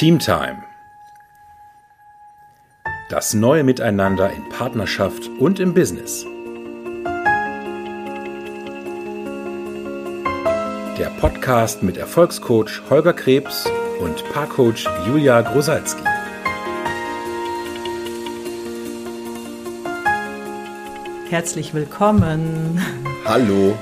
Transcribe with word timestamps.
Teamtime. 0.00 0.62
Das 3.10 3.34
neue 3.34 3.64
Miteinander 3.64 4.32
in 4.32 4.48
Partnerschaft 4.48 5.28
und 5.38 5.60
im 5.60 5.74
Business. 5.74 6.24
Der 10.96 11.10
Podcast 11.20 11.82
mit 11.82 11.98
Erfolgscoach 11.98 12.80
Holger 12.88 13.12
Krebs 13.12 13.70
und 14.00 14.24
Paarcoach 14.32 14.88
Julia 15.06 15.42
Grosalski. 15.42 16.02
Herzlich 21.28 21.74
willkommen. 21.74 22.82
Hallo. 23.26 23.76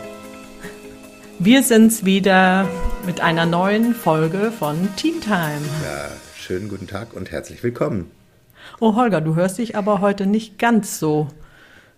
Wir 1.38 1.62
sind's 1.62 2.04
wieder 2.04 2.68
mit 3.06 3.20
einer 3.20 3.46
neuen 3.46 3.94
Folge 3.94 4.50
von 4.56 4.88
Teen 4.96 5.20
Time. 5.20 5.60
Ja, 5.84 6.08
schönen 6.36 6.68
guten 6.68 6.86
Tag 6.86 7.14
und 7.14 7.30
herzlich 7.30 7.62
willkommen. 7.62 8.10
Oh 8.80 8.94
Holger, 8.96 9.20
du 9.20 9.34
hörst 9.34 9.58
dich 9.58 9.76
aber 9.76 10.00
heute 10.00 10.26
nicht 10.26 10.58
ganz 10.58 10.98
so 10.98 11.28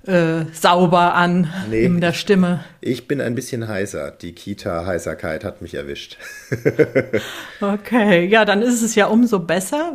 äh, 0.06 0.44
sauber 0.52 1.14
an 1.14 1.52
Nee. 1.68 1.84
in 1.84 2.00
der 2.00 2.12
Stimme. 2.12 2.64
Ich 2.80 3.08
bin 3.08 3.20
ein 3.20 3.34
bisschen 3.34 3.66
heißer. 3.68 4.12
Die 4.12 4.32
Kita-Heiserkeit 4.32 5.44
hat 5.44 5.62
mich 5.62 5.74
erwischt. 5.74 6.16
Okay, 7.60 8.24
ja, 8.26 8.44
dann 8.46 8.62
ist 8.62 8.80
es 8.82 8.94
ja 8.94 9.06
umso 9.06 9.40
besser, 9.40 9.92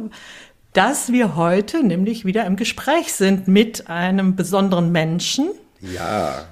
dass 0.74 1.12
wir 1.12 1.36
heute 1.36 1.84
nämlich 1.84 2.24
wieder 2.26 2.46
im 2.46 2.56
Gespräch 2.58 3.14
sind 3.14 3.48
mit 3.48 3.90
einem 3.90 4.36
besonderen 4.36 4.92
Menschen. 4.92 5.50
Ja, 5.82 6.46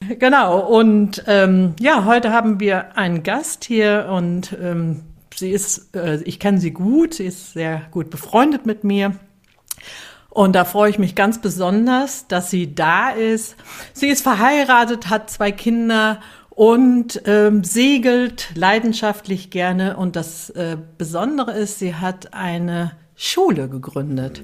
Genau, 0.18 0.60
und 0.60 1.24
ähm, 1.26 1.74
ja, 1.80 2.04
heute 2.04 2.32
haben 2.32 2.60
wir 2.60 2.96
einen 2.96 3.22
Gast 3.22 3.64
hier 3.64 4.08
und 4.10 4.56
ähm, 4.60 5.02
sie 5.34 5.50
ist, 5.50 5.94
äh, 5.94 6.20
ich 6.24 6.40
kenne 6.40 6.58
sie 6.58 6.72
gut, 6.72 7.14
sie 7.14 7.26
ist 7.26 7.52
sehr 7.52 7.82
gut 7.90 8.10
befreundet 8.10 8.66
mit 8.66 8.84
mir. 8.84 9.14
Und 10.30 10.54
da 10.54 10.64
freue 10.64 10.90
ich 10.90 10.98
mich 10.98 11.14
ganz 11.14 11.40
besonders, 11.40 12.28
dass 12.28 12.50
sie 12.50 12.74
da 12.74 13.10
ist. 13.10 13.56
Sie 13.92 14.08
ist 14.08 14.22
verheiratet, 14.22 15.08
hat 15.08 15.30
zwei 15.30 15.50
Kinder 15.50 16.20
und 16.50 17.22
ähm, 17.24 17.64
segelt 17.64 18.50
leidenschaftlich 18.54 19.50
gerne. 19.50 19.96
Und 19.96 20.16
das 20.16 20.50
äh, 20.50 20.76
Besondere 20.96 21.52
ist, 21.52 21.78
sie 21.78 21.94
hat 21.94 22.34
eine 22.34 22.92
Schule 23.16 23.68
gegründet. 23.68 24.42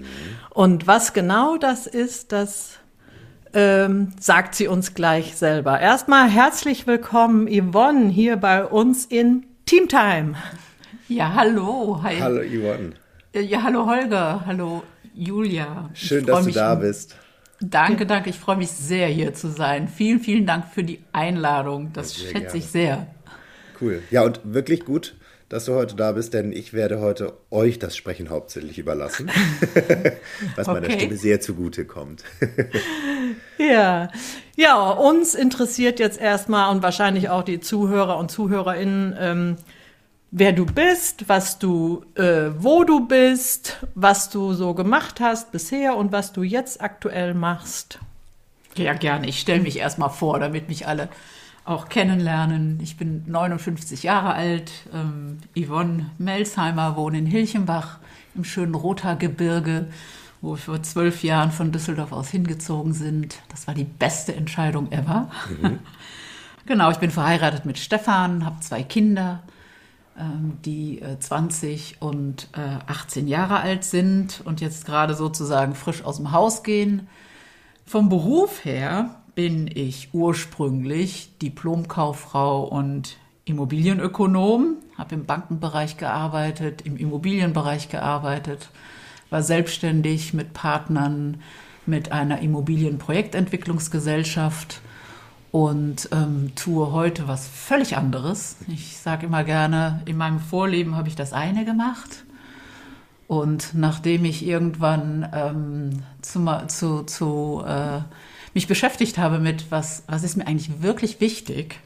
Und 0.50 0.86
was 0.86 1.12
genau 1.12 1.58
das 1.58 1.86
ist, 1.86 2.32
das 2.32 2.78
ähm, 3.54 4.12
sagt 4.18 4.54
sie 4.54 4.68
uns 4.68 4.94
gleich 4.94 5.36
selber. 5.36 5.80
Erstmal 5.80 6.28
herzlich 6.28 6.86
willkommen, 6.86 7.46
Yvonne, 7.48 8.08
hier 8.10 8.36
bei 8.36 8.64
uns 8.64 9.06
in 9.06 9.46
Teamtime. 9.66 10.34
Ja, 11.08 11.34
hallo. 11.34 12.00
Hi. 12.02 12.16
hallo 12.20 12.42
Yvonne. 12.42 12.92
Ja, 13.34 13.62
hallo 13.62 13.86
Holger. 13.86 14.42
Hallo 14.46 14.82
Julia. 15.14 15.90
Schön, 15.94 16.26
dass 16.26 16.40
du 16.40 16.46
mich- 16.46 16.54
da 16.54 16.74
bist. 16.74 17.16
Danke, 17.60 18.04
danke. 18.04 18.30
Ich 18.30 18.38
freue 18.38 18.56
mich 18.56 18.70
sehr, 18.70 19.06
hier 19.08 19.32
zu 19.32 19.48
sein. 19.48 19.88
Vielen, 19.88 20.20
vielen 20.20 20.44
Dank 20.44 20.66
für 20.74 20.82
die 20.82 21.02
Einladung. 21.12 21.92
Das 21.92 22.10
Sehr 22.14 22.26
schätze 22.30 22.40
gerne. 22.42 22.58
ich 22.58 22.66
sehr. 22.66 23.06
Cool. 23.80 24.02
Ja, 24.10 24.22
und 24.22 24.40
wirklich 24.44 24.84
gut, 24.84 25.14
dass 25.48 25.66
du 25.66 25.74
heute 25.74 25.94
da 25.94 26.12
bist, 26.12 26.34
denn 26.34 26.52
ich 26.52 26.72
werde 26.72 27.00
heute 27.00 27.34
euch 27.50 27.78
das 27.78 27.96
Sprechen 27.96 28.30
hauptsächlich 28.30 28.78
überlassen, 28.78 29.30
was 30.56 30.66
meiner 30.66 30.86
Okay. 30.86 31.00
Stimme 31.00 31.16
sehr 31.16 31.40
zugute 31.40 31.84
kommt. 31.84 32.24
Ja, 33.56 34.10
ja, 34.56 34.90
uns 34.90 35.34
interessiert 35.34 35.98
jetzt 36.00 36.20
erstmal 36.20 36.74
und 36.74 36.82
wahrscheinlich 36.82 37.28
auch 37.28 37.42
die 37.42 37.60
Zuhörer 37.60 38.18
und 38.18 38.30
Zuhörerinnen, 38.30 39.16
ähm, 39.18 39.56
wer 40.30 40.52
du 40.52 40.66
bist, 40.66 41.28
was 41.28 41.58
du, 41.58 42.04
äh, 42.16 42.50
wo 42.58 42.84
du 42.84 43.06
bist, 43.06 43.78
was 43.94 44.28
du 44.28 44.52
so 44.52 44.74
gemacht 44.74 45.20
hast 45.20 45.52
bisher 45.52 45.96
und 45.96 46.12
was 46.12 46.32
du 46.32 46.42
jetzt 46.42 46.80
aktuell 46.80 47.32
machst. 47.34 48.00
Ja, 48.76 48.92
gerne. 48.92 49.28
Ich 49.28 49.38
stelle 49.38 49.62
mich 49.62 49.78
erstmal 49.78 50.10
vor, 50.10 50.40
damit 50.40 50.68
mich 50.68 50.86
alle 50.86 51.08
auch 51.64 51.88
kennenlernen. 51.88 52.78
Ich 52.82 52.96
bin 52.96 53.24
59 53.26 54.02
Jahre 54.02 54.34
alt, 54.34 54.70
ähm, 54.92 55.38
Yvonne 55.56 56.10
Melsheimer, 56.18 56.96
wohne 56.96 57.18
in 57.18 57.26
Hilchenbach 57.26 57.98
im 58.34 58.44
schönen 58.44 58.74
Rothaargebirge, 58.74 59.86
wo 60.42 60.52
wir 60.52 60.58
vor 60.58 60.82
zwölf 60.82 61.22
Jahren 61.22 61.50
von 61.50 61.72
Düsseldorf 61.72 62.12
aus 62.12 62.28
hingezogen 62.28 62.92
sind. 62.92 63.38
Das 63.48 63.66
war 63.66 63.74
die 63.74 63.84
beste 63.84 64.34
Entscheidung 64.34 64.92
ever. 64.92 65.30
genau, 66.66 66.90
ich 66.90 66.98
bin 66.98 67.10
verheiratet 67.10 67.64
mit 67.64 67.78
Stefan, 67.78 68.44
habe 68.44 68.60
zwei 68.60 68.82
Kinder, 68.82 69.42
ähm, 70.18 70.58
die 70.66 71.00
äh, 71.00 71.18
20 71.18 72.02
und 72.02 72.48
äh, 72.52 72.78
18 72.86 73.26
Jahre 73.26 73.60
alt 73.60 73.84
sind 73.84 74.42
und 74.44 74.60
jetzt 74.60 74.84
gerade 74.84 75.14
sozusagen 75.14 75.74
frisch 75.74 76.04
aus 76.04 76.18
dem 76.18 76.30
Haus 76.30 76.62
gehen. 76.62 77.08
Vom 77.86 78.10
Beruf 78.10 78.66
her 78.66 79.22
bin 79.34 79.70
ich 79.72 80.10
ursprünglich 80.12 81.30
Diplomkauffrau 81.38 82.64
und 82.64 83.16
Immobilienökonom, 83.44 84.76
habe 84.96 85.14
im 85.14 85.26
Bankenbereich 85.26 85.96
gearbeitet, 85.96 86.82
im 86.82 86.96
Immobilienbereich 86.96 87.88
gearbeitet, 87.88 88.70
war 89.30 89.42
selbstständig 89.42 90.34
mit 90.34 90.54
Partnern 90.54 91.38
mit 91.86 92.12
einer 92.12 92.40
Immobilienprojektentwicklungsgesellschaft 92.40 94.80
und 95.50 96.08
ähm, 96.12 96.52
tue 96.56 96.92
heute 96.92 97.28
was 97.28 97.46
völlig 97.46 97.96
anderes. 97.96 98.56
Ich 98.68 98.98
sage 98.98 99.26
immer 99.26 99.44
gerne, 99.44 100.02
in 100.06 100.16
meinem 100.16 100.40
Vorleben 100.40 100.96
habe 100.96 101.08
ich 101.08 101.16
das 101.16 101.32
eine 101.32 101.64
gemacht 101.64 102.24
und 103.28 103.70
nachdem 103.74 104.24
ich 104.24 104.46
irgendwann 104.46 105.28
ähm, 105.32 106.02
zu, 106.22 106.44
zu, 106.68 107.02
zu 107.02 107.62
äh, 107.66 108.00
mich 108.54 108.66
beschäftigt 108.66 109.18
habe 109.18 109.38
mit, 109.38 109.70
was, 109.70 110.04
was 110.06 110.22
ist 110.22 110.36
mir 110.36 110.46
eigentlich 110.46 110.82
wirklich 110.82 111.20
wichtig, 111.20 111.80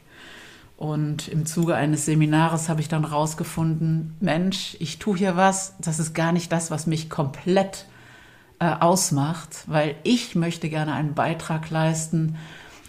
und 0.79 1.27
im 1.27 1.45
Zuge 1.45 1.75
eines 1.75 2.05
Seminares 2.05 2.69
habe 2.69 2.81
ich 2.81 2.87
dann 2.87 3.05
rausgefunden, 3.05 4.17
Mensch, 4.21 4.77
ich 4.79 5.01
tue 5.01 5.19
hier 5.19 5.37
was, 5.37 5.75
das 5.81 5.99
ist 5.99 6.15
gar 6.15 6.31
nicht 6.31 6.53
das, 6.53 6.71
was 6.71 6.87
mich 6.87 7.11
komplett 7.11 7.87
äh, 8.61 8.71
ausmacht, 8.71 9.65
weil 9.67 9.97
ich 10.05 10.37
möchte 10.37 10.69
gerne 10.69 10.95
einen 10.95 11.15
Beitrag 11.15 11.69
leisten 11.71 12.37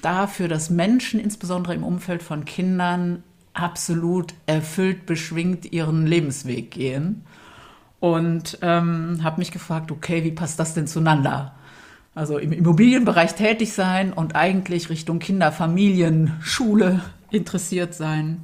dafür, 0.04 0.48
dass 0.48 0.70
Menschen, 0.70 1.20
insbesondere 1.20 1.74
im 1.74 1.84
Umfeld 1.84 2.22
von 2.22 2.46
Kindern, 2.46 3.24
absolut 3.54 4.36
erfüllt, 4.46 5.08
beschwingt 5.08 5.72
ihren 5.74 6.06
Lebensweg 6.06 6.70
gehen 6.70 7.26
und 8.00 8.60
ähm, 8.62 9.22
habe 9.24 9.40
mich 9.40 9.52
gefragt, 9.52 9.92
okay, 9.92 10.24
wie 10.24 10.32
passt 10.32 10.60
das 10.60 10.76
denn 10.76 10.86
zueinander? 10.86 11.56
Also 12.16 12.38
im 12.38 12.52
Immobilienbereich 12.52 13.36
tätig 13.36 13.74
sein 13.74 14.12
und 14.12 14.36
eigentlich 14.36 14.90
Richtung 14.90 15.20
Kinder, 15.20 15.52
Familien, 15.52 16.34
Schule 16.42 17.02
interessiert 17.32 17.94
sein. 17.94 18.44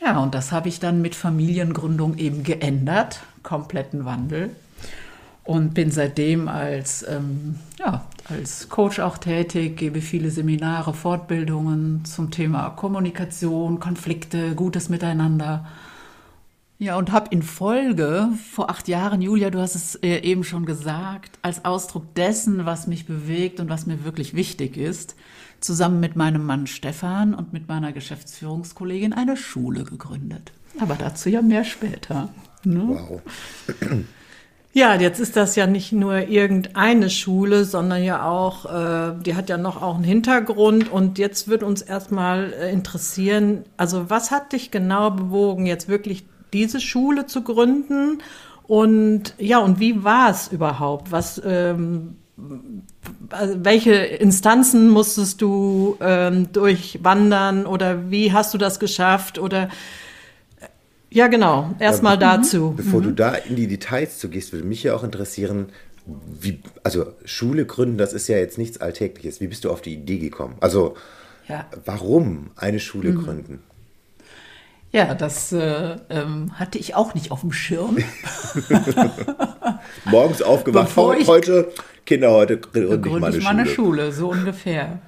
Ja, 0.00 0.18
und 0.18 0.34
das 0.34 0.52
habe 0.52 0.68
ich 0.68 0.80
dann 0.80 1.00
mit 1.00 1.14
Familiengründung 1.14 2.18
eben 2.18 2.42
geändert, 2.42 3.22
kompletten 3.42 4.04
Wandel. 4.04 4.50
Und 5.44 5.74
bin 5.74 5.90
seitdem 5.90 6.48
als, 6.48 7.06
ähm, 7.08 7.56
ja, 7.78 8.06
als 8.28 8.70
Coach 8.70 8.98
auch 8.98 9.18
tätig, 9.18 9.76
gebe 9.76 10.00
viele 10.00 10.30
Seminare, 10.30 10.94
Fortbildungen 10.94 12.04
zum 12.04 12.30
Thema 12.30 12.70
Kommunikation, 12.70 13.78
Konflikte, 13.78 14.54
gutes 14.54 14.88
Miteinander. 14.88 15.66
Ja, 16.78 16.96
und 16.96 17.12
habe 17.12 17.28
in 17.30 17.42
Folge 17.42 18.30
vor 18.52 18.68
acht 18.68 18.88
Jahren, 18.88 19.22
Julia, 19.22 19.50
du 19.50 19.60
hast 19.60 19.76
es 19.76 19.94
äh, 19.96 20.18
eben 20.18 20.42
schon 20.42 20.66
gesagt, 20.66 21.38
als 21.40 21.64
Ausdruck 21.64 22.14
dessen, 22.14 22.66
was 22.66 22.88
mich 22.88 23.06
bewegt 23.06 23.60
und 23.60 23.68
was 23.68 23.86
mir 23.86 24.04
wirklich 24.04 24.34
wichtig 24.34 24.76
ist, 24.76 25.14
zusammen 25.60 26.00
mit 26.00 26.16
meinem 26.16 26.44
Mann 26.44 26.66
Stefan 26.66 27.32
und 27.32 27.52
mit 27.52 27.68
meiner 27.68 27.92
Geschäftsführungskollegin 27.92 29.12
eine 29.12 29.36
Schule 29.36 29.84
gegründet. 29.84 30.52
Aber 30.80 30.96
dazu 30.96 31.28
ja 31.28 31.42
mehr 31.42 31.64
später. 31.64 32.28
Ne? 32.64 32.84
Wow. 32.88 33.22
Ja, 34.76 34.96
jetzt 34.96 35.20
ist 35.20 35.36
das 35.36 35.54
ja 35.54 35.68
nicht 35.68 35.92
nur 35.92 36.26
irgendeine 36.26 37.08
Schule, 37.08 37.64
sondern 37.64 38.02
ja 38.02 38.28
auch, 38.28 38.64
äh, 38.64 39.14
die 39.22 39.36
hat 39.36 39.48
ja 39.48 39.56
noch 39.56 39.80
auch 39.80 39.94
einen 39.94 40.02
Hintergrund. 40.02 40.90
Und 40.90 41.16
jetzt 41.20 41.46
wird 41.46 41.62
uns 41.62 41.80
erstmal 41.80 42.52
äh, 42.52 42.72
interessieren, 42.72 43.62
also 43.76 44.10
was 44.10 44.32
hat 44.32 44.52
dich 44.52 44.72
genau 44.72 45.12
bewogen, 45.12 45.66
jetzt 45.66 45.88
wirklich 45.88 46.24
diese 46.54 46.80
Schule 46.80 47.26
zu 47.26 47.42
gründen? 47.42 48.22
Und 48.66 49.34
ja, 49.38 49.58
und 49.58 49.78
wie 49.78 50.04
war 50.04 50.30
es 50.30 50.48
überhaupt? 50.48 51.12
Was, 51.12 51.40
ähm, 51.44 52.16
also 53.28 53.62
welche 53.62 53.92
Instanzen 53.92 54.88
musstest 54.88 55.42
du 55.42 55.98
ähm, 56.00 56.50
durchwandern 56.52 57.66
oder 57.66 58.10
wie 58.10 58.32
hast 58.32 58.54
du 58.54 58.58
das 58.58 58.80
geschafft? 58.80 59.38
Oder 59.38 59.68
ja, 61.10 61.28
genau, 61.28 61.74
erstmal 61.78 62.18
dazu. 62.18 62.72
Bevor 62.76 63.02
du 63.02 63.12
da 63.12 63.34
in 63.34 63.54
die 63.54 63.68
Details 63.68 64.18
zu 64.18 64.28
gehst, 64.28 64.52
würde 64.52 64.66
mich 64.66 64.82
ja 64.82 64.96
auch 64.96 65.04
interessieren, 65.04 65.66
wie, 66.06 66.60
also 66.82 67.06
Schule 67.24 67.66
gründen, 67.66 67.98
das 67.98 68.12
ist 68.12 68.28
ja 68.28 68.36
jetzt 68.36 68.58
nichts 68.58 68.78
Alltägliches. 68.80 69.40
Wie 69.40 69.46
bist 69.46 69.64
du 69.64 69.70
auf 69.70 69.80
die 69.80 69.94
Idee 69.94 70.18
gekommen? 70.18 70.56
Also, 70.60 70.96
Ja. 71.48 71.66
warum 71.84 72.50
eine 72.56 72.80
Schule 72.80 73.12
gründen? 73.14 73.62
Ja, 74.94 75.12
das 75.14 75.50
äh, 75.52 75.96
ähm, 76.08 76.52
hatte 76.56 76.78
ich 76.78 76.94
auch 76.94 77.14
nicht 77.14 77.32
auf 77.32 77.40
dem 77.40 77.50
Schirm. 77.52 77.96
Morgens 80.04 80.40
aufgewacht, 80.40 80.86
Bevor 80.86 81.16
ich- 81.16 81.26
heute, 81.26 81.72
Kinder, 82.06 82.30
heute 82.30 82.58
gründe 82.58 83.00
ich 83.08 83.18
meine 83.18 83.36
ich 83.36 83.42
mal 83.44 83.50
eine 83.50 83.66
Schule. 83.66 84.02
Schule, 84.02 84.12
so 84.12 84.30
ungefähr. 84.30 85.00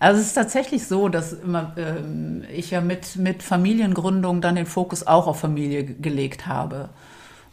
Also 0.00 0.20
es 0.20 0.28
ist 0.28 0.34
tatsächlich 0.34 0.86
so, 0.86 1.08
dass 1.10 1.32
immer, 1.34 1.74
ähm, 1.76 2.44
ich 2.54 2.70
ja 2.70 2.80
mit, 2.80 3.16
mit 3.16 3.42
Familiengründung 3.42 4.40
dann 4.40 4.54
den 4.54 4.64
Fokus 4.66 5.06
auch 5.06 5.26
auf 5.26 5.40
Familie 5.40 5.84
ge- 5.84 5.96
gelegt 6.00 6.46
habe. 6.46 6.88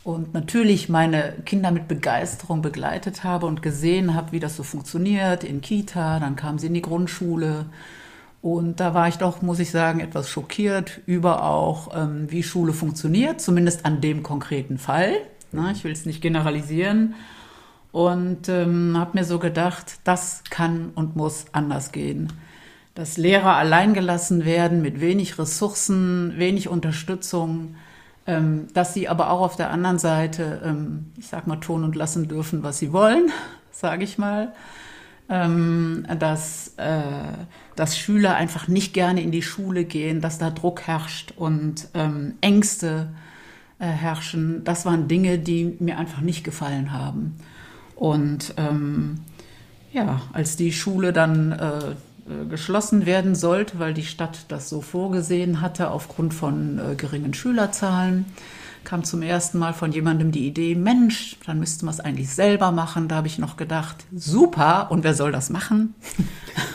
Und 0.03 0.33
natürlich 0.35 0.87
meine 0.87 1.33
Kinder 1.45 1.71
mit 1.71 1.87
Begeisterung 1.87 2.61
begleitet 2.61 3.23
habe 3.23 3.47
und 3.47 3.63
gesehen 3.63 4.13
habe, 4.13 4.31
wie 4.31 4.39
das 4.39 4.55
so 4.55 4.63
funktioniert 4.63 5.43
in 5.43 5.59
Kita. 5.61 6.19
Dann 6.19 6.35
kamen 6.35 6.59
sie 6.59 6.67
in 6.67 6.75
die 6.75 6.83
Grundschule. 6.83 7.65
Und 8.45 8.79
da 8.79 8.93
war 8.93 9.07
ich 9.07 9.15
doch, 9.15 9.41
muss 9.41 9.57
ich 9.57 9.71
sagen, 9.71 10.01
etwas 10.01 10.29
schockiert 10.29 11.01
über 11.07 11.43
auch, 11.45 11.89
ähm, 11.95 12.31
wie 12.31 12.43
Schule 12.43 12.73
funktioniert, 12.73 13.41
zumindest 13.41 13.85
an 13.85 14.01
dem 14.01 14.21
konkreten 14.21 14.77
Fall. 14.77 15.13
Na, 15.51 15.71
ich 15.71 15.83
will 15.83 15.91
es 15.91 16.05
nicht 16.05 16.21
generalisieren. 16.21 17.15
Und 17.91 18.47
ähm, 18.47 18.95
habe 18.99 19.17
mir 19.17 19.25
so 19.25 19.39
gedacht, 19.39 19.97
das 20.03 20.43
kann 20.51 20.91
und 20.93 21.15
muss 21.15 21.45
anders 21.53 21.91
gehen. 21.91 22.31
Dass 22.93 23.17
Lehrer 23.17 23.55
allein 23.55 23.95
gelassen 23.95 24.45
werden 24.45 24.83
mit 24.83 25.01
wenig 25.01 25.39
Ressourcen, 25.39 26.35
wenig 26.37 26.69
Unterstützung, 26.69 27.73
ähm, 28.27 28.67
dass 28.75 28.93
sie 28.93 29.09
aber 29.09 29.31
auch 29.31 29.41
auf 29.41 29.55
der 29.55 29.71
anderen 29.71 29.97
Seite, 29.97 30.61
ähm, 30.63 31.11
ich 31.17 31.29
sag 31.29 31.47
mal, 31.47 31.55
tun 31.55 31.83
und 31.83 31.95
lassen 31.95 32.27
dürfen, 32.27 32.61
was 32.61 32.77
sie 32.77 32.93
wollen, 32.93 33.31
sage 33.71 34.03
ich 34.03 34.19
mal. 34.19 34.53
Ähm, 35.27 36.05
dass, 36.19 36.75
äh, 36.77 37.01
dass 37.75 37.97
Schüler 37.97 38.35
einfach 38.35 38.67
nicht 38.67 38.93
gerne 38.93 39.21
in 39.23 39.31
die 39.31 39.41
Schule 39.41 39.83
gehen, 39.83 40.21
dass 40.21 40.37
da 40.37 40.51
Druck 40.51 40.83
herrscht 40.83 41.33
und 41.35 41.87
ähm, 41.95 42.35
Ängste 42.41 43.09
äh, 43.79 43.87
herrschen. 43.87 44.63
Das 44.63 44.85
waren 44.85 45.07
Dinge, 45.07 45.39
die 45.39 45.77
mir 45.79 45.97
einfach 45.97 46.21
nicht 46.21 46.43
gefallen 46.43 46.91
haben. 46.91 47.37
Und 47.95 48.53
ähm, 48.57 49.21
ja, 49.91 50.21
als 50.31 50.57
die 50.57 50.71
Schule 50.71 51.11
dann 51.11 51.53
äh, 51.53 51.95
äh, 52.27 52.45
geschlossen 52.45 53.05
werden 53.05 53.35
sollte, 53.35 53.77
weil 53.77 53.93
die 53.93 54.05
Stadt 54.05 54.45
das 54.47 54.67
so 54.67 54.81
vorgesehen 54.81 55.61
hatte 55.61 55.91
aufgrund 55.91 56.33
von 56.33 56.79
äh, 56.79 56.95
geringen 56.95 57.35
Schülerzahlen, 57.35 58.25
kam 58.85 59.03
zum 59.03 59.21
ersten 59.21 59.57
Mal 59.57 59.73
von 59.73 59.91
jemandem 59.91 60.31
die 60.31 60.47
Idee, 60.47 60.75
Mensch, 60.75 61.37
dann 61.45 61.59
müssten 61.59 61.85
wir 61.85 61.91
es 61.91 61.99
eigentlich 61.99 62.29
selber 62.29 62.71
machen. 62.71 63.07
Da 63.07 63.15
habe 63.15 63.27
ich 63.27 63.39
noch 63.39 63.57
gedacht, 63.57 64.05
super, 64.15 64.87
und 64.91 65.03
wer 65.03 65.13
soll 65.13 65.31
das 65.31 65.49
machen? 65.49 65.95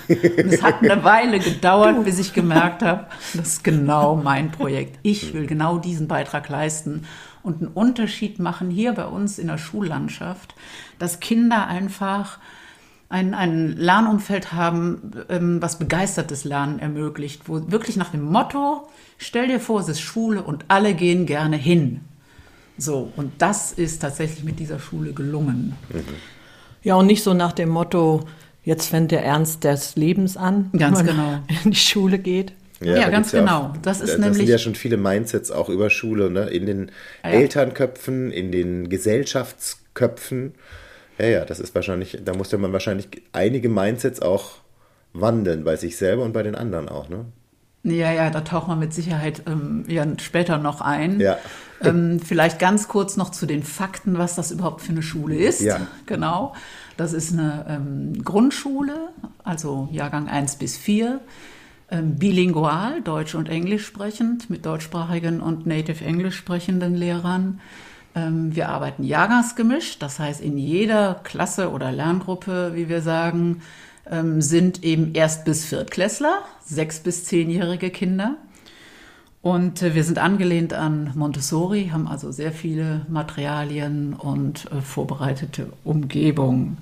Es 0.09 0.61
hat 0.61 0.83
eine 0.83 1.05
Weile 1.05 1.39
gedauert, 1.39 2.05
bis 2.05 2.19
ich 2.19 2.33
gemerkt 2.35 2.83
habe, 2.83 3.07
das 3.33 3.47
ist 3.47 3.65
genau 3.65 4.17
mein 4.17 4.51
Projekt. 4.51 4.99
Ich 5.03 5.33
will 5.33 5.47
genau 5.47 5.79
diesen 5.79 6.09
Beitrag 6.09 6.49
leisten 6.49 7.05
und 7.45 7.63
einen 7.63 7.69
Unterschied 7.69 8.41
machen 8.41 8.71
hier 8.71 8.93
bei 8.93 9.07
uns 9.07 9.39
in 9.39 9.47
der 9.47 9.57
Schullandschaft, 9.57 10.57
dass 10.99 11.21
Kinder 11.21 11.69
einfach 11.69 12.39
ein, 13.09 13.35
ein 13.35 13.77
Lernumfeld 13.77 14.53
haben, 14.53 15.13
ähm, 15.29 15.61
was 15.61 15.79
begeistertes 15.79 16.45
Lernen 16.45 16.79
ermöglicht, 16.79 17.49
wo 17.49 17.71
wirklich 17.71 17.97
nach 17.97 18.11
dem 18.11 18.23
Motto, 18.23 18.89
stell 19.21 19.47
dir 19.49 19.61
vor, 19.61 19.81
es 19.81 19.89
ist 19.89 20.01
Schule 20.01 20.43
und 20.43 20.65
alle 20.69 20.95
gehen 20.95 21.27
gerne 21.27 21.57
hin. 21.57 22.01
So, 22.79 23.13
und 23.17 23.33
das 23.39 23.73
ist 23.73 24.01
tatsächlich 24.01 24.43
mit 24.43 24.59
dieser 24.59 24.79
Schule 24.79 25.13
gelungen. 25.13 25.75
Ja, 26.83 26.95
und 26.95 27.07
nicht 27.07 27.23
so 27.23 27.35
nach 27.35 27.53
dem 27.53 27.69
Motto, 27.69 28.27
jetzt 28.65 28.89
fängt 28.89 29.11
der 29.11 29.23
Ernst 29.23 29.65
des 29.65 29.97
Lebens 29.97 30.37
an, 30.39 30.71
Ganz 30.77 30.99
wenn 31.01 31.07
man 31.17 31.17
genau. 31.47 31.61
in 31.65 31.71
die 31.73 31.77
Schule 31.77 32.19
geht. 32.19 32.53
Ja, 32.83 32.95
da 32.95 33.11
ganz 33.11 33.33
genau. 33.33 33.59
auch- 33.75 33.77
Das 33.83 34.01
ist 34.01 34.09
da, 34.09 34.13
das 34.15 34.21
nämlich- 34.21 34.39
sind 34.39 34.49
ja 34.49 34.57
schon 34.57 34.75
viele 34.75 34.97
Mindsets 34.97 35.51
auch 35.51 35.69
über 35.69 35.91
Schule, 35.91 36.31
ne? 36.31 36.49
In 36.49 36.65
den 36.65 36.91
Ja. 37.23 37.31
Elternköpfen, 37.31 38.31
in 38.31 38.51
den 38.51 38.89
Gesellschaftsköpfen. 38.89 40.55
Ja, 41.19 41.27
ja, 41.27 41.45
das 41.45 41.61
ist 41.61 41.75
wahrscheinlich, 41.75 42.19
da 42.25 42.33
musste 42.35 42.57
man 42.57 42.73
wahrscheinlich 42.73 43.09
einige 43.33 43.69
Mindsets 43.69 44.23
auch 44.23 44.53
wandeln, 45.13 45.65
bei 45.65 45.77
sich 45.77 45.99
selber 45.99 46.23
und 46.25 46.33
bei 46.33 46.43
den 46.43 46.55
anderen 46.55 46.89
auch, 46.89 47.11
ne? 47.11 47.27
Ja, 47.83 48.13
ja, 48.13 48.31
da 48.31 48.43
tauchen 48.43 48.69
wir 48.69 48.77
mit 48.77 48.93
Sicherheit 48.93 49.43
ähm, 49.47 49.85
ja, 49.89 50.05
später 50.19 50.59
noch 50.59 50.81
ein. 50.81 51.19
Ja. 51.19 51.39
Ähm, 51.83 52.21
vielleicht 52.21 52.59
ganz 52.59 52.89
kurz 52.89 53.17
noch 53.17 53.31
zu 53.31 53.47
den 53.47 53.63
Fakten, 53.63 54.19
was 54.19 54.35
das 54.35 54.51
überhaupt 54.51 54.83
für 54.83 54.93
eine 54.93 55.03
Schule 55.03 55.37
ist. 55.37 55.63
Ja. 55.63 55.81
Genau. 56.05 56.55
Das 56.99 57.15
ist 57.15 57.33
eine 57.33 57.65
ähm, 57.69 58.23
Grundschule, 58.23 59.09
also 59.43 59.89
Jahrgang 59.91 60.29
1 60.29 60.57
bis 60.57 60.77
4, 60.77 61.21
ähm, 61.91 62.17
bilingual, 62.17 63.01
Deutsch 63.01 63.35
und 63.35 63.49
Englisch 63.49 63.87
sprechend, 63.87 64.51
mit 64.51 64.67
deutschsprachigen 64.67 65.41
und 65.41 65.67
native 65.67 66.05
Englisch 66.05 66.37
sprechenden 66.37 66.95
Lehrern. 66.95 67.61
Ähm, 68.15 68.55
wir 68.55 68.69
arbeiten 68.69 69.03
jahrgangsgemischt, 69.05 70.03
das 70.03 70.19
heißt 70.19 70.43
in 70.43 70.59
jeder 70.59 71.21
Klasse 71.25 71.71
oder 71.71 71.91
Lerngruppe, 71.91 72.73
wie 72.75 72.91
wir 72.91 73.01
sagen, 73.01 73.63
ähm, 74.11 74.43
sind 74.43 74.85
eben 74.85 75.15
Erst- 75.15 75.47
bis 75.47 75.65
Viertklässler, 75.65 76.43
sechs- 76.71 77.01
bis 77.01 77.25
zehnjährige 77.25 77.91
Kinder. 77.91 78.37
Und 79.43 79.83
äh, 79.83 79.95
wir 79.95 80.05
sind 80.05 80.19
angelehnt 80.19 80.75
an 80.75 81.13
Montessori, 81.15 81.89
haben 81.93 82.07
also 82.07 82.31
sehr 82.31 82.53
viele 82.53 83.07
Materialien 83.09 84.13
und 84.13 84.71
äh, 84.71 84.81
vorbereitete 84.83 85.73
Umgebung. 85.85 86.77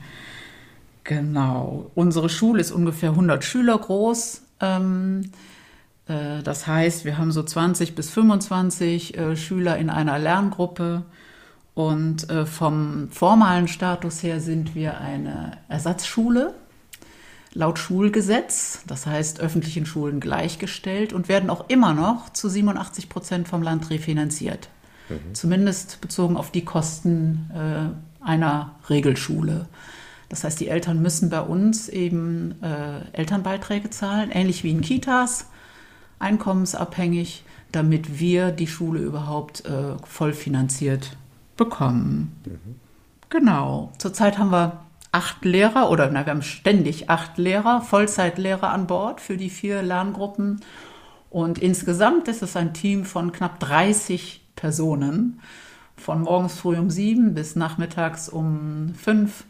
Genau. 1.04 1.90
Unsere 1.94 2.28
Schule 2.28 2.60
ist 2.60 2.72
ungefähr 2.72 3.10
100 3.10 3.44
Schüler 3.44 3.78
groß. 3.78 4.42
Ähm, 4.60 5.30
äh, 6.08 6.42
das 6.42 6.66
heißt, 6.66 7.04
wir 7.04 7.16
haben 7.16 7.30
so 7.30 7.42
20 7.44 7.94
bis 7.94 8.10
25 8.10 9.16
äh, 9.16 9.36
Schüler 9.36 9.78
in 9.78 9.88
einer 9.88 10.18
Lerngruppe. 10.18 11.04
Und 11.74 12.26
vom 12.46 13.08
formalen 13.12 13.68
Status 13.68 14.24
her 14.24 14.40
sind 14.40 14.74
wir 14.74 15.00
eine 15.00 15.58
Ersatzschule 15.68 16.52
laut 17.58 17.80
Schulgesetz, 17.80 18.82
das 18.86 19.04
heißt 19.04 19.40
öffentlichen 19.40 19.84
Schulen 19.84 20.20
gleichgestellt 20.20 21.12
und 21.12 21.28
werden 21.28 21.50
auch 21.50 21.68
immer 21.68 21.92
noch 21.92 22.32
zu 22.32 22.48
87 22.48 23.08
Prozent 23.08 23.48
vom 23.48 23.64
Land 23.64 23.90
refinanziert. 23.90 24.68
Zumindest 25.32 26.00
bezogen 26.00 26.36
auf 26.36 26.52
die 26.52 26.64
Kosten 26.64 27.50
äh, 27.52 28.24
einer 28.24 28.76
Regelschule. 28.88 29.66
Das 30.28 30.44
heißt, 30.44 30.60
die 30.60 30.68
Eltern 30.68 31.02
müssen 31.02 31.30
bei 31.30 31.40
uns 31.40 31.88
eben 31.88 32.62
äh, 32.62 33.00
Elternbeiträge 33.12 33.90
zahlen, 33.90 34.30
ähnlich 34.30 34.62
wie 34.62 34.70
in 34.70 34.82
Kitas, 34.82 35.46
einkommensabhängig, 36.20 37.42
damit 37.72 38.20
wir 38.20 38.52
die 38.52 38.66
Schule 38.68 39.00
überhaupt 39.00 39.64
äh, 39.64 39.96
voll 40.04 40.32
finanziert 40.32 41.16
bekommen. 41.56 42.36
Genau. 43.30 43.92
Zurzeit 43.98 44.38
haben 44.38 44.52
wir 44.52 44.84
acht 45.12 45.44
Lehrer 45.44 45.90
oder 45.90 46.10
na, 46.10 46.26
wir 46.26 46.32
haben 46.32 46.42
ständig 46.42 47.10
acht 47.10 47.38
Lehrer, 47.38 47.80
Vollzeitlehrer 47.80 48.70
an 48.70 48.86
Bord 48.86 49.20
für 49.20 49.36
die 49.36 49.50
vier 49.50 49.82
Lerngruppen. 49.82 50.60
Und 51.30 51.58
insgesamt 51.58 52.28
ist 52.28 52.42
es 52.42 52.56
ein 52.56 52.74
Team 52.74 53.04
von 53.04 53.32
knapp 53.32 53.60
30 53.60 54.42
Personen, 54.56 55.40
von 55.96 56.22
morgens 56.22 56.54
früh 56.54 56.76
um 56.76 56.90
sieben 56.90 57.34
bis 57.34 57.56
nachmittags 57.56 58.28
um 58.28 58.94
fünf, 58.94 59.44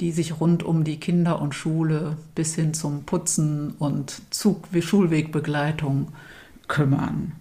die 0.00 0.12
sich 0.12 0.40
rund 0.40 0.62
um 0.62 0.84
die 0.84 1.00
Kinder 1.00 1.40
und 1.40 1.54
Schule 1.54 2.16
bis 2.34 2.54
hin 2.54 2.72
zum 2.72 3.04
Putzen 3.04 3.74
und 3.78 4.22
Zug 4.30 4.68
Schulwegbegleitung 4.78 6.12
kümmern. 6.68 7.32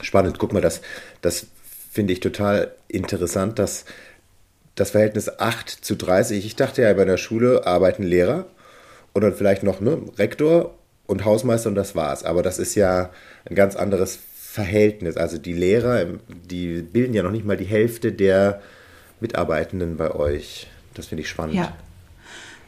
Spannend, 0.00 0.38
guck 0.38 0.52
mal, 0.52 0.60
das, 0.60 0.82
das 1.20 1.46
finde 1.90 2.12
ich 2.12 2.20
total 2.20 2.72
interessant, 2.88 3.58
dass 3.58 3.84
das 4.74 4.90
Verhältnis 4.90 5.28
8 5.38 5.68
zu 5.68 5.96
30, 5.96 6.44
ich 6.46 6.56
dachte 6.56 6.82
ja, 6.82 6.92
bei 6.94 7.04
der 7.04 7.18
Schule 7.18 7.66
arbeiten 7.66 8.02
Lehrer 8.02 8.46
und 9.12 9.22
dann 9.22 9.34
vielleicht 9.34 9.62
noch 9.62 9.80
ne, 9.80 9.98
Rektor 10.18 10.74
und 11.06 11.24
Hausmeister 11.24 11.68
und 11.68 11.74
das 11.74 11.94
war's. 11.94 12.24
Aber 12.24 12.42
das 12.42 12.58
ist 12.58 12.74
ja 12.74 13.10
ein 13.44 13.54
ganz 13.54 13.76
anderes 13.76 14.18
Verhältnis. 14.34 15.16
Also 15.16 15.38
die 15.38 15.52
Lehrer, 15.52 16.06
die 16.28 16.82
bilden 16.82 17.14
ja 17.14 17.22
noch 17.22 17.30
nicht 17.30 17.44
mal 17.44 17.56
die 17.56 17.64
Hälfte 17.64 18.12
der 18.12 18.60
Mitarbeitenden 19.20 19.96
bei 19.96 20.14
euch. 20.14 20.68
Das 20.94 21.06
finde 21.06 21.22
ich 21.22 21.28
spannend. 21.28 21.54
Ja. 21.54 21.76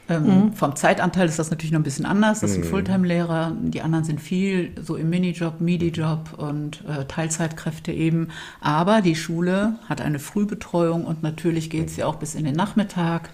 Ähm, 0.08 0.52
Vom 0.52 0.76
Zeitanteil 0.76 1.28
ist 1.28 1.38
das 1.38 1.50
natürlich 1.50 1.72
noch 1.72 1.80
ein 1.80 1.84
bisschen 1.84 2.04
anders. 2.04 2.40
Das 2.40 2.52
sind 2.52 2.66
Fulltime-Lehrer. 2.66 3.56
Die 3.62 3.80
anderen 3.80 4.04
sind 4.04 4.20
viel 4.20 4.72
so 4.82 4.96
im 4.96 5.08
Minijob, 5.08 5.60
Midi-Job 5.60 6.34
und 6.36 6.84
äh, 6.86 7.06
Teilzeitkräfte 7.06 7.92
eben. 7.92 8.28
Aber 8.60 9.00
die 9.00 9.16
Schule 9.16 9.76
hat 9.88 10.00
eine 10.00 10.18
Frühbetreuung 10.18 11.04
und 11.04 11.22
natürlich 11.22 11.70
geht 11.70 11.90
sie 11.90 12.04
auch 12.04 12.16
bis 12.16 12.34
in 12.34 12.44
den 12.44 12.54
Nachmittag, 12.54 13.30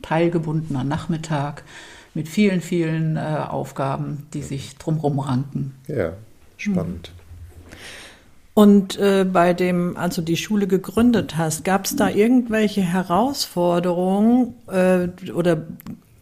teilgebundener 0.00 0.84
Nachmittag 0.84 1.62
mit 2.14 2.28
vielen, 2.28 2.60
vielen 2.60 3.16
äh, 3.16 3.20
Aufgaben, 3.48 4.26
die 4.32 4.42
sich 4.42 4.76
drumherum 4.78 5.20
ranken. 5.20 5.74
Ja, 5.88 6.12
spannend. 6.56 7.12
Und 8.58 8.98
äh, 8.98 9.24
bei 9.24 9.54
dem, 9.54 9.96
als 9.96 10.16
du 10.16 10.20
die 10.20 10.36
Schule 10.36 10.66
gegründet 10.66 11.36
hast, 11.36 11.62
gab 11.62 11.84
es 11.84 11.94
da 11.94 12.08
irgendwelche 12.08 12.80
Herausforderungen 12.80 14.56
äh, 14.66 15.06
oder, 15.30 15.62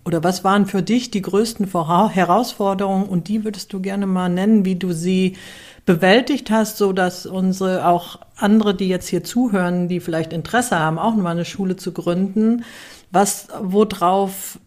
oder 0.04 0.22
was 0.22 0.44
waren 0.44 0.66
für 0.66 0.82
dich 0.82 1.10
die 1.10 1.22
größten 1.22 1.66
Vora 1.66 2.10
Herausforderungen 2.10 3.06
und 3.06 3.28
die 3.28 3.44
würdest 3.44 3.72
du 3.72 3.80
gerne 3.80 4.06
mal 4.06 4.28
nennen, 4.28 4.66
wie 4.66 4.74
du 4.74 4.92
sie 4.92 5.38
bewältigt 5.86 6.50
hast, 6.50 6.76
so 6.76 6.92
dass 6.92 7.24
unsere 7.24 7.88
auch 7.88 8.18
andere, 8.36 8.74
die 8.74 8.88
jetzt 8.88 9.08
hier 9.08 9.24
zuhören, 9.24 9.88
die 9.88 10.00
vielleicht 10.00 10.34
Interesse 10.34 10.78
haben, 10.78 10.98
auch 10.98 11.14
mal 11.14 11.30
eine 11.30 11.46
Schule 11.46 11.76
zu 11.76 11.92
gründen, 11.92 12.64
was 13.10 13.48
worauf 13.62 14.58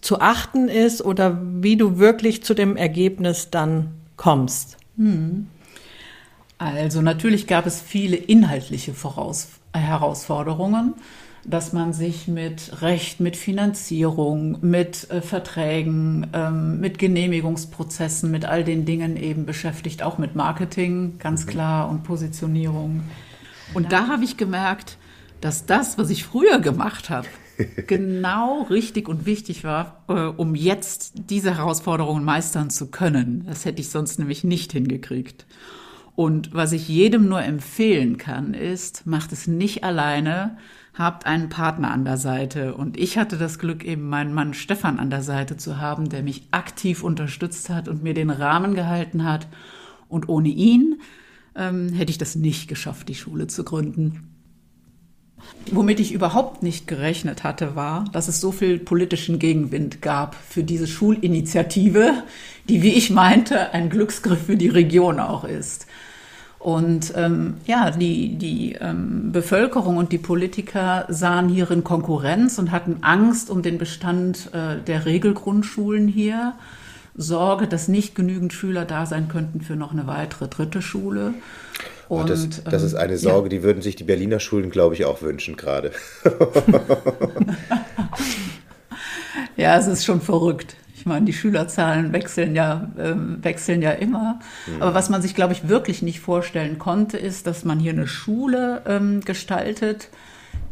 zu 0.00 0.20
achten 0.20 0.68
ist 0.68 1.04
oder 1.04 1.40
wie 1.42 1.76
du 1.76 1.98
wirklich 1.98 2.44
zu 2.44 2.54
dem 2.54 2.76
Ergebnis 2.76 3.50
dann 3.50 3.94
kommst? 4.16 4.76
Hm. 4.96 5.48
Also 6.60 7.00
natürlich 7.00 7.46
gab 7.46 7.64
es 7.64 7.80
viele 7.80 8.16
inhaltliche 8.16 8.92
Voraus 8.92 9.48
Herausforderungen, 9.72 10.92
dass 11.42 11.72
man 11.72 11.94
sich 11.94 12.28
mit 12.28 12.82
Recht, 12.82 13.18
mit 13.18 13.34
Finanzierung, 13.34 14.58
mit 14.60 15.10
äh, 15.10 15.22
Verträgen, 15.22 16.26
ähm, 16.34 16.78
mit 16.78 16.98
Genehmigungsprozessen, 16.98 18.30
mit 18.30 18.44
all 18.44 18.62
den 18.62 18.84
Dingen 18.84 19.16
eben 19.16 19.46
beschäftigt, 19.46 20.02
auch 20.02 20.18
mit 20.18 20.36
Marketing, 20.36 21.18
ganz 21.18 21.46
mhm. 21.46 21.50
klar, 21.50 21.88
und 21.88 22.02
Positionierung. 22.02 23.04
Und 23.72 23.90
da 23.90 24.08
habe 24.08 24.24
ich 24.24 24.36
gemerkt, 24.36 24.98
dass 25.40 25.64
das, 25.64 25.96
was 25.96 26.10
ich 26.10 26.24
früher 26.24 26.58
gemacht 26.58 27.08
habe, 27.08 27.26
genau 27.86 28.66
richtig 28.68 29.08
und 29.08 29.24
wichtig 29.24 29.64
war, 29.64 30.04
äh, 30.08 30.12
um 30.12 30.54
jetzt 30.54 31.12
diese 31.30 31.56
Herausforderungen 31.56 32.22
meistern 32.22 32.68
zu 32.68 32.88
können. 32.88 33.46
Das 33.46 33.64
hätte 33.64 33.80
ich 33.80 33.88
sonst 33.88 34.18
nämlich 34.18 34.44
nicht 34.44 34.72
hingekriegt. 34.72 35.46
Und 36.16 36.52
was 36.52 36.72
ich 36.72 36.88
jedem 36.88 37.28
nur 37.28 37.42
empfehlen 37.42 38.18
kann, 38.18 38.54
ist, 38.54 39.06
macht 39.06 39.32
es 39.32 39.46
nicht 39.46 39.84
alleine, 39.84 40.58
habt 40.94 41.24
einen 41.26 41.48
Partner 41.48 41.90
an 41.90 42.04
der 42.04 42.16
Seite. 42.16 42.74
Und 42.74 42.98
ich 42.98 43.16
hatte 43.16 43.38
das 43.38 43.58
Glück, 43.58 43.84
eben 43.84 44.08
meinen 44.08 44.34
Mann 44.34 44.54
Stefan 44.54 44.98
an 44.98 45.10
der 45.10 45.22
Seite 45.22 45.56
zu 45.56 45.78
haben, 45.78 46.08
der 46.08 46.22
mich 46.22 46.48
aktiv 46.50 47.02
unterstützt 47.02 47.70
hat 47.70 47.88
und 47.88 48.02
mir 48.02 48.14
den 48.14 48.30
Rahmen 48.30 48.74
gehalten 48.74 49.24
hat. 49.24 49.48
Und 50.08 50.28
ohne 50.28 50.48
ihn 50.48 51.00
ähm, 51.54 51.92
hätte 51.92 52.10
ich 52.10 52.18
das 52.18 52.36
nicht 52.36 52.68
geschafft, 52.68 53.08
die 53.08 53.14
Schule 53.14 53.46
zu 53.46 53.64
gründen. 53.64 54.29
Womit 55.72 56.00
ich 56.00 56.12
überhaupt 56.12 56.62
nicht 56.62 56.86
gerechnet 56.86 57.44
hatte, 57.44 57.76
war, 57.76 58.04
dass 58.12 58.28
es 58.28 58.40
so 58.40 58.52
viel 58.52 58.78
politischen 58.78 59.38
Gegenwind 59.38 60.02
gab 60.02 60.34
für 60.34 60.64
diese 60.64 60.86
Schulinitiative, 60.86 62.22
die, 62.68 62.82
wie 62.82 62.94
ich 62.94 63.10
meinte, 63.10 63.72
ein 63.72 63.90
Glücksgriff 63.90 64.46
für 64.46 64.56
die 64.56 64.68
Region 64.68 65.20
auch 65.20 65.44
ist. 65.44 65.86
Und 66.60 67.14
ähm, 67.16 67.54
ja, 67.66 67.90
die, 67.90 68.36
die 68.36 68.74
ähm, 68.74 69.32
Bevölkerung 69.32 69.96
und 69.96 70.12
die 70.12 70.18
Politiker 70.18 71.06
sahen 71.08 71.48
hierin 71.48 71.84
Konkurrenz 71.84 72.58
und 72.58 72.70
hatten 72.70 72.98
Angst 73.00 73.48
um 73.48 73.62
den 73.62 73.78
Bestand 73.78 74.50
äh, 74.52 74.76
der 74.86 75.06
Regelgrundschulen 75.06 76.06
hier. 76.06 76.52
Sorge, 77.14 77.66
dass 77.66 77.88
nicht 77.88 78.14
genügend 78.14 78.52
Schüler 78.52 78.84
da 78.84 79.06
sein 79.06 79.28
könnten 79.28 79.62
für 79.62 79.74
noch 79.74 79.92
eine 79.92 80.06
weitere 80.06 80.48
dritte 80.48 80.82
Schule. 80.82 81.34
Und, 82.10 82.28
das, 82.28 82.64
das 82.64 82.82
ist 82.82 82.96
eine 82.96 83.12
ähm, 83.12 83.18
Sorge, 83.18 83.46
ja. 83.46 83.50
die 83.50 83.62
würden 83.62 83.82
sich 83.82 83.94
die 83.94 84.02
Berliner 84.02 84.40
Schulen, 84.40 84.70
glaube 84.70 84.96
ich, 84.96 85.04
auch 85.04 85.22
wünschen 85.22 85.56
gerade. 85.56 85.92
ja, 89.56 89.78
es 89.78 89.86
ist 89.86 90.04
schon 90.04 90.20
verrückt. 90.20 90.74
Ich 90.96 91.06
meine, 91.06 91.24
die 91.24 91.32
Schülerzahlen 91.32 92.12
wechseln 92.12 92.56
ja, 92.56 92.90
äh, 92.98 93.14
wechseln 93.14 93.80
ja 93.80 93.92
immer. 93.92 94.40
Mhm. 94.66 94.82
Aber 94.82 94.92
was 94.92 95.08
man 95.08 95.22
sich, 95.22 95.36
glaube 95.36 95.52
ich, 95.52 95.68
wirklich 95.68 96.02
nicht 96.02 96.18
vorstellen 96.18 96.80
konnte, 96.80 97.16
ist, 97.16 97.46
dass 97.46 97.64
man 97.64 97.78
hier 97.78 97.92
eine 97.92 98.08
Schule 98.08 98.82
ähm, 98.86 99.20
gestaltet, 99.20 100.08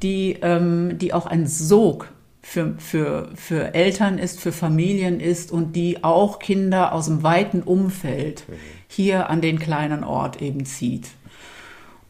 die, 0.03 0.39
ähm, 0.43 0.99
die 0.99 1.15
auch 1.15 1.27
ein 1.27 1.47
Sog 1.47 2.09
für, 2.43 2.75
für, 2.79 3.29
für 3.37 3.75
Eltern 3.75 4.19
ist, 4.19 4.41
für 4.41 4.51
Familien 4.51 5.21
ist 5.21 5.53
und 5.53 5.77
die 5.77 6.03
auch 6.03 6.41
Kinder 6.41 6.93
aus 6.93 7.07
dem 7.07 7.23
weiten 7.23 7.63
Umfeld 7.63 8.45
mhm. 8.49 8.55
hier 8.89 9.31
an 9.31 9.41
den 9.41 9.61
kleinen 9.61 10.03
Ort 10.03 10.43
eben 10.43 10.67
zieht. 10.67 11.11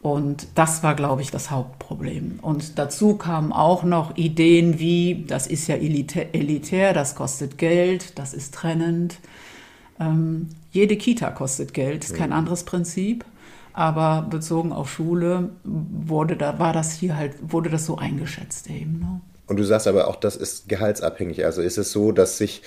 Und 0.08 0.46
das 0.54 0.82
war, 0.82 0.94
glaube 0.94 1.20
ich, 1.20 1.30
das 1.30 1.50
Hauptproblem. 1.50 2.38
Und 2.40 2.78
dazu 2.78 3.16
kamen 3.16 3.52
auch 3.52 3.82
noch 3.82 4.16
Ideen 4.16 4.78
wie, 4.78 5.26
das 5.26 5.46
ist 5.46 5.68
ja 5.68 5.74
elitär, 5.74 6.94
das 6.94 7.14
kostet 7.14 7.58
Geld, 7.58 8.18
das 8.18 8.32
ist 8.32 8.54
trennend. 8.54 9.18
Ähm, 10.00 10.48
jede 10.72 10.96
Kita 10.96 11.30
kostet 11.30 11.74
Geld, 11.74 12.04
ist 12.04 12.14
kein 12.14 12.32
anderes 12.32 12.64
Prinzip. 12.64 13.26
Aber 13.74 14.26
bezogen 14.30 14.72
auf 14.72 14.90
Schule 14.90 15.50
wurde 15.64 16.36
da, 16.36 16.58
war 16.58 16.72
das 16.72 16.94
hier 16.94 17.14
halt, 17.14 17.34
wurde 17.42 17.68
das 17.68 17.84
so 17.84 17.98
eingeschätzt 17.98 18.70
eben. 18.70 19.00
Ne? 19.00 19.20
Und 19.46 19.58
du 19.58 19.64
sagst 19.64 19.86
aber 19.86 20.08
auch, 20.08 20.16
das 20.16 20.36
ist 20.36 20.70
gehaltsabhängig. 20.70 21.44
Also 21.44 21.60
ist 21.60 21.76
es 21.76 21.92
so, 21.92 22.12
dass 22.12 22.38
sich 22.38 22.62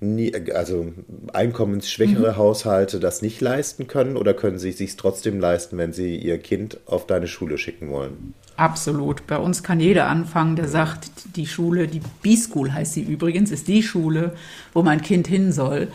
nie, 0.00 0.34
also 0.54 0.92
einkommensschwächere 1.32 2.32
mhm. 2.32 2.36
Haushalte 2.36 3.00
das 3.00 3.22
nicht 3.22 3.40
leisten 3.40 3.86
können 3.86 4.16
oder 4.16 4.34
können 4.34 4.58
sie 4.58 4.70
es 4.70 4.78
sich 4.78 4.96
trotzdem 4.96 5.38
leisten, 5.38 5.76
wenn 5.78 5.92
sie 5.92 6.16
ihr 6.16 6.38
Kind 6.38 6.78
auf 6.86 7.06
deine 7.06 7.28
Schule 7.28 7.58
schicken 7.58 7.90
wollen? 7.90 8.34
Absolut. 8.56 9.26
Bei 9.26 9.38
uns 9.38 9.62
kann 9.62 9.80
jeder 9.80 10.08
anfangen, 10.08 10.56
der 10.56 10.68
sagt, 10.68 11.36
die 11.36 11.46
Schule, 11.46 11.86
die 11.86 12.00
B-School 12.22 12.72
heißt 12.72 12.94
sie 12.94 13.02
übrigens, 13.02 13.50
ist 13.50 13.68
die 13.68 13.82
Schule, 13.82 14.34
wo 14.72 14.82
mein 14.82 15.02
Kind 15.02 15.26
hin 15.26 15.52
soll. 15.52 15.88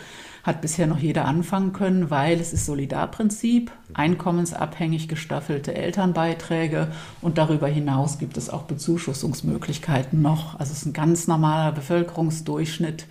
Hat 0.43 0.61
bisher 0.61 0.85
noch 0.85 0.99
jeder 0.99 1.25
anfangen 1.25 1.73
können, 1.73 2.11
weil 2.11 2.39
es 2.39 2.53
ist 2.53 2.67
Solidarprinzip, 2.67 3.71
einkommensabhängig 3.95 5.07
gestaffelte 5.07 5.73
Elternbeiträge 5.73 6.89
und 7.21 7.39
darüber 7.39 7.67
hinaus 7.67 8.19
gibt 8.19 8.37
es 8.37 8.51
auch 8.51 8.63
Bezuschussungsmöglichkeiten 8.63 10.21
noch. 10.21 10.59
Also 10.59 10.71
es 10.71 10.79
ist 10.79 10.85
ein 10.85 10.93
ganz 10.93 11.25
normaler 11.25 11.71
Bevölkerungsdurchschnitt. 11.71 13.07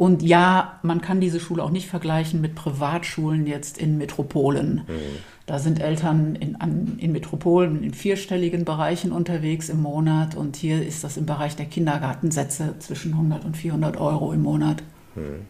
Und 0.00 0.22
ja, 0.22 0.78
man 0.82 1.02
kann 1.02 1.20
diese 1.20 1.40
Schule 1.40 1.62
auch 1.62 1.68
nicht 1.68 1.86
vergleichen 1.86 2.40
mit 2.40 2.54
Privatschulen 2.54 3.46
jetzt 3.46 3.76
in 3.76 3.98
Metropolen. 3.98 4.76
Mhm. 4.88 5.18
Da 5.44 5.58
sind 5.58 5.78
Eltern 5.78 6.36
in, 6.36 6.56
an, 6.56 6.96
in 6.96 7.12
Metropolen 7.12 7.82
in 7.82 7.92
vierstelligen 7.92 8.64
Bereichen 8.64 9.12
unterwegs 9.12 9.68
im 9.68 9.82
Monat 9.82 10.34
und 10.34 10.56
hier 10.56 10.82
ist 10.82 11.04
das 11.04 11.18
im 11.18 11.26
Bereich 11.26 11.54
der 11.54 11.66
Kindergartensätze 11.66 12.76
zwischen 12.78 13.12
100 13.12 13.44
und 13.44 13.58
400 13.58 13.98
Euro 13.98 14.32
im 14.32 14.40
Monat. 14.40 14.82
Mhm. 15.16 15.44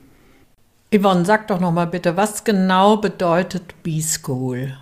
Yvonne, 0.93 1.25
sag 1.25 1.47
doch 1.47 1.61
noch 1.61 1.71
mal 1.71 1.87
bitte, 1.87 2.17
was 2.17 2.43
genau 2.43 2.97
bedeutet 2.97 3.81
B-School? 3.85 4.77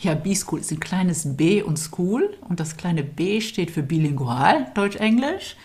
Ja, 0.00 0.12
B-School 0.12 0.60
ist 0.60 0.70
ein 0.70 0.80
kleines 0.80 1.34
B 1.34 1.62
und 1.62 1.78
School 1.78 2.28
und 2.46 2.60
das 2.60 2.76
kleine 2.76 3.02
B 3.02 3.40
steht 3.40 3.70
für 3.70 3.82
bilingual, 3.82 4.66
Deutsch-Englisch 4.74 5.56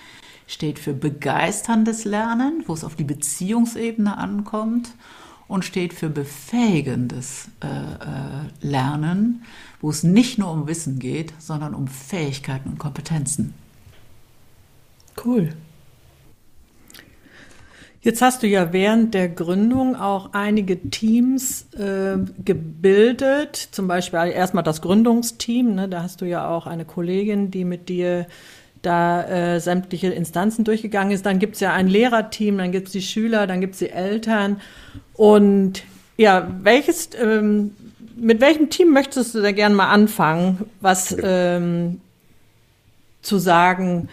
steht 0.49 0.79
für 0.79 0.93
begeisterndes 0.93 2.05
Lernen, 2.05 2.63
wo 2.65 2.73
es 2.73 2.83
auf 2.83 2.95
die 2.95 3.03
Beziehungsebene 3.03 4.17
ankommt 4.17 4.89
und 5.47 5.63
steht 5.63 5.93
für 5.93 6.09
befähigendes 6.09 7.49
äh, 7.61 7.67
äh, 7.67 8.67
Lernen, 8.67 9.43
wo 9.79 9.91
es 9.91 10.01
nicht 10.01 10.39
nur 10.39 10.51
um 10.51 10.67
Wissen 10.67 10.97
geht, 10.97 11.33
sondern 11.37 11.75
um 11.75 11.87
Fähigkeiten 11.87 12.69
und 12.69 12.79
Kompetenzen. 12.79 13.53
Cool. 15.23 15.49
Jetzt 18.01 18.21
hast 18.23 18.41
du 18.41 18.47
ja 18.47 18.73
während 18.73 19.13
der 19.13 19.29
Gründung 19.29 19.95
auch 19.95 20.33
einige 20.33 20.89
Teams 20.89 21.71
äh, 21.73 22.17
gebildet, 22.43 23.55
zum 23.55 23.87
Beispiel 23.87 24.19
erstmal 24.31 24.63
das 24.63 24.81
Gründungsteam. 24.81 25.75
Ne? 25.75 25.89
Da 25.89 26.01
hast 26.01 26.21
du 26.21 26.25
ja 26.25 26.49
auch 26.49 26.65
eine 26.65 26.85
Kollegin, 26.85 27.51
die 27.51 27.65
mit 27.65 27.87
dir 27.89 28.25
da 28.81 29.23
äh, 29.55 29.59
sämtliche 29.59 30.07
Instanzen 30.07 30.63
durchgegangen 30.63 31.11
ist. 31.11 31.25
Dann 31.25 31.39
gibt 31.39 31.55
es 31.55 31.61
ja 31.61 31.73
ein 31.73 31.87
Lehrerteam, 31.87 32.57
dann 32.57 32.71
gibt 32.71 32.87
es 32.87 32.93
die 32.93 33.01
Schüler, 33.01 33.47
dann 33.47 33.61
gibt 33.61 33.73
es 33.73 33.79
die 33.79 33.89
Eltern. 33.89 34.61
Und 35.13 35.83
ja, 36.17 36.49
welches, 36.63 37.09
ähm, 37.21 37.75
mit 38.15 38.41
welchem 38.41 38.69
Team 38.69 38.91
möchtest 38.91 39.35
du 39.35 39.41
da 39.41 39.51
gerne 39.51 39.75
mal 39.75 39.89
anfangen, 39.89 40.65
was 40.81 41.15
ähm, 41.21 42.01
zu 43.21 43.37
sagen, 43.37 44.09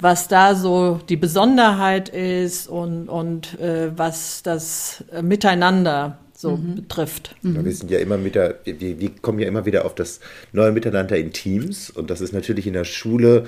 was 0.00 0.28
da 0.28 0.54
so 0.54 1.00
die 1.08 1.16
Besonderheit 1.16 2.08
ist 2.08 2.68
und, 2.68 3.08
und 3.08 3.58
äh, 3.58 3.90
was 3.96 4.42
das 4.42 5.04
Miteinander 5.22 6.18
so 6.38 6.56
mhm. 6.56 6.76
betrifft. 6.76 7.34
Ja, 7.42 7.64
wir 7.64 7.74
sind 7.74 7.90
ja 7.90 7.98
immer 7.98 8.24
wieder, 8.24 8.54
wir, 8.64 9.00
wir 9.00 9.10
kommen 9.20 9.40
ja 9.40 9.48
immer 9.48 9.66
wieder 9.66 9.84
auf 9.84 9.96
das 9.96 10.20
neue 10.52 10.70
Miteinander 10.70 11.16
in 11.16 11.32
Teams 11.32 11.90
und 11.90 12.10
das 12.10 12.20
ist 12.20 12.32
natürlich 12.32 12.68
in 12.68 12.74
der 12.74 12.84
Schule 12.84 13.46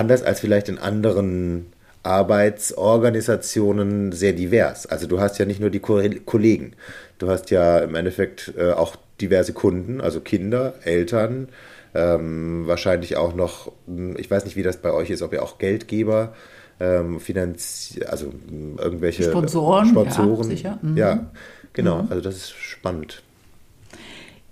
anders 0.00 0.22
als 0.22 0.40
vielleicht 0.40 0.68
in 0.68 0.78
anderen 0.78 1.66
Arbeitsorganisationen 2.02 4.12
sehr 4.12 4.32
divers. 4.32 4.86
Also 4.86 5.06
du 5.06 5.20
hast 5.20 5.38
ja 5.38 5.44
nicht 5.44 5.60
nur 5.60 5.70
die 5.70 5.80
Kollegen, 5.80 6.72
du 7.18 7.28
hast 7.28 7.50
ja 7.50 7.78
im 7.78 7.94
Endeffekt 7.94 8.54
äh, 8.56 8.72
auch 8.72 8.96
diverse 9.20 9.52
Kunden, 9.52 10.00
also 10.00 10.20
Kinder, 10.20 10.74
Eltern, 10.82 11.48
ähm, 11.94 12.66
wahrscheinlich 12.66 13.16
auch 13.16 13.34
noch, 13.34 13.70
hm, 13.86 14.16
ich 14.16 14.30
weiß 14.30 14.46
nicht, 14.46 14.56
wie 14.56 14.62
das 14.62 14.78
bei 14.78 14.92
euch 14.92 15.10
ist, 15.10 15.20
ob 15.20 15.34
ihr 15.34 15.42
auch 15.42 15.58
Geldgeber, 15.58 16.32
ähm, 16.80 17.20
Finanz, 17.20 17.98
also 18.08 18.32
hm, 18.48 18.78
irgendwelche 18.78 19.24
Sponsoren, 19.24 19.88
Sponsoren. 19.88 20.48
Ja, 20.48 20.56
sicher. 20.56 20.78
Mhm. 20.80 20.96
ja 20.96 21.30
genau, 21.74 22.04
mhm. 22.04 22.10
also 22.10 22.22
das 22.22 22.36
ist 22.36 22.52
spannend. 22.52 23.22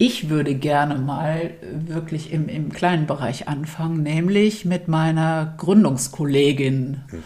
Ich 0.00 0.30
würde 0.30 0.54
gerne 0.54 0.94
mal 0.94 1.50
wirklich 1.86 2.32
im, 2.32 2.48
im 2.48 2.72
kleinen 2.72 3.06
Bereich 3.06 3.48
anfangen, 3.48 4.04
nämlich 4.04 4.64
mit 4.64 4.86
meiner 4.86 5.54
Gründungskollegin. 5.58 7.00
Mhm. 7.10 7.22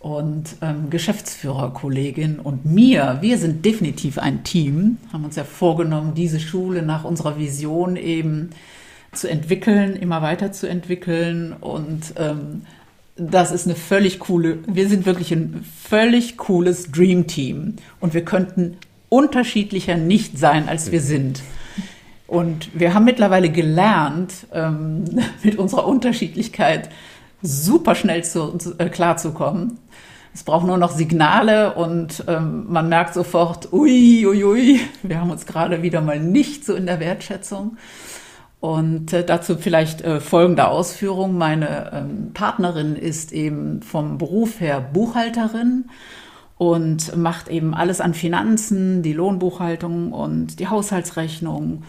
und 0.00 0.56
ähm, 0.62 0.88
Geschäftsführerkollegin 0.90 2.38
und 2.38 2.64
mir, 2.64 3.18
wir 3.22 3.38
sind 3.38 3.64
definitiv 3.64 4.18
ein 4.18 4.44
Team, 4.44 4.98
haben 5.12 5.24
uns 5.24 5.36
ja 5.36 5.44
vorgenommen, 5.44 6.14
diese 6.14 6.38
Schule 6.38 6.82
nach 6.82 7.04
unserer 7.04 7.38
Vision 7.38 7.96
eben 7.96 8.50
zu 9.12 9.28
entwickeln, 9.28 9.96
immer 9.96 10.22
weiter 10.22 10.52
zu 10.52 10.68
entwickeln 10.68 11.54
und 11.60 12.14
ähm, 12.16 12.62
das 13.16 13.50
ist 13.50 13.66
eine 13.66 13.74
völlig 13.74 14.20
coole, 14.20 14.58
wir 14.66 14.88
sind 14.88 15.06
wirklich 15.06 15.32
ein 15.32 15.64
völlig 15.82 16.36
cooles 16.36 16.92
Dream 16.92 17.26
Team 17.26 17.76
und 17.98 18.14
wir 18.14 18.24
könnten 18.24 18.76
unterschiedlicher 19.08 19.96
nicht 19.96 20.38
sein, 20.38 20.68
als 20.68 20.92
wir 20.92 21.00
sind. 21.00 21.42
Und 22.26 22.78
wir 22.78 22.94
haben 22.94 23.04
mittlerweile 23.04 23.50
gelernt, 23.50 24.46
ähm, 24.52 25.04
mit 25.42 25.56
unserer 25.58 25.86
Unterschiedlichkeit 25.86 26.90
super 27.42 27.94
schnell 27.94 28.24
zu, 28.24 28.58
zu, 28.58 28.78
äh, 28.78 28.88
klarzukommen. 28.88 29.78
Es 30.34 30.42
braucht 30.42 30.66
nur 30.66 30.76
noch 30.76 30.90
Signale 30.90 31.74
und 31.74 32.24
ähm, 32.28 32.66
man 32.68 32.90
merkt 32.90 33.14
sofort, 33.14 33.72
ui, 33.72 34.26
ui, 34.26 34.44
ui, 34.44 34.80
wir 35.02 35.18
haben 35.18 35.30
uns 35.30 35.46
gerade 35.46 35.82
wieder 35.82 36.02
mal 36.02 36.20
nicht 36.20 36.64
so 36.64 36.74
in 36.74 36.84
der 36.84 37.00
Wertschätzung. 37.00 37.78
Und 38.60 39.12
äh, 39.12 39.24
dazu 39.24 39.56
vielleicht 39.56 40.02
äh, 40.02 40.20
folgende 40.20 40.68
Ausführung. 40.68 41.38
Meine 41.38 41.90
ähm, 41.94 42.32
Partnerin 42.34 42.96
ist 42.96 43.32
eben 43.32 43.80
vom 43.80 44.18
Beruf 44.18 44.60
her 44.60 44.80
Buchhalterin 44.80 45.86
und 46.58 47.16
macht 47.16 47.48
eben 47.48 47.74
alles 47.74 48.00
an 48.00 48.12
Finanzen, 48.12 49.02
die 49.02 49.12
Lohnbuchhaltung 49.12 50.12
und 50.12 50.58
die 50.58 50.68
Haushaltsrechnung. 50.68 51.82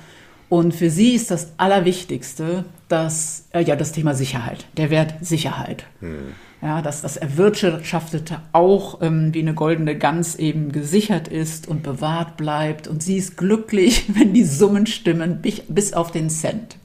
Und 0.50 0.74
für 0.74 0.90
sie 0.90 1.14
ist 1.14 1.30
das 1.32 1.54
Allerwichtigste, 1.58 2.66
dass, 2.88 3.48
äh, 3.52 3.62
ja, 3.62 3.76
das 3.76 3.92
Thema 3.92 4.14
Sicherheit, 4.14 4.66
der 4.78 4.90
Wert 4.90 5.16
Sicherheit. 5.22 5.86
Hm. 6.00 6.34
Ja, 6.62 6.82
dass 6.82 7.02
das 7.02 7.18
Erwirtschaftete 7.18 8.42
auch 8.52 9.02
ähm, 9.02 9.34
wie 9.34 9.42
eine 9.42 9.54
goldene 9.54 9.96
Gans 9.96 10.36
eben 10.38 10.72
gesichert 10.72 11.28
ist 11.28 11.68
und 11.68 11.84
bewahrt 11.84 12.36
bleibt. 12.36 12.88
Und 12.88 13.04
sie 13.04 13.18
ist 13.18 13.38
glücklich, 13.38 14.06
wenn 14.16 14.34
die 14.34 14.46
Summen 14.46 14.88
stimmen, 14.88 15.42
bis 15.68 15.94
auf 15.94 16.12
den 16.12 16.30
Cent. 16.30 16.78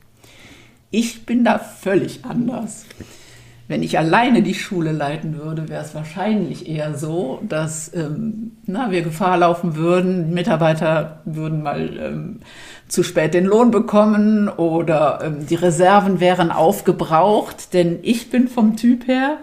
Ich 0.91 1.25
bin 1.25 1.43
da 1.45 1.59
völlig 1.59 2.25
anders. 2.25 2.85
Wenn 3.73 3.83
ich 3.83 3.99
alleine 3.99 4.43
die 4.43 4.53
Schule 4.53 4.93
leiten 4.93 5.39
würde, 5.39 5.71
wäre 5.71 5.83
es 5.83 5.95
wahrscheinlich 5.95 6.69
eher 6.69 6.95
so, 6.95 7.41
dass 7.49 7.91
ähm, 7.95 8.53
na, 8.67 8.91
wir 8.91 9.01
Gefahr 9.01 9.39
laufen 9.39 9.77
würden, 9.77 10.35
Mitarbeiter 10.35 11.23
würden 11.25 11.63
mal 11.63 11.89
ähm, 11.99 12.41
zu 12.87 13.03
spät 13.03 13.33
den 13.33 13.47
Lohn 13.47 13.71
bekommen 13.71 14.51
oder 14.51 15.21
ähm, 15.25 15.47
die 15.47 15.55
Reserven 15.55 16.21
wären 16.21 16.51
aufgebraucht, 16.51 17.73
denn 17.73 18.01
ich 18.03 18.29
bin 18.29 18.49
vom 18.49 18.77
Typ 18.77 19.09
her, 19.09 19.39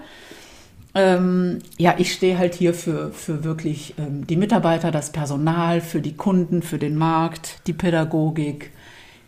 ähm, 0.93 1.57
ja, 1.79 1.95
ich 1.97 2.13
stehe 2.13 2.37
halt 2.37 2.53
hier 2.53 2.75
für, 2.75 3.09
für 3.09 3.43
wirklich 3.43 3.95
ähm, 3.97 4.27
die 4.27 4.37
Mitarbeiter, 4.37 4.91
das 4.91 5.11
Personal, 5.11 5.81
für 5.81 6.01
die 6.01 6.15
Kunden, 6.15 6.61
für 6.61 6.77
den 6.77 6.95
Markt, 6.95 7.65
die 7.65 7.73
Pädagogik, 7.73 8.69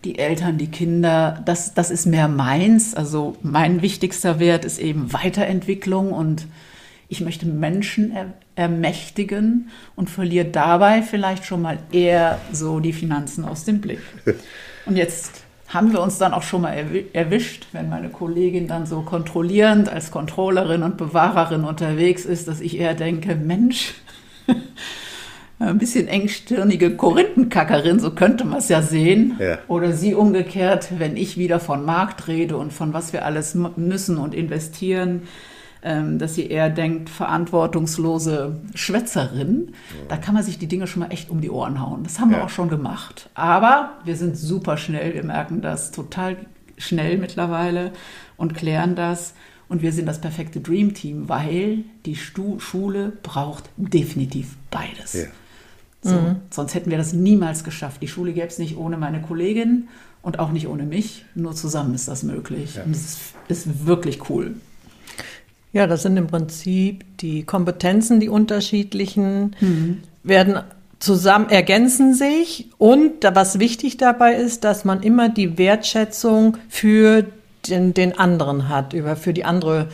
die 0.03 0.19
Eltern, 0.19 0.57
die 0.57 0.71
Kinder. 0.71 1.41
Das, 1.45 1.73
das 1.73 1.91
ist 1.91 2.05
mehr 2.05 2.27
meins. 2.27 2.95
Also 2.95 3.37
mein 3.41 3.81
wichtigster 3.81 4.39
Wert 4.39 4.65
ist 4.65 4.79
eben 4.79 5.13
Weiterentwicklung 5.13 6.11
und 6.11 6.47
ich 7.07 7.21
möchte 7.21 7.45
Menschen 7.45 8.11
er, 8.11 8.33
ermächtigen 8.55 9.69
und 9.95 10.09
verliere 10.09 10.45
dabei 10.45 11.01
vielleicht 11.01 11.45
schon 11.45 11.61
mal 11.61 11.79
eher 11.91 12.39
so 12.51 12.79
die 12.79 12.93
Finanzen 12.93 13.45
aus 13.45 13.65
dem 13.65 13.81
Blick. 13.81 13.99
Und 14.87 14.95
jetzt 14.95 15.43
haben 15.67 15.93
wir 15.93 16.01
uns 16.01 16.17
dann 16.17 16.33
auch 16.33 16.41
schon 16.41 16.61
mal 16.63 16.73
erwischt, 17.13 17.67
wenn 17.71 17.87
meine 17.87 18.09
Kollegin 18.09 18.67
dann 18.67 18.85
so 18.85 19.01
kontrollierend 19.01 19.89
als 19.89 20.09
Controllerin 20.09 20.83
und 20.83 20.97
Bewahrerin 20.97 21.63
unterwegs 21.63 22.25
ist, 22.25 22.47
dass 22.47 22.59
ich 22.59 22.79
eher 22.79 22.95
denke, 22.95 23.35
Mensch, 23.35 23.93
ein 25.67 25.77
bisschen 25.77 26.07
engstirnige 26.07 26.95
Korinthenkackerin, 26.95 27.99
so 27.99 28.11
könnte 28.11 28.45
man 28.45 28.59
es 28.59 28.69
ja 28.69 28.81
sehen. 28.81 29.37
Ja. 29.39 29.59
Oder 29.67 29.93
sie 29.93 30.15
umgekehrt, 30.15 30.89
wenn 30.97 31.17
ich 31.17 31.37
wieder 31.37 31.59
von 31.59 31.85
Markt 31.85 32.27
rede 32.27 32.57
und 32.57 32.73
von 32.73 32.93
was 32.93 33.13
wir 33.13 33.25
alles 33.25 33.55
müssen 33.55 34.17
und 34.17 34.33
investieren, 34.33 35.23
ähm, 35.83 36.19
dass 36.19 36.35
sie 36.35 36.47
eher 36.47 36.69
denkt, 36.69 37.09
verantwortungslose 37.09 38.61
Schwätzerin. 38.75 39.73
Da 40.09 40.17
kann 40.17 40.33
man 40.33 40.43
sich 40.43 40.59
die 40.59 40.67
Dinge 40.67 40.87
schon 40.87 41.01
mal 41.01 41.11
echt 41.11 41.29
um 41.29 41.41
die 41.41 41.49
Ohren 41.49 41.81
hauen. 41.81 42.03
Das 42.03 42.19
haben 42.19 42.31
ja. 42.31 42.37
wir 42.37 42.43
auch 42.45 42.49
schon 42.49 42.69
gemacht. 42.69 43.29
Aber 43.33 43.97
wir 44.03 44.15
sind 44.15 44.37
super 44.37 44.77
schnell, 44.77 45.13
wir 45.13 45.23
merken 45.23 45.61
das 45.61 45.91
total 45.91 46.37
schnell 46.77 47.17
mittlerweile 47.17 47.91
und 48.37 48.55
klären 48.55 48.95
das. 48.95 49.33
Und 49.69 49.81
wir 49.81 49.93
sind 49.93 50.05
das 50.05 50.19
perfekte 50.19 50.59
Dream 50.59 50.93
Team, 50.93 51.29
weil 51.29 51.85
die 52.05 52.17
Stu 52.17 52.59
Schule 52.59 53.13
braucht 53.23 53.69
definitiv 53.77 54.57
beides. 54.69 55.13
Ja. 55.13 55.27
So, 56.03 56.15
mhm. 56.15 56.35
Sonst 56.49 56.73
hätten 56.73 56.89
wir 56.89 56.97
das 56.97 57.13
niemals 57.13 57.63
geschafft. 57.63 58.01
Die 58.01 58.07
Schule 58.07 58.33
gäbe 58.33 58.47
es 58.47 58.57
nicht 58.57 58.77
ohne 58.77 58.97
meine 58.97 59.21
Kollegin 59.21 59.87
und 60.21 60.39
auch 60.39 60.51
nicht 60.51 60.67
ohne 60.67 60.83
mich. 60.83 61.25
Nur 61.35 61.55
zusammen 61.55 61.93
ist 61.93 62.07
das 62.07 62.23
möglich. 62.23 62.75
Ja. 62.75 62.83
Und 62.83 62.91
es 62.91 63.01
ist, 63.01 63.19
ist 63.47 63.85
wirklich 63.85 64.29
cool. 64.29 64.55
Ja, 65.73 65.87
das 65.87 66.03
sind 66.03 66.17
im 66.17 66.27
Prinzip 66.27 67.05
die 67.19 67.43
Kompetenzen, 67.43 68.19
die 68.19 68.29
unterschiedlichen, 68.29 69.55
mhm. 69.61 69.99
werden 70.23 70.61
zusammen, 70.99 71.49
ergänzen 71.49 72.13
sich 72.13 72.69
und 72.77 73.23
was 73.33 73.59
wichtig 73.59 73.97
dabei 73.97 74.35
ist, 74.35 74.63
dass 74.63 74.85
man 74.85 75.01
immer 75.01 75.29
die 75.29 75.57
Wertschätzung 75.57 76.57
für 76.69 77.25
den, 77.67 77.93
den 77.93 78.17
anderen 78.17 78.69
hat, 78.69 78.93
über, 78.93 79.15
für 79.15 79.33
die 79.33 79.45
andere, 79.45 79.81
äh, 79.81 79.87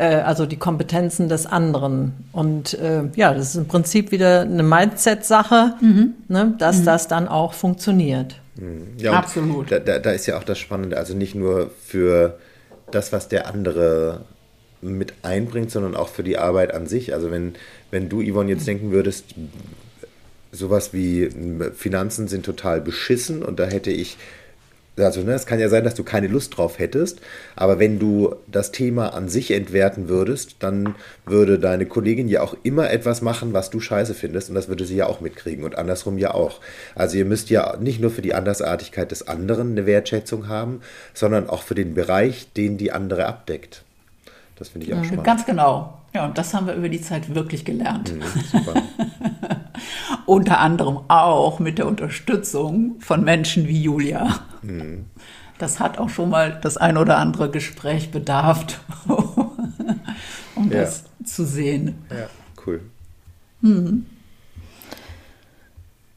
also 0.00 0.46
die 0.46 0.56
Kompetenzen 0.56 1.28
des 1.28 1.46
anderen. 1.46 2.12
Und 2.32 2.74
äh, 2.74 3.02
ja, 3.14 3.34
das 3.34 3.50
ist 3.50 3.56
im 3.56 3.68
Prinzip 3.68 4.10
wieder 4.10 4.42
eine 4.42 4.62
Mindset-Sache, 4.62 5.74
mhm. 5.80 6.14
ne, 6.28 6.54
dass 6.58 6.80
mhm. 6.80 6.84
das 6.86 7.08
dann 7.08 7.28
auch 7.28 7.52
funktioniert. 7.52 8.36
Mhm. 8.56 8.98
Ja, 8.98 9.12
Absolut. 9.12 9.70
Da, 9.70 9.78
da, 9.78 9.98
da 9.98 10.10
ist 10.12 10.26
ja 10.26 10.38
auch 10.38 10.44
das 10.44 10.58
Spannende, 10.58 10.96
also 10.96 11.14
nicht 11.14 11.34
nur 11.34 11.70
für 11.84 12.38
das, 12.90 13.12
was 13.12 13.28
der 13.28 13.48
andere 13.48 14.22
mit 14.80 15.14
einbringt, 15.22 15.70
sondern 15.70 15.94
auch 15.94 16.08
für 16.08 16.22
die 16.22 16.38
Arbeit 16.38 16.74
an 16.74 16.86
sich. 16.86 17.14
Also 17.14 17.30
wenn, 17.30 17.54
wenn 17.90 18.08
du, 18.08 18.22
Yvonne, 18.22 18.50
jetzt 18.50 18.66
denken 18.66 18.90
würdest, 18.90 19.34
sowas 20.50 20.92
wie 20.92 21.30
Finanzen 21.74 22.28
sind 22.28 22.44
total 22.44 22.80
beschissen 22.80 23.42
und 23.42 23.58
da 23.58 23.64
hätte 23.64 23.90
ich, 23.90 24.18
also 24.96 25.22
ne, 25.22 25.32
es 25.32 25.46
kann 25.46 25.58
ja 25.58 25.68
sein, 25.68 25.84
dass 25.84 25.94
du 25.94 26.04
keine 26.04 26.26
Lust 26.26 26.56
drauf 26.56 26.78
hättest, 26.78 27.20
aber 27.56 27.78
wenn 27.78 27.98
du 27.98 28.34
das 28.46 28.72
Thema 28.72 29.14
an 29.14 29.28
sich 29.28 29.50
entwerten 29.50 30.08
würdest, 30.08 30.56
dann 30.58 30.94
würde 31.24 31.58
deine 31.58 31.86
Kollegin 31.86 32.28
ja 32.28 32.42
auch 32.42 32.54
immer 32.62 32.90
etwas 32.90 33.22
machen, 33.22 33.54
was 33.54 33.70
du 33.70 33.80
scheiße 33.80 34.14
findest 34.14 34.50
und 34.50 34.54
das 34.54 34.68
würde 34.68 34.84
sie 34.84 34.96
ja 34.96 35.06
auch 35.06 35.20
mitkriegen 35.20 35.64
und 35.64 35.78
andersrum 35.78 36.18
ja 36.18 36.34
auch. 36.34 36.60
Also 36.94 37.16
ihr 37.16 37.24
müsst 37.24 37.48
ja 37.48 37.76
nicht 37.78 38.00
nur 38.00 38.10
für 38.10 38.22
die 38.22 38.34
Andersartigkeit 38.34 39.10
des 39.10 39.28
anderen 39.28 39.72
eine 39.72 39.86
Wertschätzung 39.86 40.48
haben, 40.48 40.82
sondern 41.14 41.48
auch 41.48 41.62
für 41.62 41.74
den 41.74 41.94
Bereich, 41.94 42.52
den 42.52 42.76
die 42.76 42.92
andere 42.92 43.26
abdeckt. 43.26 43.84
Das 44.56 44.68
finde 44.68 44.86
ich 44.86 44.92
auch 44.92 44.98
mhm. 44.98 45.04
spannend. 45.04 45.24
Ganz 45.24 45.46
genau. 45.46 46.01
Ja, 46.14 46.26
und 46.26 46.36
das 46.36 46.52
haben 46.52 46.66
wir 46.66 46.74
über 46.74 46.88
die 46.88 47.00
Zeit 47.00 47.34
wirklich 47.34 47.64
gelernt. 47.64 48.12
Mhm, 48.12 48.22
super. 48.50 48.82
Unter 50.26 50.60
anderem 50.60 51.00
auch 51.08 51.58
mit 51.58 51.78
der 51.78 51.86
Unterstützung 51.86 53.00
von 53.00 53.24
Menschen 53.24 53.66
wie 53.66 53.82
Julia. 53.82 54.40
Mhm. 54.62 55.06
Das 55.58 55.80
hat 55.80 55.98
auch 55.98 56.10
schon 56.10 56.30
mal 56.30 56.58
das 56.60 56.76
ein 56.76 56.96
oder 56.96 57.18
andere 57.18 57.50
Gespräch 57.50 58.10
bedarft, 58.10 58.80
um 60.54 60.70
ja. 60.70 60.80
das 60.80 61.04
zu 61.24 61.44
sehen. 61.44 61.94
Ja, 62.10 62.28
cool. 62.66 62.80
Mhm. 63.60 64.06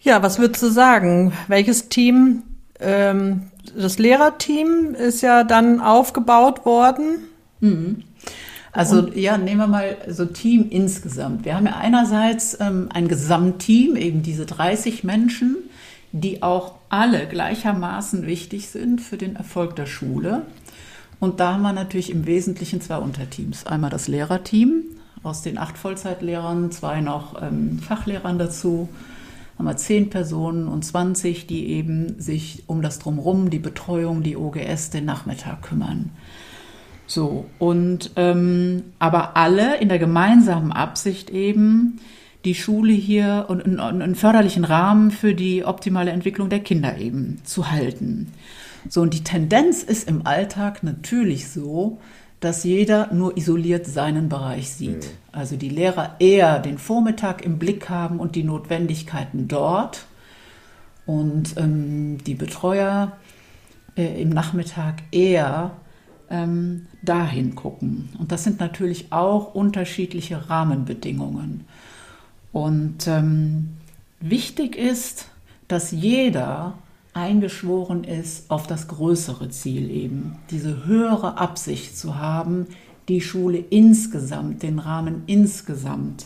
Ja, 0.01 0.21
was 0.21 0.39
würdest 0.39 0.61
du 0.61 0.67
sagen? 0.67 1.33
Welches 1.47 1.89
Team? 1.89 2.43
Ähm, 2.79 3.49
das 3.75 3.97
Lehrerteam 3.97 4.93
ist 4.93 5.21
ja 5.21 5.43
dann 5.43 5.79
aufgebaut 5.79 6.65
worden. 6.65 7.27
Mhm. 7.59 8.03
Also 8.75 8.99
und? 8.99 9.15
ja, 9.15 9.37
nehmen 9.37 9.61
wir 9.61 9.67
mal 9.67 9.97
so 10.09 10.25
Team 10.25 10.67
insgesamt. 10.69 11.45
Wir 11.45 11.55
haben 11.55 11.65
ja 11.65 11.77
einerseits 11.77 12.57
ähm, 12.59 12.89
ein 12.93 13.07
Gesamtteam, 13.07 13.95
eben 13.95 14.21
diese 14.21 14.45
30 14.45 15.05
Menschen, 15.05 15.55
die 16.11 16.43
auch 16.43 16.75
alle 16.89 17.25
gleichermaßen 17.27 18.27
wichtig 18.27 18.67
sind 18.67 18.99
für 19.01 19.17
den 19.17 19.37
Erfolg 19.37 19.75
der 19.77 19.85
Schule. 19.85 20.43
Und 21.21 21.39
da 21.39 21.53
haben 21.53 21.61
wir 21.61 21.71
natürlich 21.71 22.11
im 22.11 22.25
Wesentlichen 22.25 22.81
zwei 22.81 22.97
Unterteams. 22.97 23.65
Einmal 23.65 23.89
das 23.89 24.09
Lehrerteam 24.09 24.83
aus 25.23 25.41
den 25.41 25.57
acht 25.57 25.77
Vollzeitlehrern, 25.77 26.71
zwei 26.71 26.99
noch 26.99 27.41
ähm, 27.41 27.79
Fachlehrern 27.79 28.37
dazu. 28.37 28.89
Haben 29.57 29.65
wir 29.65 29.77
zehn 29.77 30.09
Personen 30.09 30.67
und 30.67 30.83
20, 30.83 31.47
die 31.47 31.67
eben 31.67 32.19
sich 32.19 32.63
um 32.67 32.81
das 32.81 32.99
Drumherum, 32.99 33.49
die 33.49 33.59
Betreuung, 33.59 34.21
die 34.21 34.35
OGS, 34.35 34.89
den 34.89 35.05
Nachmittag 35.05 35.61
kümmern. 35.61 36.09
So, 37.07 37.45
und 37.59 38.11
ähm, 38.15 38.83
aber 38.99 39.37
alle 39.37 39.77
in 39.77 39.89
der 39.89 39.99
gemeinsamen 39.99 40.71
Absicht 40.71 41.29
eben, 41.29 41.99
die 42.45 42.55
Schule 42.55 42.93
hier 42.93 43.45
und 43.47 43.79
einen 43.79 44.15
förderlichen 44.15 44.65
Rahmen 44.65 45.11
für 45.11 45.33
die 45.33 45.65
optimale 45.65 46.11
Entwicklung 46.11 46.49
der 46.49 46.59
Kinder 46.59 46.97
eben 46.97 47.41
zu 47.43 47.71
halten. 47.71 48.31
So, 48.87 49.01
und 49.01 49.13
die 49.13 49.23
Tendenz 49.23 49.81
ist 49.81 50.07
im 50.07 50.27
Alltag 50.27 50.83
natürlich 50.83 51.49
so, 51.49 51.99
dass 52.39 52.63
jeder 52.63 53.11
nur 53.11 53.37
isoliert 53.37 53.87
seinen 53.87 54.29
Bereich 54.29 54.69
sieht. 54.69 55.09
Also 55.31 55.55
die 55.55 55.69
Lehrer 55.69 56.15
eher 56.19 56.59
den 56.59 56.77
Vormittag 56.77 57.43
im 57.43 57.57
Blick 57.57 57.89
haben 57.89 58.19
und 58.19 58.35
die 58.35 58.43
Notwendigkeiten 58.43 59.47
dort 59.47 60.05
und 61.07 61.57
ähm, 61.57 62.19
die 62.25 62.35
Betreuer 62.35 63.13
äh, 63.97 64.21
im 64.21 64.29
Nachmittag 64.29 65.01
eher 65.11 65.71
ähm, 66.35 66.87
dahin 67.01 67.55
gucken. 67.55 68.09
Und 68.19 68.31
das 68.31 68.43
sind 68.43 68.59
natürlich 68.59 69.11
auch 69.11 69.55
unterschiedliche 69.55 70.49
Rahmenbedingungen. 70.49 71.65
Und 72.51 73.07
ähm, 73.07 73.69
wichtig 74.19 74.75
ist, 74.75 75.27
dass 75.67 75.91
jeder 75.91 76.73
eingeschworen 77.13 78.03
ist 78.03 78.51
auf 78.51 78.67
das 78.67 78.87
größere 78.87 79.49
Ziel 79.49 79.89
eben, 79.89 80.35
diese 80.51 80.85
höhere 80.85 81.37
Absicht 81.37 81.97
zu 81.97 82.17
haben, 82.17 82.67
die 83.07 83.21
Schule 83.21 83.59
insgesamt, 83.69 84.63
den 84.63 84.79
Rahmen 84.79 85.23
insgesamt 85.27 86.25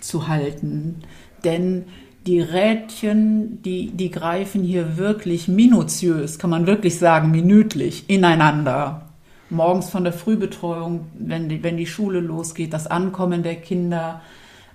zu 0.00 0.28
halten. 0.28 1.02
Denn 1.44 1.84
die 2.26 2.40
Rädchen, 2.40 3.62
die, 3.62 3.90
die 3.90 4.10
greifen 4.10 4.62
hier 4.62 4.96
wirklich 4.96 5.48
minutiös, 5.48 6.38
kann 6.38 6.50
man 6.50 6.66
wirklich 6.66 6.98
sagen, 6.98 7.30
minütlich 7.30 8.08
ineinander. 8.08 9.09
Morgens 9.50 9.90
von 9.90 10.04
der 10.04 10.12
Frühbetreuung, 10.12 11.06
wenn 11.18 11.48
die, 11.48 11.62
wenn 11.62 11.76
die 11.76 11.86
Schule 11.86 12.20
losgeht, 12.20 12.72
das 12.72 12.86
Ankommen 12.86 13.42
der 13.42 13.56
Kinder, 13.56 14.20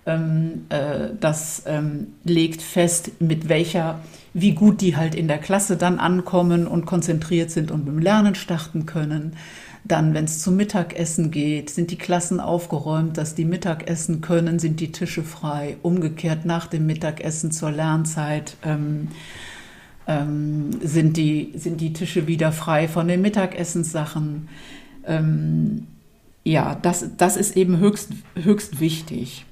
ähm, 0.05 0.65
äh, 0.69 1.09
das 1.19 1.63
ähm, 1.65 2.07
legt 2.23 2.61
fest, 2.61 3.11
mit 3.19 3.49
welcher, 3.49 3.99
wie 4.33 4.53
gut 4.53 4.81
die 4.81 4.95
halt 4.95 5.15
in 5.15 5.27
der 5.27 5.37
Klasse 5.37 5.77
dann 5.77 5.99
ankommen 5.99 6.67
und 6.67 6.85
konzentriert 6.85 7.51
sind 7.51 7.71
und 7.71 7.85
mit 7.85 7.95
dem 7.95 7.99
Lernen 7.99 8.35
starten 8.35 8.85
können. 8.85 9.35
Dann, 9.87 10.15
wenn 10.15 10.25
es 10.25 10.41
zum 10.41 10.55
Mittagessen 10.55 11.29
geht, 11.29 11.69
sind 11.69 11.91
die 11.91 11.97
Klassen 11.97 12.39
aufgeräumt, 12.39 13.17
dass 13.17 13.35
die 13.35 13.45
Mittagessen 13.45 14.19
können, 14.19 14.57
sind 14.57 14.79
die 14.79 14.91
Tische 14.91 15.23
frei. 15.23 15.77
Umgekehrt 15.83 16.43
nach 16.43 16.65
dem 16.65 16.87
Mittagessen 16.87 17.51
zur 17.51 17.71
Lernzeit 17.71 18.57
ähm, 18.63 19.09
ähm, 20.07 20.71
sind, 20.81 21.17
die, 21.17 21.53
sind 21.55 21.81
die 21.81 21.93
Tische 21.93 22.27
wieder 22.27 22.51
frei 22.51 22.87
von 22.87 23.07
den 23.07 23.21
Mittagessenssachen. 23.21 24.49
Ähm, 25.05 25.87
ja, 26.43 26.77
das, 26.81 27.05
das 27.17 27.37
ist 27.37 27.57
eben 27.57 27.79
höchst, 27.79 28.11
höchst 28.35 28.79
wichtig. 28.79 29.45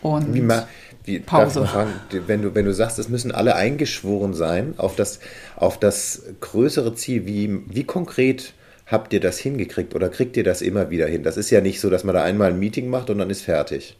Und 0.00 0.32
wie, 0.32 0.40
ma, 0.40 0.68
wie 1.04 1.18
Pause. 1.18 1.66
Fragen, 1.66 1.92
wenn, 2.26 2.42
du, 2.42 2.54
wenn 2.54 2.64
du 2.64 2.72
sagst, 2.72 2.98
es 2.98 3.08
müssen 3.08 3.32
alle 3.32 3.56
eingeschworen 3.56 4.32
sein 4.34 4.74
auf 4.76 4.94
das, 4.94 5.18
auf 5.56 5.78
das 5.78 6.22
größere 6.40 6.94
Ziel, 6.94 7.26
wie, 7.26 7.62
wie 7.66 7.84
konkret 7.84 8.54
habt 8.86 9.12
ihr 9.12 9.20
das 9.20 9.38
hingekriegt 9.38 9.94
oder 9.94 10.08
kriegt 10.08 10.36
ihr 10.36 10.44
das 10.44 10.62
immer 10.62 10.90
wieder 10.90 11.06
hin? 11.06 11.24
Das 11.24 11.36
ist 11.36 11.50
ja 11.50 11.60
nicht 11.60 11.80
so, 11.80 11.90
dass 11.90 12.04
man 12.04 12.14
da 12.14 12.22
einmal 12.22 12.50
ein 12.50 12.58
Meeting 12.60 12.88
macht 12.88 13.10
und 13.10 13.18
dann 13.18 13.30
ist 13.30 13.42
fertig. 13.42 13.96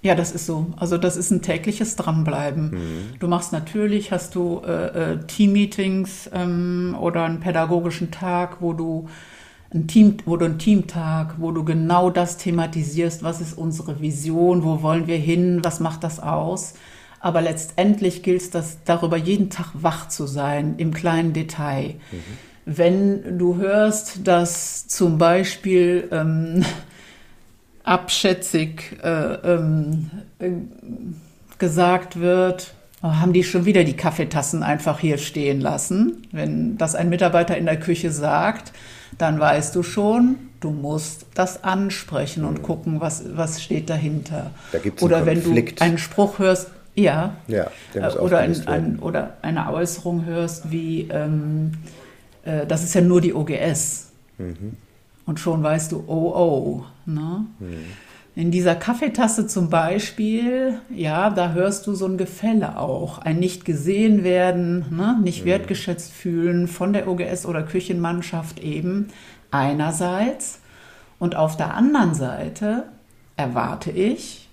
Ja, 0.00 0.14
das 0.14 0.30
ist 0.30 0.46
so. 0.46 0.66
Also 0.76 0.96
das 0.96 1.16
ist 1.16 1.30
ein 1.30 1.42
tägliches 1.42 1.96
Dranbleiben. 1.96 2.70
Mhm. 2.70 3.18
Du 3.18 3.26
machst 3.26 3.52
natürlich, 3.52 4.12
hast 4.12 4.34
du 4.34 4.62
äh, 4.64 5.12
äh, 5.12 5.18
Team-Meetings 5.26 6.30
ähm, 6.32 6.96
oder 7.00 7.24
einen 7.24 7.40
pädagogischen 7.40 8.10
Tag, 8.10 8.58
wo 8.60 8.72
du 8.72 9.08
ein 9.74 9.86
Team, 9.86 10.16
wo 10.24 10.36
du 10.36 10.44
einen 10.44 10.58
Teamtag, 10.58 11.34
wo 11.38 11.50
du 11.50 11.64
genau 11.64 12.10
das 12.10 12.36
thematisierst, 12.38 13.22
was 13.22 13.40
ist 13.40 13.58
unsere 13.58 14.00
Vision, 14.00 14.62
wo 14.62 14.82
wollen 14.82 15.06
wir 15.06 15.18
hin, 15.18 15.60
was 15.62 15.80
macht 15.80 16.04
das 16.04 16.20
aus. 16.20 16.74
Aber 17.20 17.42
letztendlich 17.42 18.22
gilt 18.22 18.40
es, 18.40 18.50
das, 18.50 18.78
darüber 18.84 19.16
jeden 19.16 19.50
Tag 19.50 19.70
wach 19.74 20.08
zu 20.08 20.26
sein, 20.26 20.76
im 20.78 20.94
kleinen 20.94 21.32
Detail. 21.32 21.96
Mhm 22.12 22.48
wenn 22.70 23.38
du 23.38 23.56
hörst, 23.56 24.28
dass 24.28 24.86
zum 24.86 25.16
Beispiel 25.16 26.06
ähm, 26.12 26.66
abschätzig 27.88 28.98
äh, 29.02 29.08
ähm, 29.08 30.10
äh, 30.38 30.50
gesagt 31.58 32.20
wird, 32.20 32.74
oh, 33.02 33.08
haben 33.08 33.32
die 33.32 33.42
schon 33.42 33.64
wieder 33.64 33.84
die 33.84 33.96
Kaffeetassen 33.96 34.62
einfach 34.62 35.00
hier 35.00 35.18
stehen 35.18 35.60
lassen. 35.60 36.26
Wenn 36.30 36.76
das 36.78 36.94
ein 36.94 37.08
Mitarbeiter 37.08 37.56
in 37.56 37.64
der 37.64 37.80
Küche 37.80 38.10
sagt, 38.10 38.72
dann 39.16 39.40
weißt 39.40 39.74
du 39.74 39.82
schon, 39.82 40.36
du 40.60 40.70
musst 40.70 41.26
das 41.34 41.64
ansprechen 41.64 42.44
und 42.44 42.62
gucken, 42.62 43.00
was, 43.00 43.24
was 43.36 43.62
steht 43.62 43.90
dahinter. 43.90 44.50
Da 44.72 44.78
gibt's 44.78 45.02
oder 45.02 45.26
wenn 45.26 45.42
du 45.42 45.54
einen 45.80 45.98
Spruch 45.98 46.38
hörst, 46.38 46.68
ja, 46.94 47.36
ja 47.46 47.70
äh, 47.94 48.12
oder, 48.18 48.38
ein, 48.38 48.66
ein, 48.66 48.98
oder 48.98 49.36
eine 49.42 49.72
Äußerung 49.72 50.24
hörst 50.24 50.70
wie, 50.70 51.08
ähm, 51.10 51.72
äh, 52.44 52.66
das 52.66 52.84
ist 52.84 52.94
ja 52.94 53.00
nur 53.00 53.20
die 53.20 53.34
OGS. 53.34 54.10
Mhm. 54.36 54.76
Und 55.28 55.38
schon 55.38 55.62
weißt 55.62 55.92
du, 55.92 56.04
oh, 56.06 56.32
oh. 56.34 56.84
Ne? 57.04 57.44
Mhm. 57.60 57.84
In 58.34 58.50
dieser 58.50 58.74
Kaffeetasse 58.74 59.46
zum 59.46 59.68
Beispiel, 59.68 60.78
ja, 60.88 61.28
da 61.28 61.52
hörst 61.52 61.86
du 61.86 61.94
so 61.94 62.06
ein 62.06 62.16
Gefälle 62.16 62.78
auch. 62.78 63.18
Ein 63.18 63.38
nicht 63.38 63.66
gesehen 63.66 64.24
werden, 64.24 64.86
ne? 64.90 65.18
nicht 65.22 65.42
mhm. 65.42 65.48
wertgeschätzt 65.50 66.12
fühlen 66.12 66.66
von 66.66 66.94
der 66.94 67.08
OGS 67.08 67.44
oder 67.44 67.62
Küchenmannschaft 67.62 68.60
eben 68.60 69.08
einerseits. 69.50 70.60
Und 71.18 71.36
auf 71.36 71.58
der 71.58 71.74
anderen 71.74 72.14
Seite 72.14 72.84
erwarte 73.36 73.90
ich, 73.90 74.48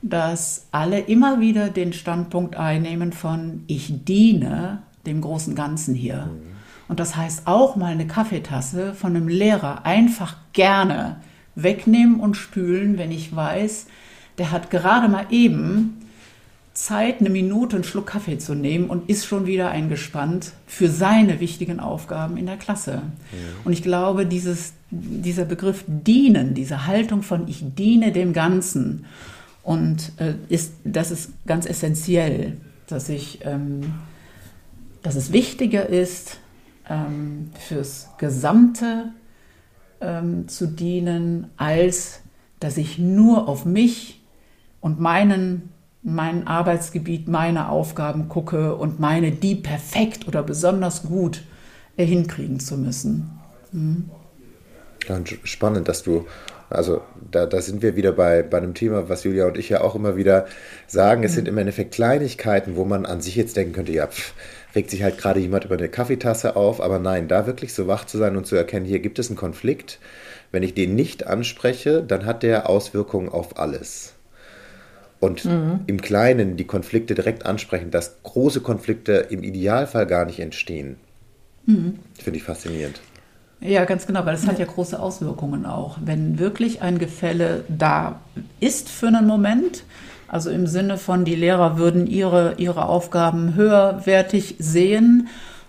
dass 0.00 0.68
alle 0.70 1.00
immer 1.00 1.40
wieder 1.40 1.68
den 1.68 1.92
Standpunkt 1.92 2.56
einnehmen 2.56 3.12
von 3.12 3.64
ich 3.66 4.06
diene 4.06 4.82
dem 5.04 5.20
großen 5.20 5.54
Ganzen 5.54 5.94
hier. 5.94 6.30
Mhm. 6.32 6.55
Und 6.88 7.00
das 7.00 7.16
heißt 7.16 7.46
auch 7.46 7.76
mal 7.76 7.92
eine 7.92 8.06
Kaffeetasse 8.06 8.94
von 8.94 9.16
einem 9.16 9.28
Lehrer 9.28 9.84
einfach 9.84 10.36
gerne 10.52 11.16
wegnehmen 11.54 12.20
und 12.20 12.36
spülen, 12.36 12.98
wenn 12.98 13.10
ich 13.10 13.34
weiß, 13.34 13.86
der 14.38 14.50
hat 14.50 14.70
gerade 14.70 15.08
mal 15.08 15.26
eben 15.30 16.02
Zeit, 16.74 17.20
eine 17.20 17.30
Minute 17.30 17.76
einen 17.76 17.84
Schluck 17.84 18.08
Kaffee 18.08 18.36
zu 18.38 18.54
nehmen 18.54 18.90
und 18.90 19.08
ist 19.08 19.24
schon 19.24 19.46
wieder 19.46 19.70
eingespannt 19.70 20.52
für 20.66 20.88
seine 20.88 21.40
wichtigen 21.40 21.80
Aufgaben 21.80 22.36
in 22.36 22.44
der 22.46 22.58
Klasse. 22.58 23.02
Ja. 23.32 23.38
Und 23.64 23.72
ich 23.72 23.82
glaube, 23.82 24.26
dieses, 24.26 24.74
dieser 24.90 25.46
Begriff 25.46 25.84
dienen, 25.86 26.52
diese 26.52 26.86
Haltung 26.86 27.22
von 27.22 27.48
ich 27.48 27.64
diene 27.74 28.12
dem 28.12 28.34
Ganzen, 28.34 29.06
und 29.66 30.12
äh, 30.18 30.34
ist, 30.48 30.74
das 30.84 31.10
ist 31.10 31.32
ganz 31.44 31.66
essentiell, 31.66 32.56
dass 32.86 33.08
ich, 33.08 33.40
ähm, 33.44 33.94
dass 35.02 35.16
es 35.16 35.32
wichtiger 35.32 35.88
ist, 35.88 36.38
ähm, 36.88 37.50
fürs 37.58 38.08
gesamte 38.18 39.12
ähm, 40.00 40.48
zu 40.48 40.66
dienen, 40.66 41.50
als 41.56 42.20
dass 42.60 42.76
ich 42.76 42.98
nur 42.98 43.48
auf 43.48 43.64
mich 43.64 44.22
und 44.80 45.00
meinen, 45.00 45.70
mein 46.02 46.46
Arbeitsgebiet, 46.46 47.28
meine 47.28 47.68
Aufgaben 47.68 48.28
gucke 48.28 48.76
und 48.76 49.00
meine 49.00 49.32
die 49.32 49.56
perfekt 49.56 50.28
oder 50.28 50.42
besonders 50.42 51.02
gut 51.02 51.42
äh, 51.96 52.04
hinkriegen 52.04 52.60
zu 52.60 52.78
müssen. 52.78 53.30
Mhm. 53.72 54.10
Ja, 55.08 55.20
spannend, 55.44 55.88
dass 55.88 56.02
du 56.02 56.26
also 56.68 57.02
da, 57.30 57.46
da 57.46 57.60
sind 57.60 57.82
wir 57.82 57.96
wieder 57.96 58.12
bei, 58.12 58.42
bei 58.42 58.58
einem 58.58 58.74
Thema, 58.74 59.08
was 59.08 59.24
Julia 59.24 59.46
und 59.46 59.56
ich 59.56 59.68
ja 59.68 59.82
auch 59.82 59.94
immer 59.94 60.16
wieder 60.16 60.46
sagen. 60.86 61.22
Es 61.22 61.32
mhm. 61.32 61.36
sind 61.36 61.48
im 61.48 61.58
Endeffekt 61.58 61.94
Kleinigkeiten, 61.94 62.76
wo 62.76 62.84
man 62.84 63.06
an 63.06 63.20
sich 63.20 63.36
jetzt 63.36 63.56
denken 63.56 63.72
könnte, 63.72 63.92
ja, 63.92 64.06
pff, 64.08 64.34
regt 64.76 64.90
sich 64.90 65.02
halt 65.02 65.18
gerade 65.18 65.40
jemand 65.40 65.64
über 65.64 65.74
eine 65.74 65.88
Kaffeetasse 65.88 66.54
auf, 66.54 66.80
aber 66.80 66.98
nein, 66.98 67.26
da 67.26 67.46
wirklich 67.46 67.72
so 67.72 67.88
wach 67.88 68.04
zu 68.04 68.18
sein 68.18 68.36
und 68.36 68.46
zu 68.46 68.54
erkennen, 68.54 68.84
hier 68.84 69.00
gibt 69.00 69.18
es 69.18 69.28
einen 69.28 69.36
Konflikt. 69.36 69.98
Wenn 70.52 70.62
ich 70.62 70.74
den 70.74 70.94
nicht 70.94 71.26
anspreche, 71.26 72.04
dann 72.06 72.26
hat 72.26 72.42
der 72.42 72.68
Auswirkungen 72.68 73.30
auf 73.30 73.58
alles. 73.58 74.12
Und 75.18 75.46
mhm. 75.46 75.80
im 75.86 76.00
Kleinen 76.00 76.56
die 76.58 76.66
Konflikte 76.66 77.14
direkt 77.14 77.46
ansprechen, 77.46 77.90
dass 77.90 78.22
große 78.22 78.60
Konflikte 78.60 79.12
im 79.30 79.42
Idealfall 79.42 80.06
gar 80.06 80.26
nicht 80.26 80.40
entstehen. 80.40 80.96
Mhm. 81.64 81.98
Finde 82.22 82.38
ich 82.38 82.44
faszinierend. 82.44 83.00
Ja, 83.60 83.86
ganz 83.86 84.06
genau, 84.06 84.26
weil 84.26 84.34
es 84.34 84.46
hat 84.46 84.58
ja 84.58 84.66
große 84.66 85.00
Auswirkungen 85.00 85.64
auch. 85.64 85.96
Wenn 86.04 86.38
wirklich 86.38 86.82
ein 86.82 86.98
Gefälle 86.98 87.64
da 87.68 88.20
ist 88.60 88.90
für 88.90 89.08
einen 89.08 89.26
Moment, 89.26 89.84
also 90.28 90.50
im 90.50 90.66
Sinne 90.66 90.98
von, 90.98 91.24
die 91.24 91.34
Lehrer 91.34 91.78
würden 91.78 92.06
ihre, 92.06 92.54
ihre 92.58 92.86
Aufgaben 92.86 93.54
höherwertig 93.54 94.56
sehen 94.58 95.28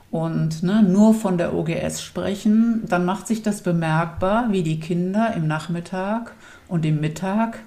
und 0.10 0.63
ne, 0.63 0.84
nur 0.84 1.13
von 1.13 1.38
der 1.38 1.54
OGS 1.54 2.02
sprechen, 2.02 2.84
dann 2.88 3.06
macht 3.06 3.28
sich 3.28 3.43
das 3.43 3.62
bemerkbar, 3.62 4.48
wie 4.52 4.63
die 4.63 4.80
Kinder 4.80 5.34
im 5.36 5.48
Nachmittag 5.48 6.34
und 6.67 6.86
im 6.86 7.00
Mittag 7.02 7.60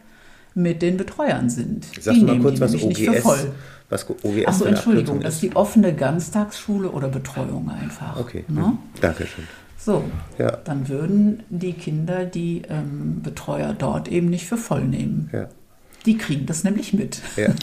mit 0.55 0.83
den 0.83 0.97
Betreuern 0.97 1.49
sind. 1.49 1.87
Sag 2.01 2.15
die 2.15 2.23
mal 2.23 2.39
kurz, 2.41 2.61
was 2.61 2.75
OGS, 2.75 2.85
nicht 2.85 3.05
für 3.05 3.15
voll. 3.15 3.53
was 3.89 4.09
OGS 4.09 4.47
Achso, 4.47 4.65
Entschuldigung, 4.65 5.21
das 5.21 5.35
ist 5.35 5.43
die 5.43 5.55
offene 5.55 5.95
Ganztagsschule 5.95 6.91
oder 6.91 7.09
Betreuung 7.09 7.71
einfach. 7.71 8.19
Okay, 8.19 8.45
ne? 8.49 8.61
mhm. 8.61 8.79
Dankeschön. 9.01 9.45
So, 9.79 10.05
ja. 10.39 10.59
dann 10.65 10.89
würden 10.89 11.43
die 11.49 11.73
Kinder 11.73 12.27
die 12.27 12.63
ähm, 12.69 13.23
Betreuer 13.23 13.75
dort 13.79 14.09
eben 14.09 14.29
nicht 14.29 14.47
für 14.47 14.59
voll 14.59 14.85
nehmen. 14.85 15.31
Ja. 15.33 15.49
Die 16.07 16.17
kriegen 16.17 16.47
das 16.47 16.65
nämlich 16.65 16.93
mit. 16.93 17.21
Ja. 17.37 17.49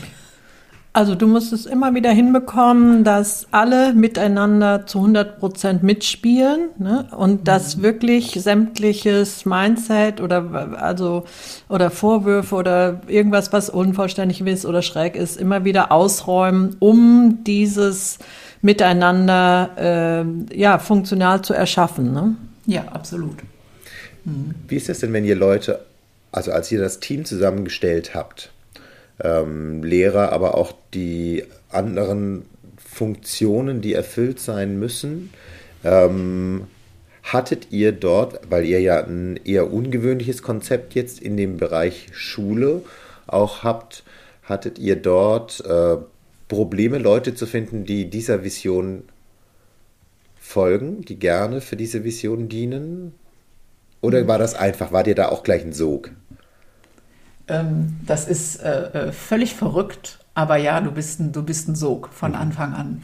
Also 0.97 1.13
du 1.13 1.28
musst 1.28 1.54
es 1.54 1.67
immer 1.67 1.93
wieder 1.93 2.10
hinbekommen, 2.10 3.04
dass 3.04 3.45
alle 3.52 3.93
miteinander 3.93 4.88
zu 4.88 4.97
100 4.97 5.38
Prozent 5.38 5.84
mitspielen 5.84 6.69
ne? 6.80 7.06
und 7.15 7.47
dass 7.47 7.84
wirklich 7.84 8.32
sämtliches 8.32 9.45
Mindset 9.45 10.21
oder 10.21 10.76
also 10.82 11.26
oder 11.69 11.91
Vorwürfe 11.91 12.56
oder 12.56 13.02
irgendwas, 13.06 13.54
was 13.54 13.69
unvollständig 13.69 14.41
ist 14.41 14.65
oder 14.65 14.82
schräg 14.82 15.15
ist, 15.15 15.38
immer 15.38 15.65
wieder 15.65 15.91
ausräumen, 15.91 16.76
um 16.80 17.43
dieses 17.45 18.17
Miteinander 18.63 20.26
äh, 20.50 20.58
ja 20.58 20.80
funktional 20.80 21.43
zu 21.43 21.54
erschaffen. 21.54 22.12
Ne? 22.12 22.36
Ja, 22.65 22.86
absolut. 22.91 23.36
Mhm. 24.26 24.56
Wie 24.67 24.78
ist 24.78 24.89
es 24.89 25.02
denn, 25.02 25.13
wenn 25.13 25.26
ihr 25.26 25.36
Leute, 25.36 25.80
also 26.32 26.52
als 26.52 26.72
ihr 26.72 26.80
das 26.80 27.00
Team 27.00 27.26
zusammengestellt 27.26 28.16
habt? 28.16 28.52
ähm, 29.24 29.84
Lehrer, 29.84 30.32
aber 30.32 30.56
auch 30.56 30.74
die 30.94 31.44
anderen 31.70 32.46
Funktionen, 32.78 33.82
die 33.82 33.94
erfüllt 33.94 34.40
sein 34.40 34.80
müssen. 34.80 35.32
Ähm, 35.84 36.68
hattet 37.24 37.72
ihr 37.72 37.92
dort, 37.92 38.40
weil 38.50 38.66
ihr 38.66 38.80
ja 38.80 39.04
ein 39.04 39.40
eher 39.44 39.72
ungewöhnliches 39.72 40.42
Konzept 40.42 40.96
jetzt 40.96 41.20
in 41.20 41.36
dem 41.36 41.58
Bereich 41.58 42.08
Schule 42.13 42.84
auch 43.28 43.63
habt, 43.63 44.04
hattet 44.44 44.80
ihr 44.80 44.96
dort 44.96 45.63
äh, 45.66 45.98
Probleme, 46.48 46.98
Leute 46.98 47.36
zu 47.36 47.46
finden, 47.46 47.84
die 47.84 48.10
dieser 48.10 48.46
Vision 48.46 49.04
folgen, 50.40 51.02
die 51.02 51.20
gerne 51.20 51.60
für 51.60 51.76
diese 51.76 52.06
Vision 52.06 52.48
dienen? 52.48 53.13
Oder 54.01 54.27
war 54.27 54.38
das 54.38 54.53
einfach, 54.53 54.91
war 54.91 55.03
dir 55.03 55.15
da 55.15 55.29
auch 55.29 55.43
gleich 55.43 55.63
ein 55.63 55.73
Sog? 55.73 56.12
Ähm, 57.47 57.97
das 58.05 58.27
ist 58.27 58.57
äh, 58.62 59.07
äh, 59.07 59.12
völlig 59.12 59.55
verrückt, 59.55 60.19
aber 60.33 60.57
ja, 60.57 60.81
du 60.81 60.91
bist 60.91 61.19
ein, 61.19 61.31
du 61.31 61.43
bist 61.43 61.67
ein 61.67 61.75
Sog 61.75 62.10
von 62.13 62.31
mhm. 62.31 62.38
Anfang 62.38 62.73
an. 62.73 63.03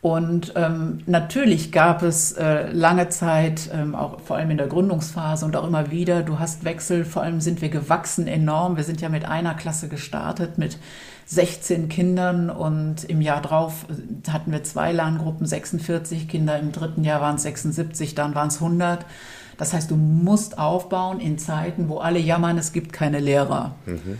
Und 0.00 0.52
ähm, 0.54 1.00
natürlich 1.06 1.72
gab 1.72 2.02
es 2.04 2.32
äh, 2.32 2.70
lange 2.70 3.08
Zeit, 3.08 3.68
ähm, 3.74 3.96
auch 3.96 4.20
vor 4.20 4.36
allem 4.36 4.50
in 4.50 4.56
der 4.56 4.68
Gründungsphase 4.68 5.44
und 5.44 5.56
auch 5.56 5.66
immer 5.66 5.90
wieder, 5.90 6.22
du 6.22 6.38
hast 6.38 6.64
Wechsel, 6.64 7.04
vor 7.04 7.22
allem 7.22 7.40
sind 7.40 7.62
wir 7.62 7.68
gewachsen 7.68 8.28
enorm. 8.28 8.76
Wir 8.76 8.84
sind 8.84 9.00
ja 9.00 9.08
mit 9.08 9.24
einer 9.24 9.54
Klasse 9.54 9.88
gestartet, 9.88 10.56
mit 10.56 10.78
16 11.26 11.88
Kindern 11.88 12.48
und 12.48 13.04
im 13.04 13.20
Jahr 13.20 13.42
drauf 13.42 13.86
äh, 13.90 14.30
hatten 14.30 14.52
wir 14.52 14.62
zwei 14.62 14.92
Lerngruppen, 14.92 15.46
46 15.46 16.28
Kinder, 16.28 16.58
im 16.58 16.70
dritten 16.70 17.02
Jahr 17.02 17.20
waren 17.20 17.36
es 17.36 17.42
76, 17.42 18.14
dann 18.14 18.36
waren 18.36 18.48
es 18.48 18.56
100. 18.62 19.04
Das 19.58 19.72
heißt, 19.72 19.90
du 19.90 19.96
musst 19.96 20.58
aufbauen 20.58 21.20
in 21.20 21.38
Zeiten, 21.38 21.88
wo 21.88 21.98
alle 21.98 22.20
jammern, 22.20 22.56
es 22.56 22.72
gibt 22.72 22.92
keine 22.92 23.18
Lehrer. 23.18 23.74
Mhm. 23.84 24.18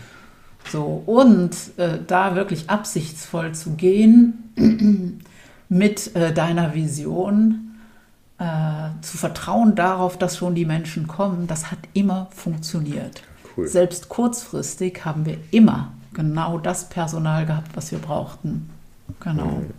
So, 0.69 1.01
und 1.05 1.55
äh, 1.77 1.97
da 2.05 2.35
wirklich 2.35 2.69
absichtsvoll 2.69 3.53
zu 3.55 3.71
gehen 3.71 5.23
mit 5.69 6.15
äh, 6.15 6.33
deiner 6.33 6.75
Vision, 6.75 7.69
äh, 8.37 8.89
zu 9.01 9.17
vertrauen 9.17 9.75
darauf, 9.75 10.17
dass 10.17 10.37
schon 10.37 10.55
die 10.55 10.65
Menschen 10.65 11.07
kommen, 11.07 11.47
das 11.47 11.71
hat 11.71 11.79
immer 11.93 12.27
funktioniert. 12.35 13.23
Cool. 13.55 13.67
Selbst 13.67 14.09
kurzfristig 14.09 15.05
haben 15.05 15.25
wir 15.25 15.37
immer 15.51 15.93
genau 16.13 16.57
das 16.57 16.89
Personal 16.89 17.45
gehabt, 17.45 17.75
was 17.75 17.91
wir 17.91 17.99
brauchten. 17.99 18.69
Genau. 19.21 19.45
Mhm. 19.45 19.69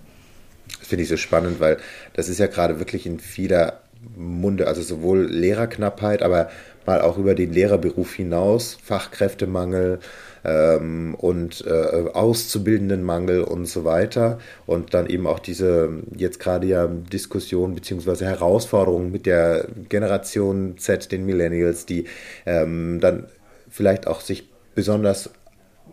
Das 0.78 0.88
finde 0.88 1.02
ich 1.04 1.08
so 1.08 1.16
spannend, 1.16 1.60
weil 1.60 1.78
das 2.14 2.28
ist 2.28 2.38
ja 2.38 2.46
gerade 2.46 2.78
wirklich 2.78 3.06
in 3.06 3.20
vieler 3.20 3.80
Munde, 4.16 4.66
also 4.66 4.82
sowohl 4.82 5.26
Lehrerknappheit, 5.26 6.22
aber 6.22 6.48
mal 6.86 7.00
auch 7.02 7.18
über 7.18 7.34
den 7.34 7.52
Lehrerberuf 7.52 8.14
hinaus, 8.14 8.78
Fachkräftemangel 8.82 10.00
ähm, 10.44 11.14
und 11.16 11.64
äh, 11.66 12.08
Auszubildendenmangel 12.12 13.42
und 13.42 13.66
so 13.66 13.84
weiter. 13.84 14.38
Und 14.66 14.94
dann 14.94 15.06
eben 15.06 15.26
auch 15.26 15.38
diese 15.38 15.90
jetzt 16.16 16.40
gerade 16.40 16.66
ja 16.66 16.86
Diskussion 16.86 17.74
bzw. 17.74 18.24
Herausforderungen 18.24 19.12
mit 19.12 19.26
der 19.26 19.68
Generation 19.88 20.78
Z, 20.78 21.12
den 21.12 21.26
Millennials, 21.26 21.86
die 21.86 22.06
ähm, 22.46 23.00
dann 23.00 23.26
vielleicht 23.68 24.06
auch 24.06 24.20
sich 24.20 24.48
besonders 24.74 25.30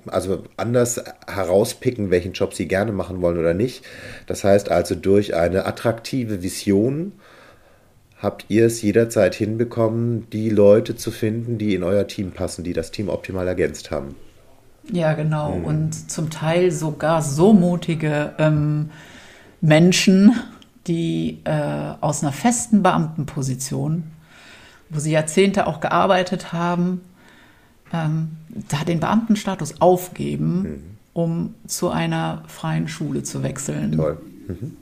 also 0.06 0.44
anders 0.56 1.04
herauspicken, 1.28 2.12
welchen 2.12 2.32
Job 2.32 2.54
sie 2.54 2.68
gerne 2.68 2.94
machen 2.94 3.22
wollen 3.22 3.38
oder 3.38 3.54
nicht. 3.54 3.84
Das 4.26 4.46
heißt 4.46 4.72
also 4.72 4.96
durch 4.96 5.36
eine 5.36 5.66
attraktive 5.66 6.44
Vision 6.44 7.14
habt 8.22 8.46
ihr 8.50 8.66
es 8.66 8.82
jederzeit 8.82 9.36
hinbekommen, 9.36 10.30
die 10.32 10.50
Leute 10.50 10.96
zu 10.96 11.12
finden, 11.12 11.58
die 11.58 11.76
in 11.76 11.84
euer 11.84 12.08
Team 12.08 12.32
passen, 12.32 12.64
die 12.64 12.74
das 12.74 12.92
Team 12.92 13.10
optimal 13.10 13.48
ergänzt 13.48 13.92
haben. 13.92 14.16
Ja, 14.92 15.14
genau. 15.14 15.56
Mhm. 15.56 15.66
Und 15.66 16.12
zum 16.12 16.30
Teil 16.30 16.72
sogar 16.72 17.22
so 17.22 17.54
mutige 17.54 18.34
ähm, 18.40 18.90
Menschen, 19.62 20.34
die 20.88 21.40
äh, 21.44 21.94
aus 22.02 22.24
einer 22.24 22.32
festen 22.32 22.82
Beamtenposition, 22.82 24.04
wo 24.90 25.00
sie 25.00 25.12
Jahrzehnte 25.12 25.68
auch 25.68 25.82
gearbeitet 25.82 26.54
haben, 26.54 27.02
ähm, 27.94 28.38
da 28.70 28.84
den 28.84 29.00
Beamtenstatus 29.00 29.82
aufgeben, 29.82 30.62
mhm. 30.62 30.84
um 31.14 31.56
zu 31.68 31.90
einer 31.90 32.44
freien 32.48 32.88
Schule 32.88 33.24
zu 33.24 33.44
wechseln. 33.44 33.92
Toll. 33.92 34.18
Mhm. 34.48 34.78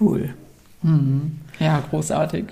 Cool. 0.00 0.34
Mhm. 0.82 1.38
Ja, 1.58 1.82
großartig. 1.90 2.46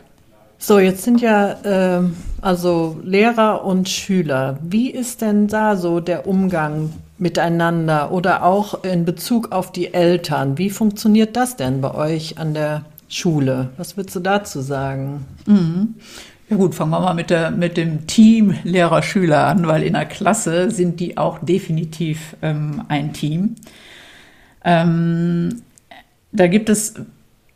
So, 0.58 0.78
jetzt 0.78 1.02
sind 1.02 1.20
ja 1.20 1.98
äh, 1.98 2.04
also 2.40 2.96
Lehrer 3.02 3.64
und 3.64 3.88
Schüler. 3.88 4.58
Wie 4.62 4.90
ist 4.90 5.20
denn 5.20 5.48
da 5.48 5.76
so 5.76 5.98
der 5.98 6.26
Umgang 6.28 6.92
miteinander 7.18 8.12
oder 8.12 8.44
auch 8.44 8.84
in 8.84 9.04
Bezug 9.04 9.50
auf 9.50 9.72
die 9.72 9.92
Eltern? 9.92 10.58
Wie 10.58 10.70
funktioniert 10.70 11.36
das 11.36 11.56
denn 11.56 11.80
bei 11.80 11.94
euch 11.94 12.38
an 12.38 12.54
der 12.54 12.84
Schule? 13.08 13.70
Was 13.76 13.96
würdest 13.96 14.14
du 14.16 14.20
dazu 14.20 14.60
sagen? 14.60 15.26
Mhm. 15.46 15.94
Ja 16.48 16.56
gut, 16.56 16.74
fangen 16.74 16.90
wir 16.90 17.00
mal 17.00 17.14
mit, 17.14 17.30
der, 17.30 17.50
mit 17.50 17.76
dem 17.76 18.06
Team 18.06 18.54
Lehrer-Schüler 18.62 19.46
an, 19.46 19.66
weil 19.66 19.82
in 19.82 19.94
der 19.94 20.06
Klasse 20.06 20.70
sind 20.70 21.00
die 21.00 21.16
auch 21.16 21.38
definitiv 21.38 22.36
ähm, 22.42 22.82
ein 22.88 23.12
Team. 23.12 23.54
Ähm, 24.64 25.62
da 26.30 26.46
gibt 26.46 26.68
es 26.68 26.94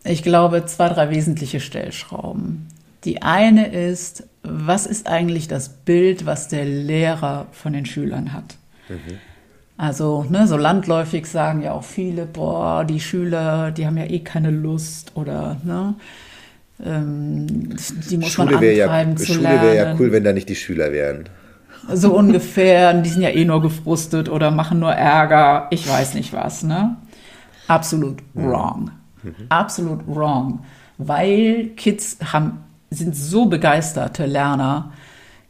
ich 0.09 0.23
glaube, 0.23 0.65
zwei, 0.67 0.89
drei 0.89 1.11
wesentliche 1.11 1.61
Stellschrauben. 1.61 2.69
Die 3.05 3.23
eine 3.23 3.69
ist, 3.69 4.25
was 4.43 4.87
ist 4.87 5.07
eigentlich 5.07 5.49
das 5.49 5.69
Bild, 5.69 6.27
was 6.27 6.49
der 6.49 6.65
Lehrer 6.65 7.47
von 7.53 7.73
den 7.73 7.87
Schülern 7.87 8.33
hat? 8.33 8.57
Mhm. 8.89 9.19
Also, 9.77 10.25
ne, 10.31 10.47
so 10.47 10.57
landläufig 10.57 11.27
sagen 11.27 11.63
ja 11.63 11.73
auch 11.73 11.85
viele, 11.85 12.25
boah, 12.25 12.85
die 12.85 13.01
Schüler, 13.01 13.71
die 13.71 13.87
haben 13.87 13.99
ja 13.99 14.07
eh 14.07 14.21
keine 14.21 14.51
Lust 14.51 15.13
oder, 15.15 15.59
ne, 15.65 15.95
ähm, 16.85 17.77
die 18.11 18.17
muss 18.17 18.31
Schule 18.31 18.53
man 18.53 18.65
antreiben 18.65 19.13
ja, 19.13 19.17
zu 19.17 19.35
Schule 19.35 19.49
wäre 19.49 19.77
ja 19.77 19.97
cool, 19.99 20.13
wenn 20.13 20.25
da 20.25 20.33
nicht 20.33 20.49
die 20.49 20.57
Schüler 20.57 20.93
wären. 20.93 21.29
So 21.93 22.15
ungefähr, 22.17 22.95
die 22.95 23.09
sind 23.09 23.23
ja 23.23 23.31
eh 23.31 23.45
nur 23.45 23.63
gefrustet 23.63 24.29
oder 24.29 24.51
machen 24.51 24.81
nur 24.81 24.93
Ärger, 24.93 25.69
ich 25.71 25.89
weiß 25.89 26.15
nicht 26.15 26.33
was, 26.33 26.63
ne? 26.63 26.97
Absolut 27.69 28.23
mhm. 28.35 28.49
wrong. 28.49 28.91
Mhm. 29.27 29.47
Absolut 29.49 30.01
wrong. 30.07 30.61
Weil 30.99 31.71
Kids 31.77 32.19
haben, 32.33 32.65
sind 32.91 33.15
so 33.15 33.47
begeisterte 33.47 34.27
Lerner, 34.27 34.93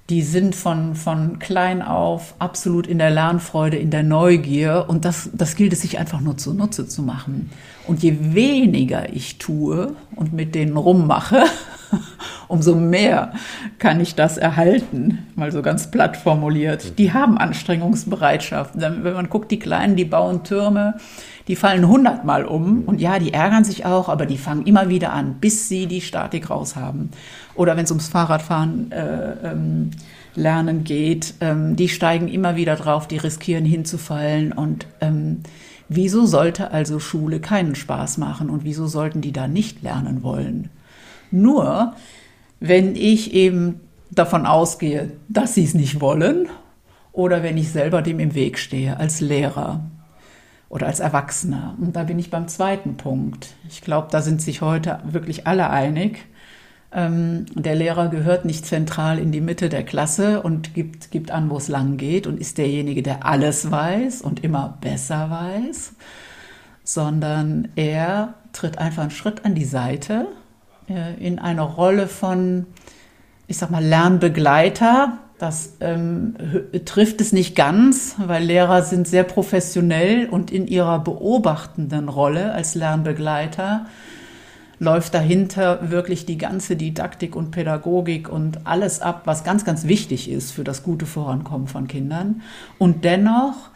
die 0.08 0.22
sind 0.22 0.54
von, 0.54 0.94
von 0.94 1.38
klein 1.38 1.82
auf 1.82 2.34
absolut 2.38 2.86
in 2.86 2.98
der 2.98 3.10
Lernfreude, 3.10 3.76
in 3.76 3.90
der 3.90 4.02
Neugier 4.02 4.84
und 4.88 5.04
das, 5.04 5.30
das 5.32 5.56
gilt 5.56 5.72
es 5.72 5.82
sich 5.82 5.98
einfach 5.98 6.20
nur 6.20 6.36
zunutze 6.36 6.86
zu 6.86 7.02
machen. 7.02 7.50
Und 7.86 8.02
je 8.02 8.16
weniger 8.34 9.12
ich 9.12 9.38
tue 9.38 9.94
und 10.16 10.32
mit 10.32 10.54
denen 10.54 10.76
rummache, 10.76 11.44
umso 12.48 12.74
mehr 12.74 13.32
kann 13.78 14.00
ich 14.00 14.14
das 14.14 14.38
erhalten, 14.38 15.26
mal 15.36 15.52
so 15.52 15.62
ganz 15.62 15.90
platt 15.90 16.16
formuliert. 16.16 16.98
Die 16.98 17.12
haben 17.12 17.38
Anstrengungsbereitschaft. 17.38 18.72
Wenn 18.74 19.02
man 19.02 19.28
guckt, 19.28 19.50
die 19.50 19.58
Kleinen, 19.58 19.96
die 19.96 20.04
bauen 20.04 20.42
Türme, 20.42 20.94
die 21.48 21.56
fallen 21.56 21.86
hundertmal 21.86 22.44
um 22.44 22.82
und 22.84 23.00
ja, 23.00 23.18
die 23.18 23.32
ärgern 23.32 23.64
sich 23.64 23.84
auch, 23.84 24.08
aber 24.08 24.26
die 24.26 24.38
fangen 24.38 24.66
immer 24.66 24.88
wieder 24.88 25.12
an, 25.12 25.36
bis 25.40 25.68
sie 25.68 25.86
die 25.86 26.00
Statik 26.00 26.50
raus 26.50 26.74
haben. 26.74 27.10
Oder 27.54 27.76
wenn 27.76 27.84
es 27.84 27.90
ums 27.90 28.08
Fahrradfahren 28.08 28.90
äh, 28.90 29.32
ähm, 29.44 29.90
lernen 30.34 30.82
geht, 30.82 31.34
ähm, 31.40 31.76
die 31.76 31.88
steigen 31.88 32.26
immer 32.28 32.56
wieder 32.56 32.74
drauf, 32.74 33.06
die 33.06 33.18
riskieren 33.18 33.64
hinzufallen 33.64 34.52
und 34.52 34.86
ähm, 35.00 35.42
Wieso 35.88 36.26
sollte 36.26 36.72
also 36.72 36.98
Schule 36.98 37.40
keinen 37.40 37.74
Spaß 37.74 38.18
machen 38.18 38.50
und 38.50 38.64
wieso 38.64 38.86
sollten 38.86 39.20
die 39.20 39.32
da 39.32 39.46
nicht 39.46 39.82
lernen 39.82 40.22
wollen? 40.22 40.70
Nur, 41.30 41.94
wenn 42.60 42.96
ich 42.96 43.32
eben 43.34 43.80
davon 44.10 44.46
ausgehe, 44.46 45.12
dass 45.28 45.54
sie 45.54 45.64
es 45.64 45.74
nicht 45.74 46.00
wollen 46.00 46.48
oder 47.12 47.42
wenn 47.42 47.56
ich 47.56 47.70
selber 47.70 48.02
dem 48.02 48.20
im 48.20 48.34
Weg 48.34 48.58
stehe 48.58 48.98
als 48.98 49.20
Lehrer 49.20 49.84
oder 50.68 50.86
als 50.86 51.00
Erwachsener. 51.00 51.76
Und 51.80 51.96
da 51.96 52.04
bin 52.04 52.18
ich 52.18 52.30
beim 52.30 52.48
zweiten 52.48 52.96
Punkt. 52.96 53.54
Ich 53.68 53.80
glaube, 53.80 54.08
da 54.10 54.20
sind 54.22 54.42
sich 54.42 54.60
heute 54.60 55.00
wirklich 55.04 55.46
alle 55.46 55.70
einig. 55.70 56.26
Ähm, 56.96 57.44
der 57.54 57.74
Lehrer 57.74 58.08
gehört 58.08 58.46
nicht 58.46 58.64
zentral 58.64 59.18
in 59.18 59.30
die 59.30 59.42
Mitte 59.42 59.68
der 59.68 59.84
Klasse 59.84 60.40
und 60.40 60.72
gibt, 60.72 61.10
gibt 61.10 61.30
an, 61.30 61.50
wo 61.50 61.58
es 61.58 61.68
lang 61.68 61.98
geht 61.98 62.26
und 62.26 62.40
ist 62.40 62.56
derjenige, 62.56 63.02
der 63.02 63.26
alles 63.26 63.70
weiß 63.70 64.22
und 64.22 64.42
immer 64.42 64.78
besser 64.80 65.28
weiß, 65.28 65.92
sondern 66.84 67.68
er 67.76 68.32
tritt 68.54 68.78
einfach 68.78 69.02
einen 69.02 69.10
Schritt 69.10 69.44
an 69.44 69.54
die 69.54 69.66
Seite 69.66 70.26
äh, 70.88 71.22
in 71.22 71.38
eine 71.38 71.60
Rolle 71.60 72.08
von, 72.08 72.64
ich 73.46 73.58
sag 73.58 73.70
mal, 73.70 73.84
Lernbegleiter. 73.84 75.18
Das 75.38 75.74
ähm, 75.80 76.34
trifft 76.86 77.20
es 77.20 77.34
nicht 77.34 77.54
ganz, 77.54 78.16
weil 78.26 78.42
Lehrer 78.42 78.80
sind 78.80 79.06
sehr 79.06 79.24
professionell 79.24 80.30
und 80.30 80.50
in 80.50 80.66
ihrer 80.66 81.00
beobachtenden 81.00 82.08
Rolle 82.08 82.52
als 82.52 82.74
Lernbegleiter 82.74 83.84
läuft 84.78 85.14
dahinter 85.14 85.90
wirklich 85.90 86.26
die 86.26 86.38
ganze 86.38 86.76
Didaktik 86.76 87.34
und 87.34 87.50
Pädagogik 87.50 88.28
und 88.28 88.66
alles 88.66 89.00
ab, 89.00 89.22
was 89.24 89.44
ganz, 89.44 89.64
ganz 89.64 89.86
wichtig 89.86 90.30
ist 90.30 90.52
für 90.52 90.64
das 90.64 90.82
gute 90.82 91.06
Vorankommen 91.06 91.66
von 91.66 91.88
Kindern. 91.88 92.42
Und 92.78 93.04
dennoch 93.04 93.70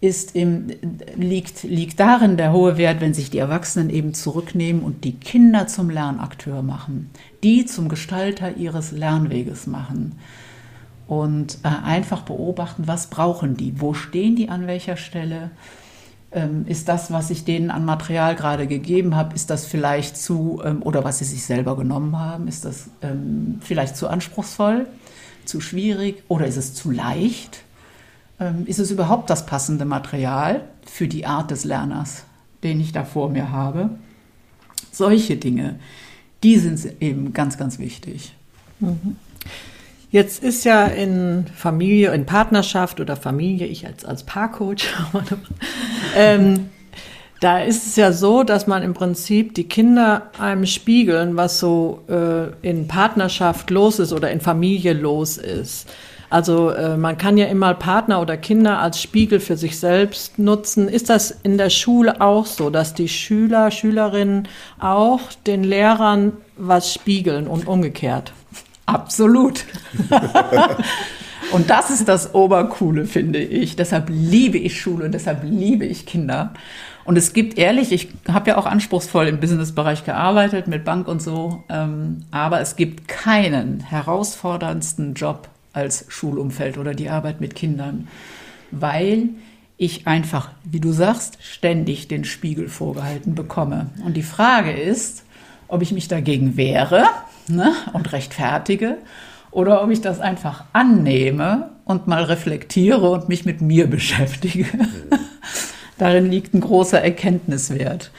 ist 0.00 0.36
im, 0.36 0.68
liegt, 1.14 1.62
liegt 1.62 2.00
darin 2.00 2.36
der 2.36 2.52
hohe 2.52 2.76
Wert, 2.76 3.00
wenn 3.00 3.14
sich 3.14 3.30
die 3.30 3.38
Erwachsenen 3.38 3.90
eben 3.90 4.14
zurücknehmen 4.14 4.82
und 4.82 5.04
die 5.04 5.16
Kinder 5.16 5.66
zum 5.66 5.90
Lernakteur 5.90 6.62
machen, 6.62 7.10
die 7.42 7.64
zum 7.66 7.88
Gestalter 7.88 8.56
ihres 8.56 8.92
Lernweges 8.92 9.66
machen 9.66 10.18
und 11.06 11.58
äh, 11.62 11.68
einfach 11.68 12.22
beobachten, 12.22 12.86
was 12.86 13.08
brauchen 13.08 13.56
die, 13.56 13.80
wo 13.80 13.94
stehen 13.94 14.36
die 14.36 14.48
an 14.48 14.66
welcher 14.66 14.96
Stelle 14.96 15.50
ist 16.66 16.88
das, 16.88 17.10
was 17.10 17.30
ich 17.30 17.44
denen 17.44 17.70
an 17.70 17.84
Material 17.84 18.36
gerade 18.36 18.66
gegeben 18.66 19.16
habe, 19.16 19.34
ist 19.34 19.48
das 19.48 19.64
vielleicht 19.66 20.16
zu, 20.16 20.60
ähm, 20.64 20.82
oder 20.82 21.02
was 21.02 21.18
sie 21.18 21.24
sich 21.24 21.44
selber 21.44 21.76
genommen 21.76 22.18
haben, 22.18 22.46
ist 22.46 22.64
das 22.64 22.90
ähm, 23.02 23.58
vielleicht 23.60 23.96
zu 23.96 24.08
anspruchsvoll, 24.08 24.86
zu 25.44 25.60
schwierig 25.60 26.22
oder 26.28 26.46
ist 26.46 26.56
es 26.56 26.74
zu 26.74 26.90
leicht? 26.90 27.62
ist 28.66 28.78
es 28.78 28.90
überhaupt 28.90 29.30
das 29.30 29.46
passende 29.46 29.86
Material 29.86 30.60
für 30.84 31.08
die 31.08 31.24
Art 31.24 31.50
des 31.50 31.64
Lerners, 31.64 32.24
den 32.62 32.78
ich 32.80 32.92
da 32.92 33.02
vor 33.02 33.30
mir 33.30 33.50
habe? 33.50 33.88
Solche 34.92 35.38
Dinge, 35.38 35.76
die 36.42 36.58
sind 36.58 37.00
eben 37.00 37.32
ganz, 37.32 37.56
ganz 37.56 37.78
wichtig. 37.78 38.34
Mhm. 38.78 39.16
Jetzt 40.10 40.42
ist 40.42 40.64
ja 40.64 40.86
in 40.86 41.46
Familie, 41.54 42.12
in 42.12 42.26
Partnerschaft 42.26 43.00
oder 43.00 43.16
Familie, 43.16 43.66
ich 43.66 43.86
als, 43.86 44.04
als 44.04 44.22
Paarcoach, 44.22 44.86
ähm, 46.16 46.70
da 47.40 47.60
ist 47.60 47.86
es 47.86 47.96
ja 47.96 48.12
so, 48.12 48.44
dass 48.44 48.66
man 48.66 48.82
im 48.82 48.94
Prinzip 48.94 49.54
die 49.54 49.68
Kinder 49.68 50.30
einem 50.38 50.64
spiegeln, 50.64 51.36
was 51.36 51.58
so 51.58 52.02
äh, 52.08 52.48
in 52.66 52.88
Partnerschaft 52.88 53.70
los 53.70 53.98
ist 53.98 54.12
oder 54.12 54.30
in 54.30 54.40
Familie 54.40 54.94
los 54.94 55.36
ist. 55.36 55.86
Also 56.30 56.70
äh, 56.70 56.96
man 56.96 57.18
kann 57.18 57.36
ja 57.36 57.46
immer 57.46 57.74
Partner 57.74 58.20
oder 58.20 58.36
Kinder 58.36 58.78
als 58.78 59.00
Spiegel 59.00 59.38
für 59.38 59.56
sich 59.56 59.78
selbst 59.78 60.38
nutzen. 60.38 60.88
Ist 60.88 61.10
das 61.10 61.30
in 61.30 61.58
der 61.58 61.70
Schule 61.70 62.20
auch 62.20 62.46
so, 62.46 62.70
dass 62.70 62.94
die 62.94 63.08
Schüler, 63.08 63.70
Schülerinnen 63.70 64.48
auch 64.78 65.20
den 65.46 65.62
Lehrern 65.62 66.32
was 66.56 66.92
spiegeln 66.92 67.46
und 67.46 67.68
umgekehrt? 67.68 68.32
Absolut. 68.86 69.64
und 71.52 71.68
das 71.68 71.90
ist 71.90 72.08
das 72.08 72.34
Obercoole, 72.34 73.04
finde 73.04 73.40
ich. 73.40 73.76
Deshalb 73.76 74.08
liebe 74.08 74.58
ich 74.58 74.80
Schule 74.80 75.04
und 75.04 75.12
deshalb 75.12 75.42
liebe 75.42 75.84
ich 75.84 76.06
Kinder. 76.06 76.54
Und 77.04 77.16
es 77.16 77.32
gibt 77.32 77.56
ehrlich, 77.56 77.92
ich 77.92 78.08
habe 78.28 78.50
ja 78.50 78.58
auch 78.58 78.66
anspruchsvoll 78.66 79.28
im 79.28 79.38
Businessbereich 79.38 80.04
gearbeitet, 80.04 80.66
mit 80.66 80.84
Bank 80.84 81.06
und 81.06 81.22
so, 81.22 81.62
ähm, 81.68 82.24
aber 82.32 82.60
es 82.60 82.74
gibt 82.74 83.06
keinen 83.06 83.80
herausforderndsten 83.80 85.14
Job 85.14 85.48
als 85.72 86.06
Schulumfeld 86.08 86.78
oder 86.78 86.94
die 86.94 87.08
Arbeit 87.08 87.40
mit 87.40 87.54
Kindern, 87.54 88.08
weil 88.72 89.28
ich 89.76 90.06
einfach, 90.06 90.50
wie 90.64 90.80
du 90.80 90.90
sagst, 90.90 91.38
ständig 91.42 92.08
den 92.08 92.24
Spiegel 92.24 92.68
vorgehalten 92.68 93.34
bekomme. 93.34 93.90
Und 94.04 94.16
die 94.16 94.22
Frage 94.22 94.72
ist, 94.72 95.25
ob 95.68 95.82
ich 95.82 95.92
mich 95.92 96.08
dagegen 96.08 96.56
wehre 96.56 97.04
ne, 97.48 97.72
und 97.92 98.12
rechtfertige 98.12 98.98
oder 99.50 99.82
ob 99.82 99.90
ich 99.90 100.00
das 100.00 100.20
einfach 100.20 100.64
annehme 100.72 101.70
und 101.84 102.06
mal 102.06 102.24
reflektiere 102.24 103.10
und 103.10 103.28
mich 103.28 103.44
mit 103.44 103.60
mir 103.60 103.88
beschäftige. 103.88 104.66
Darin 105.98 106.30
liegt 106.30 106.52
ein 106.52 106.60
großer 106.60 107.00
Erkenntniswert. 107.00 108.10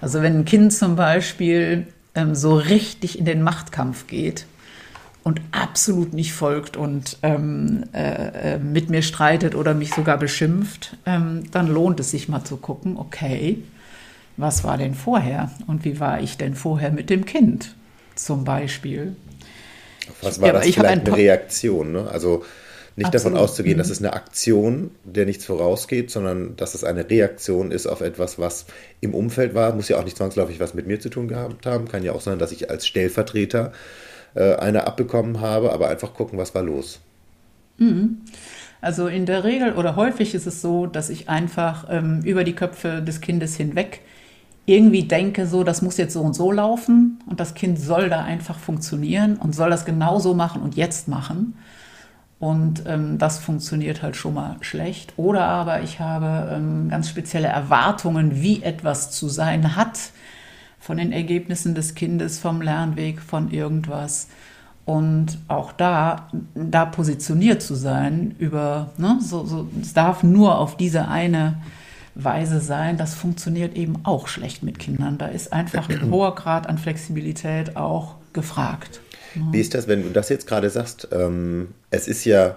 Also 0.00 0.22
wenn 0.22 0.38
ein 0.38 0.44
Kind 0.44 0.72
zum 0.72 0.96
Beispiel 0.96 1.86
ähm, 2.14 2.34
so 2.34 2.56
richtig 2.56 3.18
in 3.18 3.24
den 3.24 3.42
Machtkampf 3.42 4.06
geht 4.06 4.46
und 5.22 5.40
absolut 5.52 6.14
nicht 6.14 6.32
folgt 6.32 6.76
und 6.76 7.18
ähm, 7.22 7.84
äh, 7.92 8.54
äh 8.54 8.58
mit 8.58 8.88
mir 8.88 9.02
streitet 9.02 9.54
oder 9.54 9.74
mich 9.74 9.92
sogar 9.92 10.16
beschimpft, 10.16 10.96
ähm, 11.04 11.42
dann 11.50 11.66
lohnt 11.68 12.00
es 12.00 12.10
sich 12.10 12.28
mal 12.28 12.44
zu 12.44 12.56
gucken, 12.56 12.96
okay, 12.96 13.62
was 14.36 14.64
war 14.64 14.78
denn 14.78 14.94
vorher 14.94 15.50
und 15.66 15.84
wie 15.84 16.00
war 16.00 16.20
ich 16.20 16.36
denn 16.36 16.54
vorher 16.54 16.90
mit 16.90 17.10
dem 17.10 17.24
Kind 17.24 17.74
zum 18.16 18.44
Beispiel. 18.44 19.14
Was 20.22 20.40
war 20.40 20.48
ja, 20.48 20.52
das 20.54 20.62
vielleicht 20.64 20.84
ein 20.84 21.00
eine 21.00 21.16
Reaktion? 21.16 21.92
Ne? 21.92 22.08
Also 22.10 22.44
nicht 22.96 23.06
Absolut. 23.06 23.34
davon 23.34 23.44
auszugehen, 23.44 23.78
dass 23.78 23.88
mhm. 23.88 23.92
es 23.92 23.98
eine 23.98 24.12
Aktion, 24.14 24.90
der 25.04 25.26
nichts 25.26 25.44
vorausgeht, 25.44 26.10
sondern 26.10 26.56
dass 26.56 26.74
es 26.74 26.82
eine 26.82 27.08
Reaktion 27.08 27.70
ist 27.70 27.86
auf 27.86 28.00
etwas, 28.00 28.38
was 28.38 28.66
im 29.00 29.14
Umfeld 29.14 29.54
war. 29.54 29.74
Muss 29.74 29.88
ja 29.88 29.98
auch 29.98 30.04
nicht 30.04 30.16
zwangsläufig 30.16 30.60
was 30.60 30.74
mit 30.74 30.86
mir 30.86 30.98
zu 30.98 31.10
tun 31.10 31.28
gehabt 31.28 31.66
haben. 31.66 31.88
Kann 31.88 32.02
ja 32.02 32.12
auch 32.12 32.22
sein, 32.22 32.38
dass 32.38 32.52
ich 32.52 32.70
als 32.70 32.86
Stellvertreter 32.86 33.72
äh, 34.34 34.54
eine 34.54 34.86
abbekommen 34.86 35.40
habe, 35.40 35.72
aber 35.72 35.88
einfach 35.88 36.14
gucken, 36.14 36.38
was 36.38 36.54
war 36.54 36.62
los. 36.62 37.00
Mhm. 37.76 38.22
Also 38.80 39.08
in 39.08 39.26
der 39.26 39.44
Regel 39.44 39.74
oder 39.74 39.96
häufig 39.96 40.34
ist 40.34 40.46
es 40.46 40.62
so, 40.62 40.86
dass 40.86 41.10
ich 41.10 41.28
einfach 41.28 41.86
ähm, 41.90 42.22
über 42.24 42.44
die 42.44 42.54
Köpfe 42.54 43.02
des 43.02 43.20
Kindes 43.20 43.56
hinweg 43.56 44.00
irgendwie 44.66 45.04
denke, 45.04 45.46
so, 45.46 45.62
das 45.62 45.80
muss 45.80 45.96
jetzt 45.96 46.12
so 46.12 46.20
und 46.20 46.34
so 46.34 46.50
laufen 46.50 47.20
und 47.26 47.38
das 47.38 47.54
Kind 47.54 47.80
soll 47.80 48.10
da 48.10 48.24
einfach 48.24 48.58
funktionieren 48.58 49.36
und 49.36 49.54
soll 49.54 49.70
das 49.70 49.84
genau 49.84 50.18
so 50.18 50.34
machen 50.34 50.60
und 50.60 50.74
jetzt 50.74 51.08
machen. 51.08 51.54
Und 52.38 52.82
ähm, 52.86 53.16
das 53.16 53.38
funktioniert 53.38 54.02
halt 54.02 54.16
schon 54.16 54.34
mal 54.34 54.56
schlecht. 54.60 55.14
Oder 55.16 55.44
aber 55.44 55.82
ich 55.82 56.00
habe 56.00 56.52
ähm, 56.52 56.88
ganz 56.90 57.08
spezielle 57.08 57.48
Erwartungen, 57.48 58.42
wie 58.42 58.62
etwas 58.62 59.10
zu 59.10 59.28
sein 59.28 59.76
hat, 59.76 59.98
von 60.78 60.98
den 60.98 61.12
Ergebnissen 61.12 61.74
des 61.74 61.94
Kindes, 61.94 62.38
vom 62.38 62.60
Lernweg, 62.60 63.22
von 63.22 63.50
irgendwas. 63.50 64.28
Und 64.84 65.38
auch 65.48 65.72
da, 65.72 66.28
da 66.54 66.84
positioniert 66.84 67.62
zu 67.62 67.74
sein 67.74 68.34
über, 68.38 68.90
ne, 68.98 69.18
so, 69.20 69.44
so, 69.44 69.68
es 69.80 69.94
darf 69.94 70.22
nur 70.22 70.58
auf 70.58 70.76
diese 70.76 71.08
eine 71.08 71.56
Weise 72.16 72.60
sein, 72.60 72.96
das 72.96 73.14
funktioniert 73.14 73.76
eben 73.76 74.00
auch 74.04 74.26
schlecht 74.26 74.62
mit 74.62 74.78
Kindern. 74.78 75.18
Da 75.18 75.26
ist 75.26 75.52
einfach 75.52 75.88
ein 75.88 76.10
hoher 76.10 76.34
Grad 76.34 76.66
an 76.66 76.78
Flexibilität 76.78 77.76
auch 77.76 78.16
gefragt. 78.32 79.00
Wie 79.52 79.60
ist 79.60 79.74
das, 79.74 79.86
wenn 79.86 80.02
du 80.02 80.10
das 80.10 80.30
jetzt 80.30 80.46
gerade 80.46 80.70
sagst? 80.70 81.08
Ähm, 81.12 81.68
es 81.90 82.08
ist 82.08 82.24
ja 82.24 82.56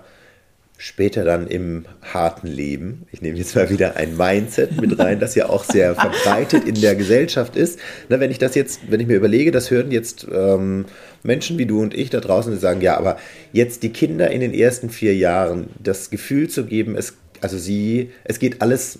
später 0.77 1.25
dann 1.25 1.45
im 1.47 1.83
harten 2.13 2.47
Leben, 2.47 3.05
ich 3.11 3.21
nehme 3.21 3.37
jetzt 3.37 3.53
mal 3.53 3.69
wieder 3.69 3.97
ein 3.97 4.15
Mindset 4.15 4.79
mit 4.79 4.97
rein, 4.97 5.19
das 5.19 5.35
ja 5.35 5.49
auch 5.49 5.65
sehr 5.65 5.93
verbreitet 5.93 6.63
in 6.63 6.79
der 6.79 6.95
Gesellschaft 6.95 7.57
ist. 7.57 7.79
Na, 8.07 8.21
wenn 8.21 8.31
ich 8.31 8.37
das 8.37 8.55
jetzt, 8.55 8.89
wenn 8.89 9.01
ich 9.01 9.07
mir 9.07 9.17
überlege, 9.17 9.51
das 9.51 9.71
hören 9.71 9.91
jetzt 9.91 10.25
ähm, 10.33 10.85
Menschen 11.21 11.57
wie 11.57 11.65
du 11.65 11.81
und 11.81 11.93
ich 11.93 12.09
da 12.09 12.21
draußen, 12.21 12.53
die 12.53 12.57
sagen, 12.57 12.79
ja, 12.79 12.97
aber 12.97 13.17
jetzt 13.51 13.83
die 13.83 13.89
Kinder 13.89 14.31
in 14.31 14.39
den 14.39 14.53
ersten 14.53 14.89
vier 14.89 15.13
Jahren 15.17 15.67
das 15.83 16.11
Gefühl 16.11 16.49
zu 16.49 16.65
geben, 16.65 16.95
es, 16.95 17.17
also 17.41 17.57
sie, 17.57 18.11
es 18.23 18.39
geht 18.39 18.61
alles 18.61 18.99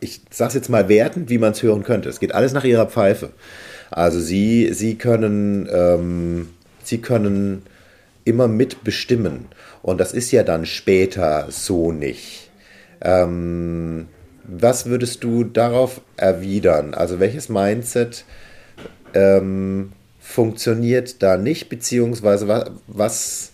ich 0.00 0.22
sage 0.30 0.48
es 0.48 0.54
jetzt 0.54 0.68
mal 0.68 0.88
wertend, 0.88 1.30
wie 1.30 1.38
man 1.38 1.52
es 1.52 1.62
hören 1.62 1.82
könnte. 1.82 2.08
Es 2.08 2.20
geht 2.20 2.34
alles 2.34 2.52
nach 2.52 2.64
ihrer 2.64 2.86
Pfeife. 2.86 3.30
Also 3.90 4.20
sie, 4.20 4.72
sie 4.72 4.96
können, 4.96 5.68
ähm, 5.72 6.48
sie 6.82 6.98
können 6.98 7.62
immer 8.24 8.48
mitbestimmen. 8.48 9.46
Und 9.82 9.98
das 9.98 10.12
ist 10.12 10.30
ja 10.30 10.42
dann 10.42 10.66
später 10.66 11.46
so 11.50 11.92
nicht. 11.92 12.50
Ähm, 13.00 14.08
was 14.44 14.86
würdest 14.86 15.24
du 15.24 15.44
darauf 15.44 16.00
erwidern? 16.16 16.94
Also 16.94 17.20
welches 17.20 17.48
Mindset 17.48 18.24
ähm, 19.14 19.92
funktioniert 20.18 21.22
da 21.22 21.36
nicht, 21.36 21.68
beziehungsweise 21.68 22.48
was, 22.48 22.70
was 22.86 23.49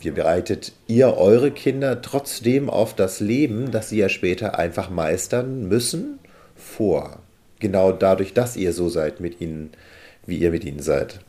wie 0.00 0.10
bereitet 0.10 0.72
ihr 0.86 1.16
eure 1.16 1.50
Kinder 1.50 2.02
trotzdem 2.02 2.70
auf 2.70 2.94
das 2.94 3.20
Leben, 3.20 3.70
das 3.70 3.88
sie 3.88 3.98
ja 3.98 4.08
später 4.08 4.58
einfach 4.58 4.90
meistern 4.90 5.68
müssen, 5.68 6.18
vor? 6.54 7.18
Genau 7.58 7.90
dadurch, 7.90 8.34
dass 8.34 8.56
ihr 8.56 8.72
so 8.72 8.88
seid 8.88 9.20
mit 9.20 9.40
ihnen, 9.40 9.70
wie 10.26 10.38
ihr 10.38 10.50
mit 10.50 10.64
ihnen 10.64 10.80
seid. 10.80 11.20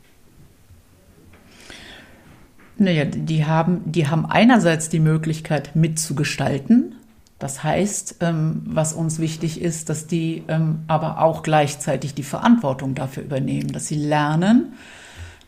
Naja, 2.78 3.04
die 3.04 3.44
haben, 3.44 3.82
die 3.84 4.06
haben 4.06 4.24
einerseits 4.24 4.88
die 4.88 5.00
Möglichkeit 5.00 5.74
mitzugestalten. 5.74 6.94
Das 7.38 7.64
heißt, 7.64 8.16
ähm, 8.20 8.62
was 8.64 8.92
uns 8.92 9.18
wichtig 9.18 9.60
ist, 9.60 9.88
dass 9.88 10.06
die 10.06 10.44
ähm, 10.48 10.80
aber 10.86 11.20
auch 11.20 11.42
gleichzeitig 11.42 12.14
die 12.14 12.22
Verantwortung 12.22 12.94
dafür 12.94 13.22
übernehmen, 13.24 13.72
dass 13.72 13.86
sie 13.86 13.96
lernen, 13.96 14.74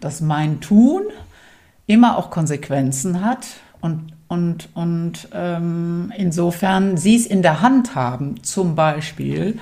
dass 0.00 0.20
mein 0.20 0.60
Tun 0.60 1.04
immer 1.86 2.16
auch 2.18 2.30
Konsequenzen 2.30 3.24
hat 3.24 3.46
und, 3.80 4.12
und, 4.28 4.68
und 4.74 5.28
ähm, 5.32 6.12
insofern 6.16 6.96
sie 6.96 7.16
es 7.16 7.26
in 7.26 7.42
der 7.42 7.60
Hand 7.60 7.94
haben, 7.94 8.42
zum 8.42 8.74
Beispiel, 8.74 9.58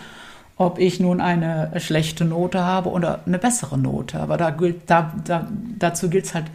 ob 0.56 0.78
ich 0.78 1.00
nun 1.00 1.20
eine 1.20 1.72
schlechte 1.80 2.24
Note 2.24 2.62
habe 2.62 2.90
oder 2.90 3.20
eine 3.26 3.38
bessere 3.38 3.78
Note. 3.78 4.20
Aber 4.20 4.36
da 4.36 4.50
da, 4.50 5.14
da, 5.24 5.48
dazu 5.78 6.10
gilt 6.10 6.26
es 6.26 6.34
halt 6.34 6.46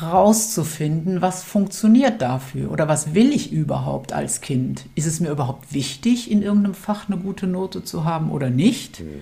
rauszufinden, 0.00 1.22
was 1.22 1.44
funktioniert 1.44 2.20
dafür 2.20 2.72
oder 2.72 2.88
was 2.88 3.14
will 3.14 3.32
ich 3.32 3.52
überhaupt 3.52 4.12
als 4.12 4.40
Kind? 4.40 4.86
Ist 4.94 5.06
es 5.06 5.20
mir 5.20 5.30
überhaupt 5.30 5.72
wichtig, 5.72 6.30
in 6.30 6.42
irgendeinem 6.42 6.74
Fach 6.74 7.08
eine 7.08 7.18
gute 7.18 7.46
Note 7.46 7.84
zu 7.84 8.04
haben 8.04 8.30
oder 8.30 8.50
nicht? 8.50 9.00
Mhm. 9.00 9.20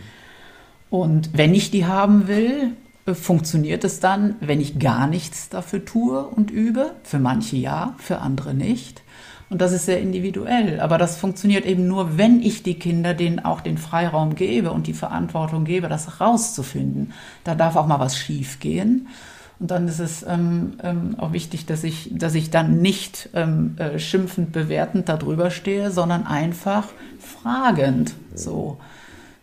Und 0.88 1.36
wenn 1.36 1.54
ich 1.54 1.70
die 1.70 1.86
haben 1.86 2.28
will, 2.28 2.72
funktioniert 3.06 3.84
es 3.84 4.00
dann, 4.00 4.36
wenn 4.40 4.60
ich 4.60 4.78
gar 4.78 5.06
nichts 5.06 5.48
dafür 5.48 5.84
tue 5.84 6.24
und 6.24 6.50
übe? 6.50 6.92
Für 7.02 7.18
manche 7.18 7.56
ja, 7.56 7.94
für 7.98 8.18
andere 8.18 8.54
nicht. 8.54 9.02
Und 9.50 9.60
das 9.60 9.72
ist 9.72 9.84
sehr 9.84 10.00
individuell. 10.00 10.80
Aber 10.80 10.96
das 10.96 11.18
funktioniert 11.18 11.66
eben 11.66 11.86
nur, 11.86 12.16
wenn 12.16 12.40
ich 12.40 12.62
die 12.62 12.78
Kinder 12.78 13.12
denen 13.12 13.40
auch 13.40 13.60
den 13.60 13.76
Freiraum 13.76 14.34
gebe 14.34 14.70
und 14.70 14.86
die 14.86 14.94
Verantwortung 14.94 15.64
gebe, 15.64 15.88
das 15.88 16.20
rauszufinden. 16.20 17.12
Da 17.44 17.54
darf 17.54 17.76
auch 17.76 17.86
mal 17.86 18.00
was 18.00 18.16
schief 18.16 18.60
gehen. 18.60 19.08
Und 19.58 19.70
dann 19.70 19.86
ist 19.86 20.00
es 20.00 20.24
ähm, 20.26 20.72
ähm, 20.82 21.16
auch 21.18 21.32
wichtig, 21.32 21.66
dass 21.66 21.84
ich, 21.84 22.10
dass 22.12 22.34
ich 22.34 22.50
dann 22.50 22.80
nicht 22.80 23.28
ähm, 23.34 23.76
äh, 23.78 23.98
schimpfend 23.98 24.52
bewertend 24.52 25.08
darüber 25.08 25.50
stehe, 25.50 25.90
sondern 25.90 26.26
einfach 26.26 26.88
fragend. 27.20 28.14
So 28.34 28.78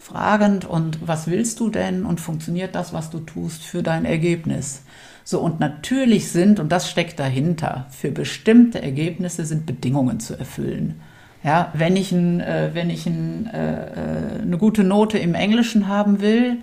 fragend 0.10 0.66
und 0.66 1.07
was 1.07 1.28
willst 1.28 1.60
du 1.60 1.70
denn 1.70 2.05
und 2.05 2.20
funktioniert 2.20 2.76
das, 2.76 2.93
was 2.93 3.10
du 3.10 3.20
tust, 3.20 3.64
für 3.64 3.84
dein 3.84 4.05
Ergebnis? 4.05 4.82
So, 5.24 5.39
und 5.39 5.60
natürlich 5.60 6.32
sind, 6.32 6.60
und 6.60 6.72
das 6.72 6.89
steckt 6.89 7.20
dahinter, 7.20 7.86
für 7.91 8.12
bestimmte 8.12 8.82
Ergebnisse 8.82 9.45
sind 9.45 9.66
Bedingungen 9.66 10.20
zu 10.20 10.38
erfüllen. 10.38 10.99
Ja, 11.43 11.72
wenn 11.74 11.95
ich, 11.95 12.12
ein, 12.12 12.41
äh, 12.41 12.72
wenn 12.74 12.89
ich 12.89 13.05
ein, 13.05 13.47
äh, 13.53 13.86
äh 13.86 14.41
eine 14.41 14.57
gute 14.57 14.84
Note 14.84 15.20
im 15.20 15.36
Englischen 15.36 15.88
haben 15.88 16.20
will, 16.20 16.57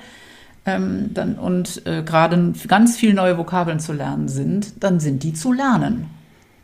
ähm, 0.67 1.11
dann, 1.15 1.37
und 1.37 1.87
äh, 1.87 2.03
gerade 2.03 2.53
ganz 2.67 2.97
viele 2.97 3.15
neue 3.15 3.39
Vokabeln 3.39 3.79
zu 3.79 3.93
lernen 3.93 4.29
sind, 4.29 4.83
dann 4.83 4.99
sind 4.99 5.23
die 5.23 5.33
zu 5.33 5.53
lernen. 5.53 6.11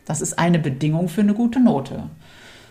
Das 0.05 0.21
ist 0.21 0.39
eine 0.39 0.59
Bedingung 0.59 1.09
für 1.09 1.21
eine 1.21 1.35
gute 1.35 1.61
Note. 1.61 2.03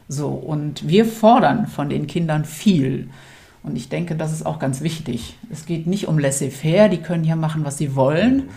So, 0.10 0.28
und 0.28 0.88
wir 0.88 1.06
fordern 1.06 1.68
von 1.68 1.88
den 1.88 2.06
Kindern 2.06 2.44
viel. 2.44 3.10
Und 3.64 3.76
ich 3.76 3.90
denke, 3.90 4.16
das 4.16 4.32
ist 4.32 4.46
auch 4.46 4.60
ganz 4.60 4.82
wichtig. 4.82 5.38
Es 5.52 5.66
geht 5.66 5.88
nicht 5.88 6.08
um 6.08 6.18
laissez-faire, 6.18 6.90
die 6.90 6.98
können 6.98 7.24
ja 7.24 7.36
machen, 7.36 7.64
was 7.64 7.78
sie 7.78 7.96
wollen. 7.96 8.50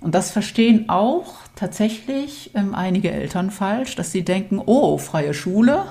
Und 0.00 0.14
das 0.14 0.30
verstehen 0.30 0.88
auch 0.88 1.34
tatsächlich 1.56 2.52
ähm, 2.54 2.74
einige 2.74 3.10
Eltern 3.10 3.50
falsch, 3.50 3.96
dass 3.96 4.12
sie 4.12 4.24
denken, 4.24 4.60
oh, 4.64 4.98
freie 4.98 5.34
Schule, 5.34 5.84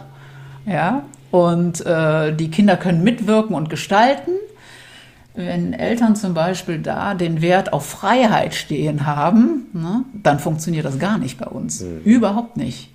ja, 0.65 1.03
und 1.31 1.85
äh, 1.85 2.33
die 2.33 2.49
Kinder 2.49 2.77
können 2.77 3.03
mitwirken 3.03 3.55
und 3.55 3.69
gestalten 3.69 4.31
wenn 5.35 5.73
Eltern 5.73 6.15
zum 6.15 6.33
Beispiel 6.33 6.79
da 6.79 7.13
den 7.13 7.41
Wert 7.41 7.73
auf 7.73 7.85
Freiheit 7.85 8.53
stehen 8.53 9.05
haben, 9.05 9.67
ne, 9.73 10.05
dann 10.13 10.39
funktioniert 10.39 10.85
das 10.85 10.97
gar 10.97 11.17
nicht 11.17 11.37
bei 11.37 11.47
uns. 11.47 11.81
Mhm. 11.81 12.01
Überhaupt 12.03 12.57
nicht. 12.57 12.91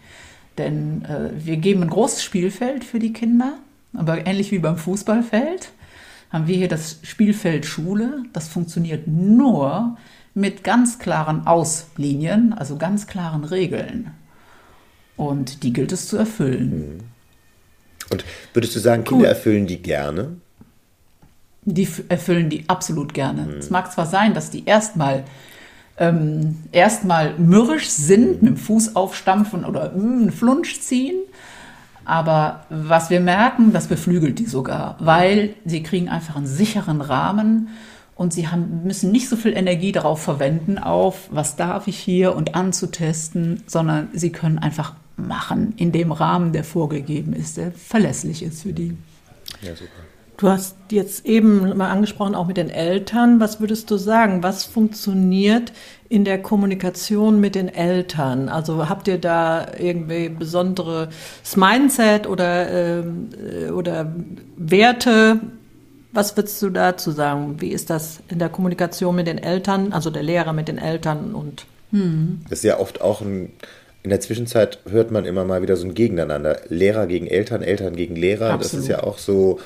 Denn 0.58 1.04
äh, 1.04 1.44
wir 1.44 1.58
geben 1.58 1.82
ein 1.82 1.90
großes 1.90 2.22
Spielfeld 2.22 2.84
für 2.84 2.98
die 2.98 3.12
Kinder, 3.12 3.54
aber 3.92 4.26
ähnlich 4.26 4.50
wie 4.50 4.58
beim 4.58 4.76
Fußballfeld 4.76 5.70
haben 6.30 6.46
wir 6.46 6.56
hier 6.56 6.68
das 6.68 6.98
Spielfeld 7.02 7.66
Schule. 7.66 8.22
Das 8.32 8.48
funktioniert 8.48 9.06
nur 9.06 9.96
mit 10.34 10.62
ganz 10.62 10.98
klaren 10.98 11.46
Auslinien, 11.46 12.52
also 12.52 12.76
ganz 12.76 13.06
klaren 13.06 13.44
Regeln. 13.44 14.12
Und 15.16 15.64
die 15.64 15.72
gilt 15.72 15.92
es 15.92 16.08
zu 16.08 16.16
erfüllen. 16.16 16.70
Mhm. 16.70 17.00
Und 18.10 18.24
würdest 18.54 18.74
du 18.74 18.80
sagen, 18.80 19.04
Kinder 19.04 19.24
cool. 19.24 19.28
erfüllen 19.28 19.66
die 19.66 19.82
gerne? 19.82 20.36
die 21.64 21.88
erfüllen 22.08 22.48
die 22.48 22.64
absolut 22.68 23.14
gerne. 23.14 23.42
Mhm. 23.42 23.58
Es 23.58 23.70
mag 23.70 23.92
zwar 23.92 24.06
sein, 24.06 24.34
dass 24.34 24.50
die 24.50 24.64
erstmal 24.64 25.24
ähm, 25.98 26.56
erstmal 26.72 27.38
mürrisch 27.38 27.88
sind, 27.88 28.42
mit 28.42 28.52
dem 28.52 28.56
Fuß 28.56 28.96
aufstampfen 28.96 29.64
oder 29.64 29.92
mh, 29.92 30.20
einen 30.20 30.32
Flunsch 30.32 30.80
ziehen, 30.80 31.16
aber 32.10 32.64
was 32.70 33.08
wir 33.08 33.20
merken, 33.20 33.72
das 33.72 33.86
beflügelt 33.86 34.40
die 34.40 34.46
sogar, 34.46 34.96
weil 34.98 35.54
sie 35.64 35.82
kriegen 35.82 36.08
einfach 36.08 36.34
einen 36.34 36.46
sicheren 36.46 37.00
Rahmen 37.00 37.68
und 38.16 38.32
sie 38.32 38.48
haben, 38.48 38.82
müssen 38.82 39.12
nicht 39.12 39.28
so 39.28 39.36
viel 39.36 39.52
Energie 39.56 39.92
darauf 39.92 40.20
verwenden, 40.20 40.76
auf 40.76 41.28
was 41.30 41.54
darf 41.54 41.86
ich 41.86 41.96
hier 41.96 42.34
und 42.34 42.56
anzutesten, 42.56 43.62
sondern 43.66 44.08
sie 44.12 44.32
können 44.32 44.58
einfach 44.58 44.94
machen 45.16 45.72
in 45.76 45.92
dem 45.92 46.10
Rahmen, 46.10 46.52
der 46.52 46.64
vorgegeben 46.64 47.32
ist, 47.32 47.58
der 47.58 47.70
verlässlich 47.70 48.42
ist 48.42 48.62
für 48.62 48.72
die. 48.72 48.96
Ja, 49.62 49.76
super. 49.76 49.90
Du 50.40 50.48
hast 50.48 50.74
jetzt 50.90 51.26
eben 51.26 51.76
mal 51.76 51.90
angesprochen, 51.90 52.34
auch 52.34 52.46
mit 52.46 52.56
den 52.56 52.70
Eltern. 52.70 53.40
Was 53.40 53.60
würdest 53.60 53.90
du 53.90 53.98
sagen? 53.98 54.42
Was 54.42 54.64
funktioniert 54.64 55.70
in 56.08 56.24
der 56.24 56.40
Kommunikation 56.40 57.40
mit 57.40 57.54
den 57.54 57.68
Eltern? 57.68 58.48
Also 58.48 58.88
habt 58.88 59.06
ihr 59.06 59.18
da 59.18 59.66
irgendwie 59.78 60.30
besonderes 60.30 61.08
Mindset 61.56 62.26
oder, 62.26 62.70
äh, 62.70 63.70
oder 63.70 64.14
Werte? 64.56 65.40
Was 66.12 66.38
würdest 66.38 66.62
du 66.62 66.70
dazu 66.70 67.10
sagen? 67.10 67.60
Wie 67.60 67.68
ist 67.68 67.90
das 67.90 68.20
in 68.28 68.38
der 68.38 68.48
Kommunikation 68.48 69.14
mit 69.14 69.26
den 69.26 69.36
Eltern, 69.36 69.92
also 69.92 70.08
der 70.08 70.22
Lehrer 70.22 70.54
mit 70.54 70.68
den 70.68 70.78
Eltern 70.78 71.34
und? 71.34 71.66
Hm. 71.90 72.40
Das 72.48 72.60
ist 72.60 72.64
ja 72.64 72.80
oft 72.80 73.02
auch 73.02 73.20
ein, 73.20 73.52
in 74.02 74.08
der 74.08 74.20
Zwischenzeit 74.20 74.78
hört 74.88 75.10
man 75.10 75.26
immer 75.26 75.44
mal 75.44 75.60
wieder 75.60 75.76
so 75.76 75.86
ein 75.86 75.92
Gegeneinander. 75.92 76.60
Lehrer 76.70 77.06
gegen 77.06 77.26
Eltern, 77.26 77.62
Eltern 77.62 77.94
gegen 77.94 78.16
Lehrer. 78.16 78.52
Absolut. 78.52 78.72
Das 78.72 78.80
ist 78.80 78.88
ja 78.88 79.02
auch 79.02 79.18
so, 79.18 79.60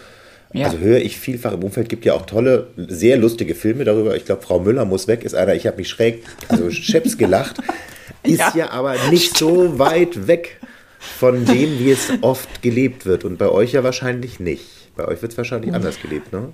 ja. 0.54 0.66
Also 0.66 0.78
höre 0.78 1.00
ich 1.00 1.18
vielfach 1.18 1.52
im 1.52 1.64
Umfeld, 1.64 1.88
gibt 1.88 2.04
ja 2.04 2.14
auch 2.14 2.26
tolle, 2.26 2.68
sehr 2.76 3.16
lustige 3.16 3.56
Filme 3.56 3.82
darüber. 3.84 4.16
Ich 4.16 4.24
glaube, 4.24 4.42
Frau 4.42 4.60
Müller 4.60 4.84
muss 4.84 5.08
weg, 5.08 5.24
ist 5.24 5.34
einer, 5.34 5.54
ich 5.54 5.66
habe 5.66 5.78
mich 5.78 5.88
schräg, 5.88 6.22
also 6.48 6.70
scheps 6.70 7.18
gelacht. 7.18 7.56
Ist 8.22 8.38
ja. 8.38 8.52
ja 8.54 8.70
aber 8.70 8.94
nicht 9.10 9.36
so 9.36 9.78
weit 9.78 10.26
weg 10.26 10.58
von 10.98 11.44
dem, 11.44 11.78
wie 11.78 11.90
es 11.90 12.10
oft 12.22 12.62
gelebt 12.62 13.04
wird. 13.04 13.24
Und 13.24 13.36
bei 13.36 13.50
euch 13.50 13.72
ja 13.72 13.84
wahrscheinlich 13.84 14.40
nicht. 14.40 14.64
Bei 14.96 15.06
euch 15.06 15.20
wird 15.20 15.32
es 15.32 15.38
wahrscheinlich 15.38 15.70
mhm. 15.70 15.76
anders 15.76 16.00
gelebt, 16.00 16.32
ne? 16.32 16.48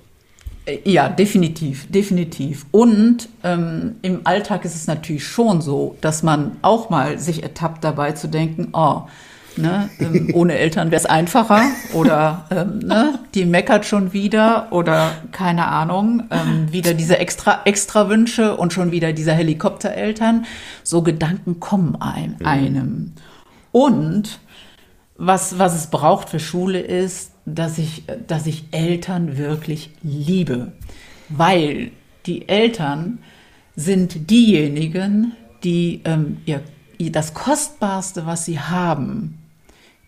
Äh, 0.67 0.79
ja, 0.85 1.09
definitiv, 1.09 1.87
definitiv. 1.89 2.67
Und 2.73 3.29
ähm, 3.45 3.97
im 4.03 4.23
Alltag 4.25 4.65
ist 4.65 4.75
es 4.75 4.89
natürlich 4.89 5.25
schon 5.25 5.61
so, 5.61 5.97
dass 6.01 6.25
man 6.25 6.57
auch 6.63 6.91
mal 6.91 7.21
sich 7.21 7.45
ertappt 7.45 7.85
dabei 7.85 8.13
zu 8.13 8.27
denken, 8.27 8.69
oh, 8.73 9.03
Ne? 9.57 9.91
Ähm, 9.99 10.31
ohne 10.33 10.57
Eltern 10.59 10.91
wäre 10.91 11.01
es 11.01 11.07
einfacher 11.07 11.63
oder 11.93 12.47
ähm, 12.51 12.79
ne? 12.79 13.19
die 13.35 13.45
meckert 13.45 13.85
schon 13.85 14.13
wieder 14.13 14.69
oder 14.71 15.13
keine 15.33 15.67
Ahnung, 15.67 16.25
ähm, 16.31 16.73
wieder 16.73 16.95
diese 16.95 17.19
extra, 17.19 17.63
extra 17.65 18.09
Wünsche 18.09 18.57
und 18.57 18.73
schon 18.73 18.93
wieder 18.93 19.13
diese 19.13 19.33
Helikoptereltern. 19.33 20.47
So 20.83 21.03
Gedanken 21.03 21.61
kommen 21.61 21.97
einem. 22.01 22.37
Mhm. 22.39 22.47
einem. 22.47 23.13
Und 23.73 24.41
was, 25.17 25.59
was 25.59 25.75
es 25.75 25.89
braucht 25.89 26.31
für 26.31 26.41
Schule 26.41 26.81
ist, 26.81 27.33
dass 27.45 27.79
ich, 27.79 28.05
dass 28.27 28.47
ich 28.47 28.65
Eltern 28.71 29.37
wirklich 29.37 29.91
liebe. 30.03 30.73
Weil 31.29 31.91
die 32.27 32.49
Eltern 32.49 33.19
sind 33.77 34.31
diejenigen, 34.31 35.33
die 35.63 36.01
ähm, 36.05 36.39
ihr, 36.47 36.63
das 37.09 37.33
Kostbarste, 37.33 38.27
was 38.27 38.45
sie 38.45 38.61
haben, 38.61 39.39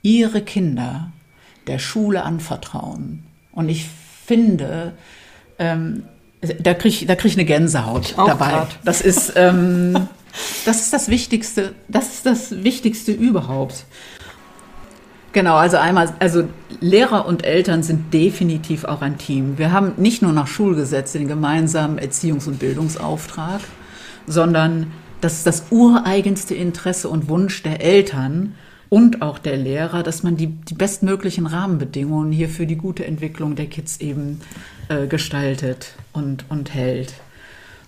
ihre 0.02 0.42
Kinder 0.42 1.10
der 1.66 1.78
Schule 1.78 2.22
anvertrauen. 2.24 3.24
Und 3.52 3.70
ich 3.70 3.86
finde, 4.26 4.92
ähm, 5.58 6.02
da 6.60 6.74
kriege 6.74 6.88
ich, 6.88 7.06
da 7.06 7.14
krieg 7.14 7.30
ich 7.30 7.38
eine 7.38 7.46
Gänsehaut 7.46 8.14
dabei. 8.16 8.50
Grad. 8.50 8.78
Das 8.84 9.00
ist, 9.00 9.32
ähm, 9.36 10.08
das 10.64 10.80
ist 10.80 10.92
das 10.92 11.08
Wichtigste, 11.08 11.74
das 11.88 12.14
ist 12.14 12.26
das 12.26 12.64
Wichtigste 12.64 13.12
überhaupt. 13.12 13.84
Genau, 15.32 15.56
also 15.56 15.78
einmal, 15.78 16.12
also 16.18 16.44
Lehrer 16.80 17.24
und 17.24 17.44
Eltern 17.44 17.82
sind 17.82 18.12
definitiv 18.12 18.84
auch 18.84 19.00
ein 19.00 19.16
Team. 19.16 19.56
Wir 19.56 19.72
haben 19.72 19.92
nicht 19.96 20.20
nur 20.20 20.32
nach 20.32 20.46
Schulgesetz 20.46 21.12
den 21.12 21.26
gemeinsamen 21.26 21.98
Erziehungs- 21.98 22.46
und 22.46 22.58
Bildungsauftrag, 22.58 23.60
sondern 24.26 24.92
das 25.22 25.38
ist 25.38 25.46
das 25.46 25.64
ureigenste 25.70 26.54
Interesse 26.54 27.08
und 27.08 27.28
Wunsch 27.30 27.62
der 27.62 27.80
Eltern, 27.80 28.54
und 28.92 29.22
auch 29.22 29.38
der 29.38 29.56
Lehrer, 29.56 30.02
dass 30.02 30.22
man 30.22 30.36
die, 30.36 30.48
die 30.48 30.74
bestmöglichen 30.74 31.46
Rahmenbedingungen 31.46 32.30
hier 32.30 32.50
für 32.50 32.66
die 32.66 32.76
gute 32.76 33.06
Entwicklung 33.06 33.54
der 33.56 33.64
Kids 33.64 34.02
eben 34.02 34.42
äh, 34.90 35.06
gestaltet 35.06 35.94
und, 36.12 36.44
und 36.50 36.74
hält. 36.74 37.14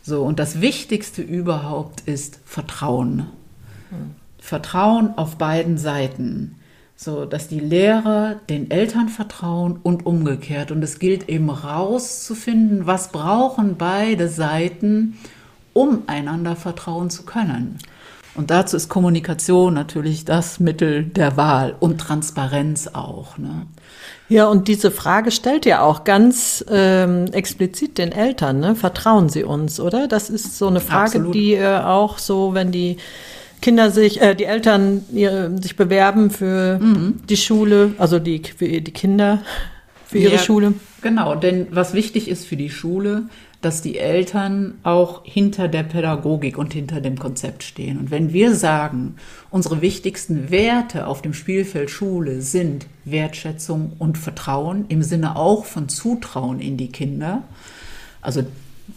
So, 0.00 0.22
und 0.22 0.38
das 0.38 0.62
Wichtigste 0.62 1.20
überhaupt 1.20 2.00
ist 2.08 2.40
Vertrauen. 2.46 3.26
Hm. 3.90 4.14
Vertrauen 4.38 5.12
auf 5.18 5.36
beiden 5.36 5.76
Seiten. 5.76 6.54
So, 6.96 7.26
dass 7.26 7.48
die 7.48 7.60
Lehrer 7.60 8.36
den 8.48 8.70
Eltern 8.70 9.10
vertrauen 9.10 9.78
und 9.82 10.06
umgekehrt. 10.06 10.70
Und 10.70 10.82
es 10.82 10.98
gilt 10.98 11.28
eben 11.28 11.50
rauszufinden, 11.50 12.86
was 12.86 13.12
brauchen 13.12 13.76
beide 13.76 14.30
Seiten, 14.30 15.18
um 15.74 16.04
einander 16.06 16.56
vertrauen 16.56 17.10
zu 17.10 17.24
können. 17.24 17.78
Und 18.34 18.50
dazu 18.50 18.76
ist 18.76 18.88
Kommunikation 18.88 19.74
natürlich 19.74 20.24
das 20.24 20.58
Mittel 20.58 21.04
der 21.04 21.36
Wahl 21.36 21.76
und 21.78 22.00
Transparenz 22.00 22.88
auch. 22.88 23.38
Ne? 23.38 23.66
Ja, 24.28 24.46
und 24.46 24.66
diese 24.66 24.90
Frage 24.90 25.30
stellt 25.30 25.66
ja 25.66 25.82
auch 25.82 26.04
ganz 26.04 26.64
ähm, 26.68 27.26
explizit 27.32 27.98
den 27.98 28.10
Eltern, 28.10 28.58
ne? 28.58 28.74
Vertrauen 28.74 29.28
sie 29.28 29.44
uns, 29.44 29.78
oder? 29.78 30.08
Das 30.08 30.30
ist 30.30 30.58
so 30.58 30.66
eine 30.66 30.80
Frage, 30.80 31.18
Absolut. 31.18 31.34
die 31.34 31.54
äh, 31.54 31.78
auch 31.78 32.18
so, 32.18 32.54
wenn 32.54 32.72
die 32.72 32.96
Kinder 33.60 33.90
sich, 33.90 34.20
äh, 34.20 34.34
die 34.34 34.44
Eltern 34.44 35.04
ihr, 35.12 35.52
sich 35.60 35.76
bewerben 35.76 36.30
für 36.30 36.78
mhm. 36.78 37.20
die 37.28 37.36
Schule, 37.36 37.92
also 37.98 38.18
die, 38.18 38.42
für 38.42 38.66
die 38.66 38.92
Kinder, 38.92 39.42
für 40.06 40.18
ihre 40.18 40.34
ja, 40.34 40.38
Schule. 40.38 40.74
Genau, 41.02 41.34
denn 41.34 41.68
was 41.70 41.92
wichtig 41.92 42.28
ist 42.28 42.46
für 42.46 42.56
die 42.56 42.70
Schule, 42.70 43.24
dass 43.64 43.80
die 43.80 43.98
Eltern 43.98 44.78
auch 44.82 45.24
hinter 45.24 45.68
der 45.68 45.84
Pädagogik 45.84 46.58
und 46.58 46.74
hinter 46.74 47.00
dem 47.00 47.18
Konzept 47.18 47.62
stehen. 47.62 47.98
Und 47.98 48.10
wenn 48.10 48.32
wir 48.32 48.54
sagen, 48.54 49.16
unsere 49.50 49.80
wichtigsten 49.80 50.50
Werte 50.50 51.06
auf 51.06 51.22
dem 51.22 51.32
Spielfeld 51.32 51.90
Schule 51.90 52.42
sind 52.42 52.86
Wertschätzung 53.04 53.92
und 53.98 54.18
Vertrauen 54.18 54.84
im 54.88 55.02
Sinne 55.02 55.36
auch 55.36 55.64
von 55.64 55.88
Zutrauen 55.88 56.60
in 56.60 56.76
die 56.76 56.92
Kinder, 56.92 57.42
also 58.20 58.44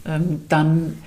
ähm, 0.04 0.42
dann 0.48 0.98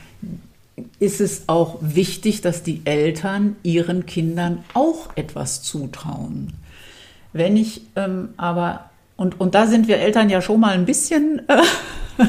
ist 0.99 1.21
es 1.21 1.47
auch 1.47 1.77
wichtig, 1.81 2.41
dass 2.41 2.63
die 2.63 2.81
Eltern 2.85 3.55
ihren 3.61 4.05
Kindern 4.05 4.63
auch 4.73 5.09
etwas 5.15 5.61
zutrauen. 5.61 6.53
Wenn 7.33 7.57
ich 7.57 7.81
ähm, 7.95 8.29
aber, 8.37 8.89
und, 9.17 9.39
und 9.39 9.53
da 9.53 9.67
sind 9.67 9.87
wir 9.87 9.97
Eltern 9.97 10.29
ja 10.29 10.41
schon 10.41 10.59
mal 10.59 10.73
ein 10.73 10.85
bisschen 10.85 11.47
äh, 11.47 11.61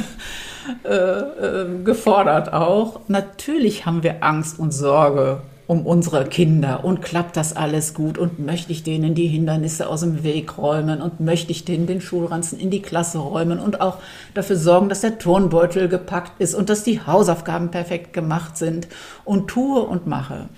äh, 0.85 0.95
äh, 0.95 1.83
gefordert 1.85 2.53
auch. 2.53 3.01
Natürlich 3.09 3.87
haben 3.87 4.03
wir 4.03 4.23
Angst 4.23 4.59
und 4.59 4.73
Sorge 4.73 5.43
um 5.67 5.87
unsere 5.87 6.25
Kinder 6.27 6.85
und 6.85 7.03
klappt 7.03 7.37
das 7.37 7.57
alles 7.57 7.95
gut 7.95 8.19
und 8.19 8.39
möchte 8.39 8.73
ich 8.73 8.83
denen 8.83 9.15
die 9.15 9.29
Hindernisse 9.29 9.89
aus 9.89 10.01
dem 10.01 10.23
Weg 10.23 10.59
räumen 10.59 11.01
und 11.01 11.21
möchte 11.21 11.53
ich 11.53 11.65
denen 11.65 11.87
den 11.87 12.01
Schulranzen 12.01 12.59
in 12.59 12.71
die 12.71 12.83
Klasse 12.83 13.19
räumen 13.19 13.59
und 13.59 13.81
auch 13.81 13.99
dafür 14.35 14.57
sorgen, 14.57 14.89
dass 14.89 15.01
der 15.01 15.19
Turnbeutel 15.19 15.89
gepackt 15.89 16.33
ist 16.41 16.55
und 16.55 16.69
dass 16.69 16.85
die 16.85 17.01
Hausaufgaben 17.01 17.71
perfekt 17.71 18.13
gemacht 18.13 18.57
sind 18.59 18.89
und 19.25 19.49
tue 19.49 19.81
und 19.81 20.07
mache. 20.07 20.49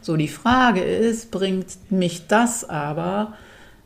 So, 0.00 0.16
die 0.16 0.28
Frage 0.28 0.82
ist, 0.82 1.30
bringt 1.30 1.90
mich 1.90 2.26
das 2.26 2.68
aber 2.68 3.34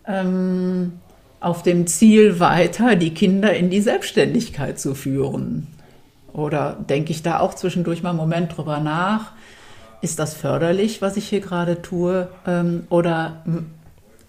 ähm, 0.06 1.00
auf 1.40 1.62
dem 1.62 1.86
Ziel 1.86 2.40
weiter, 2.40 2.96
die 2.96 3.14
Kinder 3.14 3.54
in 3.54 3.70
die 3.70 3.80
Selbstständigkeit 3.80 4.78
zu 4.78 4.94
führen? 4.94 5.66
Oder 6.32 6.76
denke 6.88 7.12
ich 7.12 7.22
da 7.22 7.40
auch 7.40 7.54
zwischendurch 7.54 8.02
mal 8.02 8.10
einen 8.10 8.18
Moment 8.18 8.56
drüber 8.56 8.80
nach? 8.80 9.32
Ist 10.02 10.18
das 10.18 10.34
förderlich, 10.34 11.00
was 11.00 11.16
ich 11.16 11.28
hier 11.28 11.40
gerade 11.40 11.80
tue? 11.80 12.28
Ähm, 12.46 12.84
oder 12.90 13.42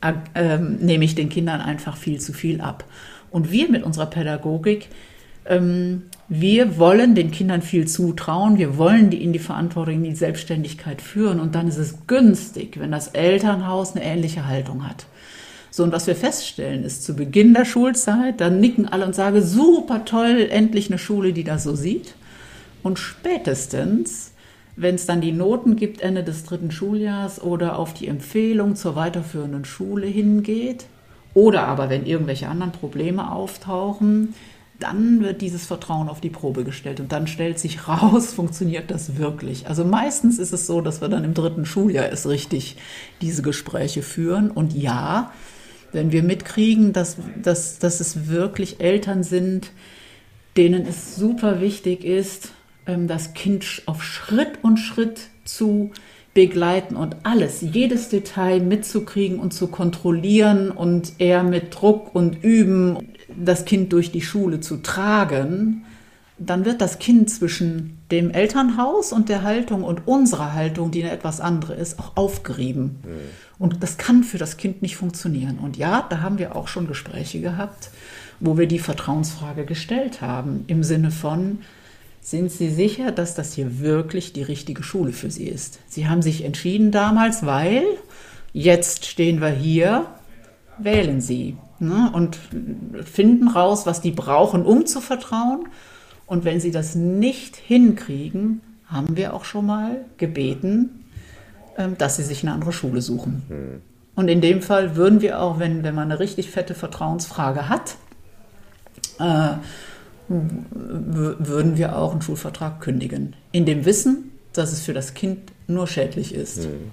äh, 0.01 0.13
äh, 0.33 0.57
nehme 0.57 1.05
ich 1.05 1.15
den 1.15 1.29
Kindern 1.29 1.61
einfach 1.61 1.97
viel 1.97 2.19
zu 2.19 2.33
viel 2.33 2.61
ab? 2.61 2.85
Und 3.29 3.51
wir 3.51 3.69
mit 3.69 3.83
unserer 3.83 4.05
Pädagogik, 4.05 4.87
ähm, 5.45 6.03
wir 6.29 6.77
wollen 6.77 7.15
den 7.15 7.31
Kindern 7.31 7.61
viel 7.61 7.87
zutrauen, 7.87 8.57
wir 8.57 8.77
wollen 8.77 9.09
die 9.09 9.23
in 9.23 9.33
die 9.33 9.39
Verantwortung, 9.39 9.95
in 9.95 10.03
die 10.03 10.15
Selbstständigkeit 10.15 11.01
führen. 11.01 11.39
Und 11.39 11.55
dann 11.55 11.67
ist 11.67 11.77
es 11.77 12.07
günstig, 12.07 12.79
wenn 12.79 12.91
das 12.91 13.09
Elternhaus 13.09 13.95
eine 13.95 14.05
ähnliche 14.05 14.47
Haltung 14.47 14.87
hat. 14.87 15.05
So, 15.77 15.83
und 15.83 15.91
was 15.91 16.07
wir 16.07 16.15
feststellen, 16.15 16.83
ist 16.83 17.03
zu 17.03 17.15
Beginn 17.15 17.53
der 17.53 17.63
Schulzeit, 17.63 18.41
dann 18.41 18.59
nicken 18.59 18.87
alle 18.87 19.05
und 19.05 19.13
sagen, 19.13 19.43
super 19.43 20.05
toll, 20.05 20.47
endlich 20.49 20.89
eine 20.89 20.97
Schule, 20.97 21.33
die 21.33 21.43
das 21.43 21.65
so 21.65 21.75
sieht. 21.75 22.15
Und 22.81 22.97
spätestens, 22.97 24.31
wenn 24.75 24.95
es 24.95 25.05
dann 25.05 25.21
die 25.21 25.31
Noten 25.31 25.75
gibt 25.75 26.01
Ende 26.01 26.23
des 26.23 26.45
dritten 26.45 26.71
Schuljahrs 26.71 27.43
oder 27.43 27.77
auf 27.77 27.93
die 27.93 28.07
Empfehlung 28.07 28.75
zur 28.75 28.95
weiterführenden 28.95 29.65
Schule 29.65 30.07
hingeht, 30.07 30.87
oder 31.35 31.67
aber 31.67 31.91
wenn 31.91 32.07
irgendwelche 32.07 32.47
anderen 32.47 32.71
Probleme 32.71 33.31
auftauchen, 33.31 34.33
dann 34.79 35.21
wird 35.21 35.41
dieses 35.41 35.67
Vertrauen 35.67 36.09
auf 36.09 36.21
die 36.21 36.31
Probe 36.31 36.63
gestellt 36.63 36.99
und 36.99 37.11
dann 37.11 37.27
stellt 37.27 37.59
sich 37.59 37.87
raus, 37.87 38.33
funktioniert 38.33 38.89
das 38.89 39.17
wirklich. 39.17 39.67
Also 39.67 39.85
meistens 39.85 40.39
ist 40.39 40.53
es 40.53 40.65
so, 40.65 40.81
dass 40.81 41.01
wir 41.01 41.07
dann 41.07 41.23
im 41.23 41.35
dritten 41.35 41.67
Schuljahr 41.67 42.11
es 42.11 42.27
richtig 42.27 42.77
diese 43.21 43.43
Gespräche 43.43 44.01
führen 44.01 44.49
und 44.49 44.73
ja, 44.73 45.31
wenn 45.91 46.11
wir 46.11 46.23
mitkriegen, 46.23 46.93
dass, 46.93 47.17
dass, 47.41 47.79
dass 47.79 47.99
es 47.99 48.27
wirklich 48.27 48.79
Eltern 48.79 49.23
sind, 49.23 49.71
denen 50.55 50.85
es 50.85 51.15
super 51.15 51.61
wichtig 51.61 52.03
ist, 52.03 52.51
ähm, 52.85 53.07
das 53.07 53.33
Kind 53.33 53.83
auf 53.85 54.03
Schritt 54.03 54.59
und 54.63 54.77
Schritt 54.77 55.27
zu 55.45 55.91
begleiten 56.33 56.95
und 56.95 57.15
alles, 57.23 57.61
jedes 57.61 58.09
Detail 58.09 58.59
mitzukriegen 58.59 59.39
und 59.39 59.53
zu 59.53 59.67
kontrollieren 59.67 60.69
und 60.69 61.13
eher 61.17 61.43
mit 61.43 61.73
Druck 61.73 62.13
und 62.13 62.43
Üben 62.43 62.97
das 63.35 63.65
Kind 63.65 63.91
durch 63.91 64.11
die 64.11 64.21
Schule 64.21 64.59
zu 64.59 64.77
tragen, 64.77 65.83
dann 66.37 66.65
wird 66.65 66.81
das 66.81 66.99
Kind 66.99 67.29
zwischen 67.31 67.97
dem 68.11 68.29
Elternhaus 68.29 69.11
und 69.11 69.29
der 69.29 69.41
Haltung 69.41 69.83
und 69.83 70.07
unserer 70.07 70.53
Haltung, 70.53 70.91
die 70.91 71.03
eine 71.03 71.11
etwas 71.11 71.41
andere 71.41 71.73
ist, 71.73 71.99
auch 71.99 72.15
aufgerieben. 72.15 72.99
Mhm. 73.03 73.09
Und 73.59 73.81
das 73.81 73.97
kann 73.97 74.23
für 74.23 74.37
das 74.37 74.57
Kind 74.57 74.81
nicht 74.81 74.97
funktionieren. 74.97 75.57
Und 75.59 75.77
ja, 75.77 76.05
da 76.09 76.21
haben 76.21 76.37
wir 76.37 76.55
auch 76.55 76.67
schon 76.67 76.87
Gespräche 76.87 77.41
gehabt, 77.41 77.89
wo 78.39 78.57
wir 78.57 78.67
die 78.67 78.79
Vertrauensfrage 78.79 79.65
gestellt 79.65 80.21
haben, 80.21 80.63
im 80.67 80.83
Sinne 80.83 81.11
von, 81.11 81.59
sind 82.21 82.51
Sie 82.51 82.69
sicher, 82.69 83.11
dass 83.11 83.35
das 83.35 83.53
hier 83.53 83.79
wirklich 83.79 84.33
die 84.33 84.43
richtige 84.43 84.83
Schule 84.83 85.13
für 85.13 85.31
Sie 85.31 85.47
ist? 85.47 85.79
Sie 85.87 86.07
haben 86.07 86.21
sich 86.21 86.43
entschieden 86.43 86.91
damals, 86.91 87.45
weil 87.45 87.83
jetzt 88.53 89.05
stehen 89.05 89.39
wir 89.39 89.49
hier, 89.49 90.07
wählen 90.77 91.21
Sie 91.21 91.55
ne, 91.79 92.11
und 92.13 92.37
finden 93.05 93.47
raus, 93.47 93.85
was 93.85 94.01
die 94.01 94.11
brauchen, 94.11 94.63
um 94.63 94.85
zu 94.85 95.01
vertrauen. 95.01 95.69
Und 96.25 96.43
wenn 96.43 96.59
Sie 96.59 96.71
das 96.71 96.95
nicht 96.95 97.55
hinkriegen, 97.55 98.61
haben 98.87 99.15
wir 99.15 99.33
auch 99.33 99.45
schon 99.45 99.65
mal 99.65 100.05
gebeten, 100.17 101.05
dass 101.97 102.17
sie 102.17 102.23
sich 102.23 102.43
eine 102.43 102.53
andere 102.53 102.73
Schule 102.73 103.01
suchen. 103.01 103.43
Mhm. 103.49 103.81
Und 104.15 104.29
in 104.29 104.41
dem 104.41 104.61
Fall 104.61 104.95
würden 104.95 105.21
wir 105.21 105.39
auch, 105.39 105.59
wenn, 105.59 105.83
wenn 105.83 105.93
man 105.93 106.11
eine 106.11 106.19
richtig 106.19 106.49
fette 106.49 106.73
Vertrauensfrage 106.73 107.69
hat, 107.69 107.95
äh, 109.19 109.57
würden 110.27 111.77
wir 111.77 111.95
auch 111.95 112.11
einen 112.11 112.21
Schulvertrag 112.21 112.81
kündigen. 112.81 113.35
In 113.51 113.65
dem 113.65 113.85
Wissen, 113.85 114.31
dass 114.53 114.71
es 114.71 114.81
für 114.81 114.93
das 114.93 115.13
Kind 115.13 115.51
nur 115.67 115.87
schädlich 115.87 116.33
ist. 116.33 116.65
Mhm. 116.65 116.91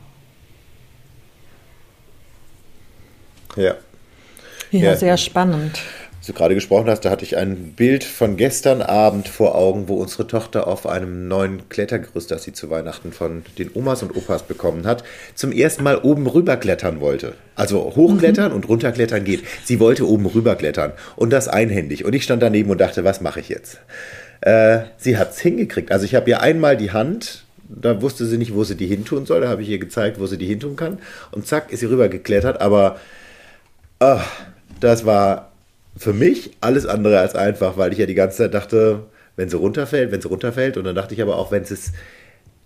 Ja. 3.57 3.63
ja. 3.63 3.75
Ja, 4.71 4.97
sehr 4.97 5.17
spannend 5.17 5.81
du 6.27 6.33
gerade 6.33 6.55
gesprochen 6.55 6.89
hast, 6.89 7.05
da 7.05 7.11
hatte 7.11 7.25
ich 7.25 7.37
ein 7.37 7.73
Bild 7.73 8.05
von 8.05 8.37
gestern 8.37 8.83
Abend 8.83 9.29
vor 9.29 9.55
Augen, 9.55 9.89
wo 9.89 9.97
unsere 9.97 10.27
Tochter 10.27 10.67
auf 10.67 10.87
einem 10.87 11.29
neuen 11.29 11.69
Klettergerüst, 11.69 12.31
das 12.31 12.45
sie 12.45 12.53
zu 12.53 12.71
Weihnachten 12.71 13.13
von 13.13 13.45
den 13.59 13.71
Omas 13.75 14.03
und 14.03 14.17
Opas 14.17 14.45
bekommen 14.45 14.87
hat, 14.87 15.05
zum 15.35 15.53
ersten 15.53 15.83
Mal 15.83 15.99
oben 15.99 16.27
rüber 16.27 16.57
klettern 16.57 17.01
wollte. 17.01 17.35
Also 17.57 17.95
hochklettern 17.97 18.51
mhm. 18.51 18.57
und 18.57 18.69
runterklettern 18.69 19.25
geht. 19.25 19.45
Sie 19.65 19.81
wollte 19.81 20.09
oben 20.09 20.27
rüber 20.27 20.57
klettern 20.57 20.93
und 21.17 21.31
das 21.31 21.49
einhändig. 21.49 22.05
Und 22.05 22.15
ich 22.15 22.25
stand 22.25 22.43
daneben 22.43 22.71
und 22.71 22.81
dachte, 22.81 23.05
was 23.05 23.21
mache 23.21 23.41
ich 23.41 23.49
jetzt? 23.49 23.79
Äh, 24.41 24.81
sie 24.97 25.17
hat 25.17 25.33
es 25.33 25.41
hingekriegt. 25.41 25.93
Also 25.93 26.05
ich 26.05 26.15
habe 26.15 26.31
ihr 26.31 26.41
einmal 26.41 26.77
die 26.77 26.93
Hand 26.93 27.45
da 27.69 28.03
wusste 28.03 28.27
sie 28.27 28.39
nicht, 28.39 28.55
wo 28.55 28.65
sie 28.65 28.77
die 28.77 28.87
hintun 28.87 29.27
soll. 29.27 29.41
Da 29.41 29.49
habe 29.49 29.63
ich 29.63 29.69
ihr 29.69 29.79
gezeigt, 29.79 30.21
wo 30.21 30.27
sie 30.27 30.39
die 30.39 30.47
hintun 30.47 30.77
kann. 30.77 30.99
Und 31.31 31.47
zack, 31.47 31.73
ist 31.73 31.81
sie 31.81 31.87
rübergeklettert. 31.87 32.61
Aber 32.61 32.99
oh, 34.01 34.21
das 34.81 35.07
war 35.07 35.53
für 35.97 36.13
mich 36.13 36.57
alles 36.61 36.87
andere 36.87 37.21
als 37.21 37.35
einfach, 37.35 37.77
weil 37.77 37.93
ich 37.93 37.99
ja 37.99 38.07
die 38.07 38.15
ganze 38.15 38.39
Zeit 38.39 38.55
dachte, 38.55 39.05
wenn 39.37 39.49
sie 39.49 39.57
runterfällt, 39.57 40.13
wenn 40.13 40.21
sie 40.21 40.29
runterfällt. 40.29 40.77
Und 40.77 40.85
dann 40.85 40.95
dachte 40.95 41.15
ich 41.15 41.23
aber 41.23 41.37
auch, 41.37 41.51
wenn 41.51 41.63
es 41.63 41.93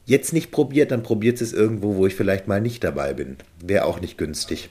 jetzt 0.07 0.33
nicht 0.33 0.51
probiert, 0.51 0.91
dann 0.91 1.03
probiert 1.03 1.41
es 1.41 1.53
irgendwo, 1.53 1.97
wo 1.97 2.07
ich 2.07 2.14
vielleicht 2.14 2.49
mal 2.49 2.61
nicht 2.61 2.83
dabei 2.85 3.14
bin. 3.14 3.37
Wäre 3.62 3.85
auch 3.85 4.01
nicht 4.01 4.18
günstig. 4.18 4.70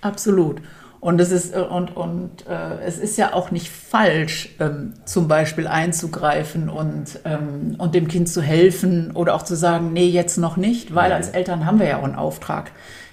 Absolut. 0.00 0.60
Und 1.00 1.18
es 1.18 1.30
ist 1.30 1.56
und 1.56 1.96
und 1.96 2.46
äh, 2.46 2.84
es 2.84 2.98
ist 2.98 3.16
ja 3.16 3.32
auch 3.32 3.50
nicht 3.50 3.70
falsch, 3.70 4.50
ähm, 4.60 4.92
zum 5.06 5.28
Beispiel 5.28 5.66
einzugreifen 5.66 6.68
und 6.68 7.20
ähm, 7.24 7.76
und 7.78 7.94
dem 7.94 8.06
Kind 8.06 8.28
zu 8.28 8.42
helfen 8.42 9.12
oder 9.12 9.34
auch 9.34 9.42
zu 9.42 9.56
sagen, 9.56 9.94
nee, 9.94 10.08
jetzt 10.08 10.36
noch 10.36 10.58
nicht, 10.58 10.94
weil 10.94 11.12
als 11.12 11.30
Eltern 11.30 11.64
haben 11.64 11.78
wir 11.78 11.86
ja 11.86 11.98
auch 12.00 12.04
einen 12.04 12.16
Auftrag, 12.16 12.72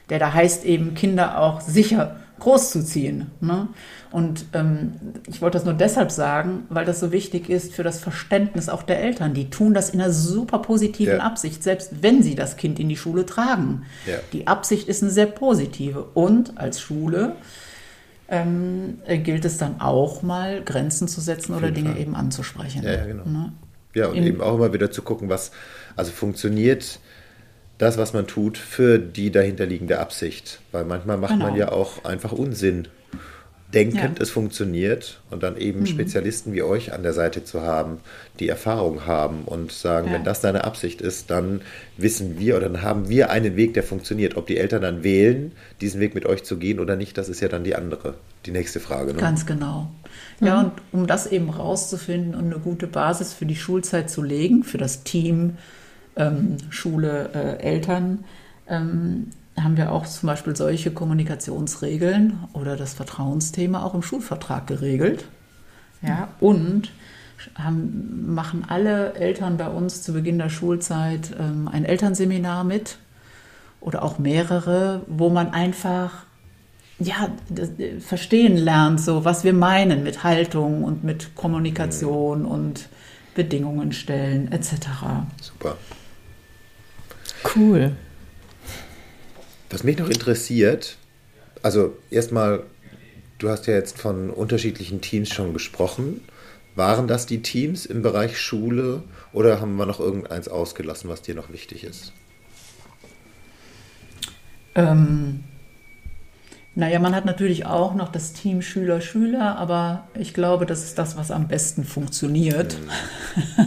der 0.10 0.20
da 0.20 0.34
heißt 0.34 0.66
eben 0.66 0.96
Kinder 0.96 1.40
auch 1.40 1.62
sicher 1.62 2.18
großzuziehen. 2.40 3.32
Ne? 3.40 3.70
Und 4.12 4.46
ähm, 4.54 4.94
ich 5.28 5.42
wollte 5.42 5.58
das 5.58 5.66
nur 5.66 5.74
deshalb 5.74 6.12
sagen, 6.12 6.64
weil 6.70 6.86
das 6.86 7.00
so 7.00 7.12
wichtig 7.12 7.50
ist 7.50 7.74
für 7.74 7.84
das 7.84 8.00
Verständnis 8.00 8.70
auch 8.70 8.84
der 8.84 9.02
Eltern. 9.02 9.34
Die 9.34 9.50
tun 9.50 9.74
das 9.74 9.90
in 9.90 10.00
einer 10.02 10.12
super 10.14 10.60
positiven 10.60 11.18
ja. 11.18 11.24
Absicht, 11.24 11.62
selbst 11.62 12.02
wenn 12.02 12.24
sie 12.24 12.36
das 12.36 12.56
Kind 12.56 12.80
in 12.80 12.88
die 12.90 12.96
Schule 12.98 13.26
tragen. 13.26 13.84
Ja. 14.06 14.16
Die 14.34 14.48
Absicht 14.48 14.88
ist 14.88 15.04
eine 15.04 15.12
sehr 15.12 15.26
positive. 15.26 16.06
Und 16.14 16.58
als 16.58 16.80
Schule 16.80 17.36
ähm, 18.30 19.00
gilt 19.24 19.46
es 19.46 19.58
dann 19.58 19.80
auch 19.82 20.22
mal, 20.22 20.62
Grenzen 20.64 21.08
zu 21.08 21.22
setzen 21.22 21.54
oder 21.56 21.72
Dinge 21.72 21.92
Fall. 21.92 22.02
eben 22.02 22.16
anzusprechen. 22.16 22.84
Ja, 22.84 23.06
genau. 23.06 23.26
Ne? 23.26 23.52
Ja, 23.94 24.08
und 24.08 24.16
In- 24.16 24.24
eben 24.26 24.42
auch 24.42 24.56
immer 24.56 24.74
wieder 24.74 24.92
zu 24.92 25.02
gucken, 25.02 25.30
was, 25.30 25.52
also 25.96 26.12
funktioniert 26.12 27.00
das, 27.78 27.98
was 27.98 28.14
man 28.14 28.26
tut, 28.28 28.58
für 28.58 29.00
die 29.00 29.32
dahinterliegende 29.32 30.00
Absicht. 30.00 30.60
Weil 30.72 30.84
manchmal 30.86 31.18
macht 31.18 31.38
man 31.38 31.54
Genau. 31.54 31.58
ja 31.58 31.72
auch 31.72 32.04
einfach 32.06 32.32
Unsinn. 32.32 32.88
Denkend, 33.74 34.02
Ja. 34.02 34.08
Mhm. 34.10 34.16
es 34.22 34.30
funktioniert 34.30 35.20
und 35.30 35.44
dann 35.44 35.58
eben 35.58 35.86
Spezialisten 35.88 36.54
wie 36.54 36.62
euch 36.64 36.94
an 36.94 37.04
der 37.04 37.12
Seite 37.12 37.44
zu 37.44 37.62
haben, 37.64 37.98
die 38.40 38.48
Erfahrung 38.48 39.06
haben 39.06 39.42
und 39.46 39.74
sagen, 39.74 40.08
Ja. 40.08 40.14
wenn 40.14 40.24
das 40.24 40.40
deine 40.40 40.64
Absicht 40.64 41.02
ist, 41.02 41.30
dann 41.30 41.60
wissen 41.98 42.40
wir 42.40 42.56
oder 42.56 42.70
dann 42.70 42.82
haben 42.82 43.10
wir 43.10 43.30
einen 43.30 43.58
Weg, 43.58 43.74
der 43.74 43.84
funktioniert. 43.84 44.38
Ob 44.38 44.48
die 44.48 44.58
Eltern 44.58 44.82
dann 44.84 45.04
wählen, 45.04 45.52
diesen 45.82 46.00
Weg 46.00 46.16
mit 46.16 46.26
euch 46.26 46.44
zu 46.46 46.58
gehen 46.58 46.80
oder 46.80 46.96
nicht, 46.96 47.18
das 47.18 47.28
ist 47.28 47.42
ja 47.42 47.50
dann 47.50 47.66
die 47.66 47.76
andere, 47.76 48.14
die 48.46 48.52
nächste 48.52 48.80
Frage. 48.80 49.14
Ne? 49.14 49.20
Ganz 49.20 49.46
genau. 49.46 49.92
Ja, 50.40 50.62
und 50.62 50.72
um 50.94 51.06
das 51.06 51.28
eben 51.28 51.50
rauszufinden 51.50 52.36
und 52.36 52.46
eine 52.46 52.60
gute 52.60 52.88
Basis 52.88 53.34
für 53.34 53.46
die 53.46 53.56
Schulzeit 53.58 54.10
zu 54.10 54.24
legen, 54.24 54.64
für 54.64 54.78
das 54.78 55.04
Team, 55.04 55.58
ähm, 56.16 56.56
Schule, 56.70 57.30
äh, 57.34 57.62
Eltern, 57.64 58.24
ähm, 58.70 59.28
haben 59.62 59.78
wir 59.78 59.92
auch 59.92 60.06
zum 60.06 60.28
Beispiel 60.28 60.56
solche 60.56 60.92
Kommunikationsregeln 60.92 62.40
oder 62.54 62.78
das 62.78 62.94
Vertrauensthema 62.94 63.84
auch 63.84 63.94
im 63.94 64.04
Schulvertrag 64.04 64.68
geregelt. 64.68 65.26
Ja, 66.02 66.30
und 66.40 66.92
haben, 67.56 68.34
machen 68.34 68.66
alle 68.68 69.14
Eltern 69.16 69.58
bei 69.58 69.68
uns 69.68 70.04
zu 70.04 70.14
Beginn 70.14 70.38
der 70.38 70.50
Schulzeit 70.50 71.36
ähm, 71.40 71.68
ein 71.68 71.86
Elternseminar 71.86 72.64
mit 72.64 72.98
oder 73.82 74.04
auch 74.04 74.20
mehrere, 74.20 75.02
wo 75.08 75.30
man 75.30 75.54
einfach 75.54 76.26
ja, 77.00 77.30
äh, 77.56 78.00
verstehen 78.00 78.58
lernt, 78.58 79.02
so 79.02 79.26
was 79.26 79.44
wir 79.44 79.54
meinen 79.54 80.04
mit 80.04 80.24
Haltung 80.24 80.84
und 80.84 81.04
mit 81.04 81.36
Kommunikation 81.36 82.46
und 82.46 82.90
Bedingungen 83.36 83.92
stellen 83.92 84.52
etc. 84.52 84.88
Super. 85.42 85.78
Cool. 87.56 87.96
Was 89.70 89.84
mich 89.84 89.98
noch 89.98 90.10
interessiert, 90.10 90.98
also 91.62 91.98
erstmal, 92.10 92.64
du 93.38 93.50
hast 93.50 93.68
ja 93.68 93.74
jetzt 93.74 94.00
von 94.00 94.30
unterschiedlichen 94.30 95.02
Teams 95.02 95.30
schon 95.30 95.54
gesprochen. 95.54 96.22
Waren 96.76 97.08
das 97.08 97.26
die 97.26 97.42
Teams 97.42 97.86
im 97.86 98.02
Bereich 98.02 98.40
Schule 98.40 99.04
oder 99.34 99.60
haben 99.60 99.76
wir 99.76 99.86
noch 99.86 100.00
irgendeins 100.00 100.48
ausgelassen, 100.48 101.10
was 101.10 101.24
dir 101.24 101.34
noch 101.34 101.52
wichtig 101.52 101.84
ist? 101.84 102.14
Ähm, 104.76 105.44
naja, 106.76 107.00
man 107.00 107.16
hat 107.16 107.26
natürlich 107.26 107.66
auch 107.66 107.96
noch 107.96 108.10
das 108.12 108.34
Team 108.34 108.62
Schüler-Schüler, 108.62 109.58
aber 109.58 110.08
ich 110.14 110.36
glaube, 110.36 110.68
das 110.68 110.84
ist 110.84 111.00
das, 111.00 111.18
was 111.18 111.32
am 111.32 111.48
besten 111.48 111.84
funktioniert. 111.84 112.78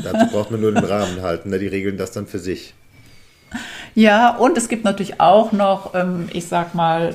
Dazu 0.05 0.31
braucht 0.31 0.53
man 0.53 0.61
nur 0.61 0.71
den 0.71 0.85
Rahmen 0.85 1.21
halten, 1.21 1.51
ne? 1.51 1.59
die 1.59 1.67
regeln 1.67 1.97
das 1.97 2.13
dann 2.13 2.29
für 2.29 2.39
sich. 2.39 2.75
Ja, 3.95 4.37
und 4.37 4.57
es 4.57 4.69
gibt 4.69 4.85
natürlich 4.85 5.21
auch 5.21 5.53
noch, 5.53 5.95
ähm, 5.95 6.29
ich 6.33 6.47
sag 6.47 6.75
mal, 6.75 7.15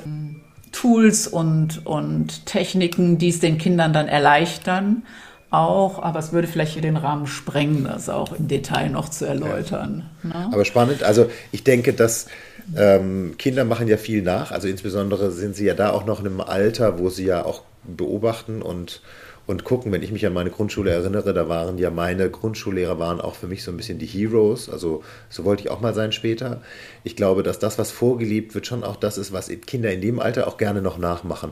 Tools 0.72 1.28
und, 1.28 1.86
und 1.86 2.46
Techniken, 2.46 3.18
die 3.18 3.30
es 3.30 3.40
den 3.40 3.58
Kindern 3.58 3.94
dann 3.94 4.08
erleichtern. 4.08 5.04
Auch, 5.52 6.04
aber 6.04 6.20
es 6.20 6.34
würde 6.34 6.48
vielleicht 6.48 6.74
hier 6.74 6.82
den 6.82 6.98
Rahmen 6.98 7.28
sprengen, 7.28 7.86
das 7.86 8.10
auch 8.10 8.34
im 8.34 8.50
Detail 8.50 8.90
noch 8.90 9.08
zu 9.08 9.26
erläutern. 9.26 10.10
Ne? 10.22 10.50
Aber 10.52 10.66
spannend, 10.66 11.04
also 11.04 11.30
ich 11.54 11.64
denke, 11.64 11.94
dass 11.94 12.28
ähm, 12.76 13.36
Kinder 13.38 13.64
machen 13.64 13.88
ja 13.88 13.96
viel 13.96 14.22
nach, 14.22 14.52
also 14.52 14.68
insbesondere 14.68 15.32
sind 15.32 15.56
sie 15.56 15.66
ja 15.66 15.74
da 15.74 15.92
auch 15.92 16.06
noch 16.06 16.20
in 16.20 16.26
einem 16.26 16.42
Alter, 16.42 17.00
wo 17.00 17.10
sie 17.10 17.26
ja 17.26 17.46
auch 17.46 17.62
beobachten 17.84 18.62
und, 18.62 19.02
und 19.48 19.64
gucken. 19.64 19.92
Wenn 19.92 20.04
ich 20.04 20.12
mich 20.12 20.26
an 20.26 20.34
meine 20.34 20.50
Grundschule 20.50 20.92
erinnere, 20.92 21.34
da 21.34 21.48
waren 21.48 21.78
ja 21.78 21.90
meine 21.90 22.30
Grundschullehrer 22.30 23.00
waren 23.00 23.22
auch 23.22 23.36
für 23.36 23.48
mich 23.48 23.64
so 23.64 23.72
ein 23.72 23.78
bisschen 23.78 24.00
die 24.00 24.06
Heroes, 24.06 24.70
also 24.70 25.04
so 25.30 25.44
wollte 25.46 25.64
ich 25.64 25.70
auch 25.70 25.82
mal 25.82 25.94
sein 25.94 26.12
später. 26.12 26.62
Ich 27.04 27.16
glaube, 27.16 27.44
dass 27.44 27.60
das, 27.60 27.78
was 27.78 27.92
vorgelebt 27.92 28.56
wird, 28.56 28.68
schon 28.68 28.84
auch 28.84 28.96
das 28.96 29.18
ist, 29.18 29.32
was 29.32 29.50
Kinder 29.66 29.92
in 29.92 30.02
dem 30.02 30.20
Alter 30.20 30.48
auch 30.48 30.58
gerne 30.58 30.82
noch 30.82 30.98
nachmachen. 30.98 31.52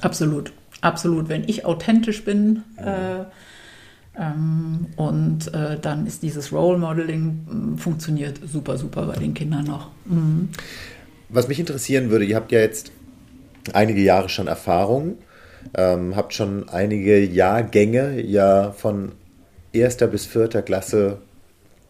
Absolut, 0.00 0.52
absolut. 0.80 1.28
Wenn 1.28 1.48
ich 1.48 1.64
authentisch 1.64 2.24
bin 2.24 2.62
äh, 2.76 3.24
ähm, 4.18 4.86
und 4.96 5.52
äh, 5.54 5.78
dann 5.78 6.06
ist 6.06 6.22
dieses 6.22 6.52
Role 6.52 6.78
Modeling 6.78 7.46
ähm, 7.50 7.78
funktioniert 7.78 8.40
super, 8.44 8.76
super 8.76 9.06
bei 9.06 9.16
den 9.16 9.34
Kindern 9.34 9.64
noch. 9.64 9.90
Mhm. 10.04 10.50
Was 11.28 11.48
mich 11.48 11.58
interessieren 11.58 12.10
würde, 12.10 12.26
ihr 12.26 12.36
habt 12.36 12.52
ja 12.52 12.60
jetzt 12.60 12.92
einige 13.72 14.02
Jahre 14.02 14.28
schon 14.28 14.48
Erfahrung, 14.48 15.16
ähm, 15.74 16.16
habt 16.16 16.34
schon 16.34 16.68
einige 16.68 17.18
Jahrgänge 17.18 18.20
ja 18.20 18.72
von 18.72 19.12
erster 19.72 20.06
bis 20.06 20.26
vierter 20.26 20.62
Klasse 20.62 21.18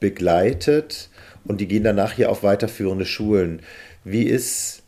begleitet 0.01 1.11
und 1.45 1.61
die 1.61 1.68
gehen 1.68 1.85
danach 1.85 2.12
hier 2.12 2.31
auf 2.31 2.43
weiterführende 2.43 3.05
Schulen. 3.05 3.61
Wie 4.05 4.25
ist 4.25 4.83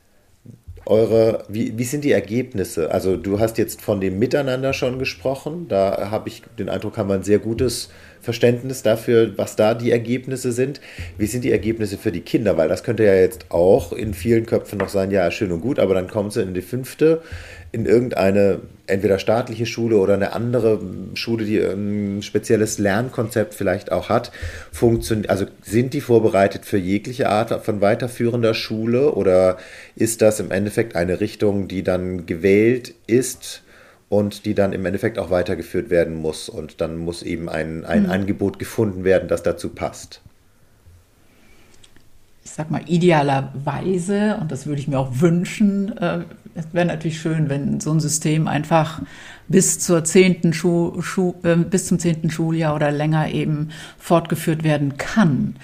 eure, 0.87 1.45
wie, 1.49 1.78
wie 1.78 1.85
sind 1.85 2.05
die 2.05 2.12
Ergebnisse? 2.12 2.91
Also 2.91 3.16
du 3.16 3.41
hast 3.41 3.59
jetzt 3.59 3.80
von 3.80 4.01
dem 4.01 4.18
Miteinander 4.18 4.72
schon 4.72 4.99
gesprochen. 4.99 5.66
Da 5.68 6.11
habe 6.11 6.28
ich 6.28 6.43
den 6.59 6.68
Eindruck, 6.68 6.99
haben 6.99 7.09
wir 7.09 7.14
ein 7.14 7.22
sehr 7.22 7.39
gutes 7.39 7.91
Verständnis 8.20 8.82
dafür, 8.82 9.37
was 9.37 9.57
da 9.57 9.74
die 9.74 9.91
Ergebnisse 9.91 10.53
sind. 10.53 10.80
Wie 11.16 11.26
sind 11.26 11.45
die 11.45 11.53
Ergebnisse 11.53 11.97
für 11.97 12.12
die 12.12 12.20
Kinder? 12.20 12.57
Weil 12.57 12.68
das 12.68 12.82
könnte 12.82 13.05
ja 13.05 13.14
jetzt 13.14 13.51
auch 13.51 13.93
in 13.93 14.14
vielen 14.14 14.47
Köpfen 14.47 14.78
noch 14.78 14.89
sein, 14.89 15.11
ja, 15.11 15.30
schön 15.30 15.53
und 15.53 15.61
gut, 15.61 15.78
aber 15.78 15.95
dann 15.95 16.09
kommen 16.09 16.30
sie 16.30 16.43
in 16.43 16.55
die 16.55 16.62
fünfte, 16.62 17.22
in 17.75 17.87
irgendeine 17.87 18.61
entweder 18.87 19.18
staatliche 19.18 19.66
Schule 19.66 19.97
oder 19.97 20.14
eine 20.14 20.33
andere 20.33 20.81
Schule, 21.14 21.45
die 21.45 21.59
ein 21.59 22.22
spezielles 22.22 22.79
Lernkonzept 22.79 23.53
vielleicht 23.53 23.91
auch 23.91 24.09
hat. 24.09 24.31
Funktion 24.70 25.27
also 25.27 25.47
sind 25.61 25.93
die 25.93 26.01
vorbereitet 26.01 26.66
für 26.66 26.79
jegliche 26.79 27.29
Art 27.29 27.64
von 27.64 27.81
weiterführender 27.81 28.55
Schule 28.55 29.11
oder 29.11 29.57
ist 29.97 30.22
das 30.22 30.39
im 30.39 30.53
Endeffekt 30.53 30.95
eine 30.95 31.20
Richtung, 31.20 31.66
die 31.66 31.83
dann 31.83 32.27
gewählt 32.27 32.95
ist? 33.09 33.62
und 34.11 34.45
die 34.45 34.55
dann 34.55 34.72
im 34.72 34.87
Endeffekt 34.87 35.18
auch 35.18 35.31
weitergeführt 35.31 35.91
werden 35.91 36.14
muss. 36.14 36.49
Und 36.49 36.81
dann 36.81 36.99
muss 36.99 37.25
eben 37.25 37.49
ein, 37.49 37.85
ein 37.85 38.07
Angebot 38.07 38.61
gefunden 38.61 39.03
werden, 39.03 39.29
das 39.29 39.43
dazu 39.43 39.70
passt. 39.70 40.20
Ich 42.45 42.53
sag 42.53 42.70
mal, 42.70 42.83
idealerweise, 42.87 44.39
und 44.41 44.53
das 44.53 44.66
würde 44.66 44.81
ich 44.81 44.87
mir 44.87 45.01
auch 45.01 45.20
wünschen, 45.20 45.97
äh, 45.99 46.20
es 46.55 46.66
wäre 46.72 46.86
natürlich 46.86 47.20
schön, 47.20 47.48
wenn 47.48 47.80
so 47.80 47.90
ein 47.90 48.00
System 48.00 48.48
einfach 48.48 49.02
bis 49.48 49.78
zur 49.78 50.05
zehnten 50.05 50.52
Schu 50.52 51.00
Schu 51.02 51.34
äh, 51.42 51.57
bis 51.57 51.86
zum 51.86 51.98
zehnten 51.98 52.30
Schuljahr 52.30 52.74
oder 52.74 52.90
länger 52.90 53.30
eben 53.30 53.70
fortgeführt 53.98 54.64
werden 54.64 54.96
kann. 54.96 55.57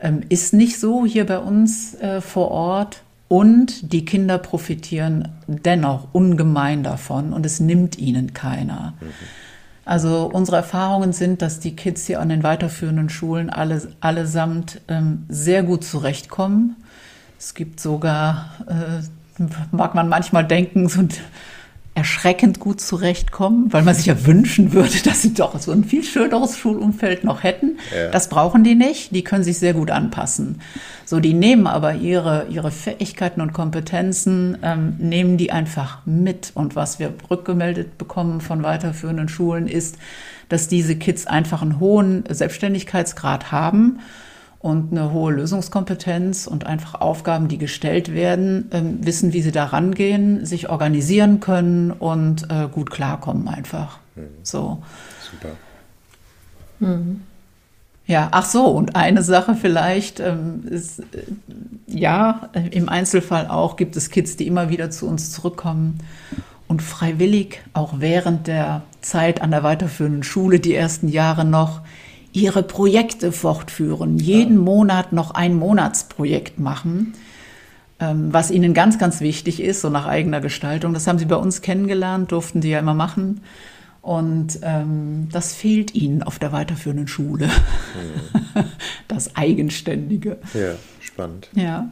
Ähm, 0.00 0.20
ist 0.28 0.52
nicht 0.52 0.78
so 0.78 1.06
hier 1.06 1.26
bei 1.26 1.38
uns 1.38 1.94
äh, 1.94 2.20
vor 2.20 2.50
Ort. 2.50 3.02
Und 3.28 3.92
die 3.92 4.04
Kinder 4.04 4.38
profitieren 4.38 5.32
dennoch 5.48 6.06
ungemein 6.12 6.84
davon 6.84 7.32
und 7.32 7.44
es 7.44 7.58
nimmt 7.58 7.98
ihnen 7.98 8.34
keiner. 8.34 8.94
Also 9.84 10.30
unsere 10.32 10.58
Erfahrungen 10.58 11.12
sind, 11.12 11.42
dass 11.42 11.58
die 11.58 11.74
Kids 11.74 12.06
hier 12.06 12.20
an 12.20 12.28
den 12.28 12.44
weiterführenden 12.44 13.08
Schulen 13.08 13.50
alle, 13.50 13.82
allesamt 14.00 14.80
ähm, 14.86 15.24
sehr 15.28 15.64
gut 15.64 15.84
zurechtkommen. 15.84 16.76
Es 17.38 17.54
gibt 17.54 17.80
sogar, 17.80 18.50
äh, 18.66 19.02
mag 19.72 19.94
man 19.94 20.08
manchmal 20.08 20.46
denken, 20.46 20.88
so 20.88 21.02
erschreckend 21.96 22.60
gut 22.60 22.78
zurechtkommen, 22.78 23.72
weil 23.72 23.82
man 23.82 23.94
sich 23.94 24.04
ja 24.04 24.26
wünschen 24.26 24.74
würde, 24.74 24.98
dass 25.04 25.22
sie 25.22 25.32
doch 25.32 25.58
so 25.58 25.72
ein 25.72 25.82
viel 25.82 26.04
schöneres 26.04 26.58
Schulumfeld 26.58 27.24
noch 27.24 27.42
hätten. 27.42 27.78
Ja. 27.94 28.10
Das 28.10 28.28
brauchen 28.28 28.64
die 28.64 28.74
nicht. 28.74 29.14
Die 29.14 29.24
können 29.24 29.42
sich 29.42 29.58
sehr 29.58 29.72
gut 29.72 29.90
anpassen. 29.90 30.60
So, 31.06 31.20
die 31.20 31.32
nehmen 31.32 31.66
aber 31.66 31.94
ihre, 31.94 32.48
ihre 32.50 32.70
Fähigkeiten 32.70 33.40
und 33.40 33.54
Kompetenzen, 33.54 34.58
ähm, 34.62 34.96
nehmen 34.98 35.38
die 35.38 35.52
einfach 35.52 36.04
mit. 36.04 36.52
Und 36.52 36.76
was 36.76 36.98
wir 36.98 37.14
rückgemeldet 37.30 37.96
bekommen 37.96 38.42
von 38.42 38.62
weiterführenden 38.62 39.30
Schulen 39.30 39.66
ist, 39.66 39.96
dass 40.50 40.68
diese 40.68 40.96
Kids 40.96 41.26
einfach 41.26 41.62
einen 41.62 41.80
hohen 41.80 42.24
Selbstständigkeitsgrad 42.28 43.52
haben 43.52 44.00
und 44.66 44.90
eine 44.90 45.12
hohe 45.12 45.32
Lösungskompetenz 45.32 46.48
und 46.48 46.66
einfach 46.66 47.00
Aufgaben, 47.00 47.46
die 47.46 47.56
gestellt 47.56 48.12
werden, 48.12 48.68
ähm, 48.72 48.98
wissen, 49.06 49.32
wie 49.32 49.40
sie 49.40 49.52
da 49.52 49.66
rangehen, 49.66 50.44
sich 50.44 50.68
organisieren 50.68 51.38
können 51.38 51.92
und 51.92 52.50
äh, 52.50 52.66
gut 52.70 52.90
klarkommen 52.90 53.46
einfach. 53.46 54.00
So. 54.42 54.82
Super. 55.30 55.52
Ja, 58.08 58.28
ach 58.32 58.44
so, 58.44 58.66
und 58.66 58.96
eine 58.96 59.22
Sache 59.22 59.54
vielleicht 59.54 60.18
ähm, 60.18 60.64
ist, 60.68 60.98
äh, 60.98 61.04
ja, 61.86 62.50
äh, 62.52 62.68
im 62.68 62.88
Einzelfall 62.88 63.46
auch 63.46 63.76
gibt 63.76 63.96
es 63.96 64.10
Kids, 64.10 64.36
die 64.36 64.48
immer 64.48 64.68
wieder 64.68 64.90
zu 64.90 65.06
uns 65.06 65.30
zurückkommen 65.30 66.00
und 66.66 66.82
freiwillig 66.82 67.62
auch 67.72 67.94
während 67.98 68.48
der 68.48 68.82
Zeit 69.00 69.42
an 69.42 69.52
der 69.52 69.62
weiterführenden 69.62 70.24
Schule, 70.24 70.58
die 70.58 70.74
ersten 70.74 71.08
Jahre 71.08 71.44
noch, 71.44 71.82
ihre 72.36 72.62
Projekte 72.62 73.32
fortführen, 73.32 74.18
jeden 74.18 74.58
Monat 74.58 75.12
noch 75.12 75.30
ein 75.30 75.54
Monatsprojekt 75.54 76.58
machen, 76.58 77.14
ähm, 77.98 78.30
was 78.30 78.50
ihnen 78.50 78.74
ganz, 78.74 78.98
ganz 78.98 79.22
wichtig 79.22 79.62
ist, 79.62 79.80
so 79.80 79.88
nach 79.88 80.06
eigener 80.06 80.42
Gestaltung. 80.42 80.92
Das 80.92 81.06
haben 81.06 81.18
sie 81.18 81.24
bei 81.24 81.36
uns 81.36 81.62
kennengelernt, 81.62 82.32
durften 82.32 82.60
die 82.60 82.68
ja 82.68 82.78
immer 82.78 82.92
machen. 82.92 83.40
Und 84.02 84.58
ähm, 84.62 85.28
das 85.32 85.54
fehlt 85.54 85.94
ihnen 85.94 86.22
auf 86.22 86.38
der 86.38 86.52
weiterführenden 86.52 87.08
Schule. 87.08 87.46
Mhm. 87.46 88.64
Das 89.08 89.36
Eigenständige. 89.36 90.38
Ja, 90.52 90.74
spannend. 91.00 91.48
Ja. 91.54 91.88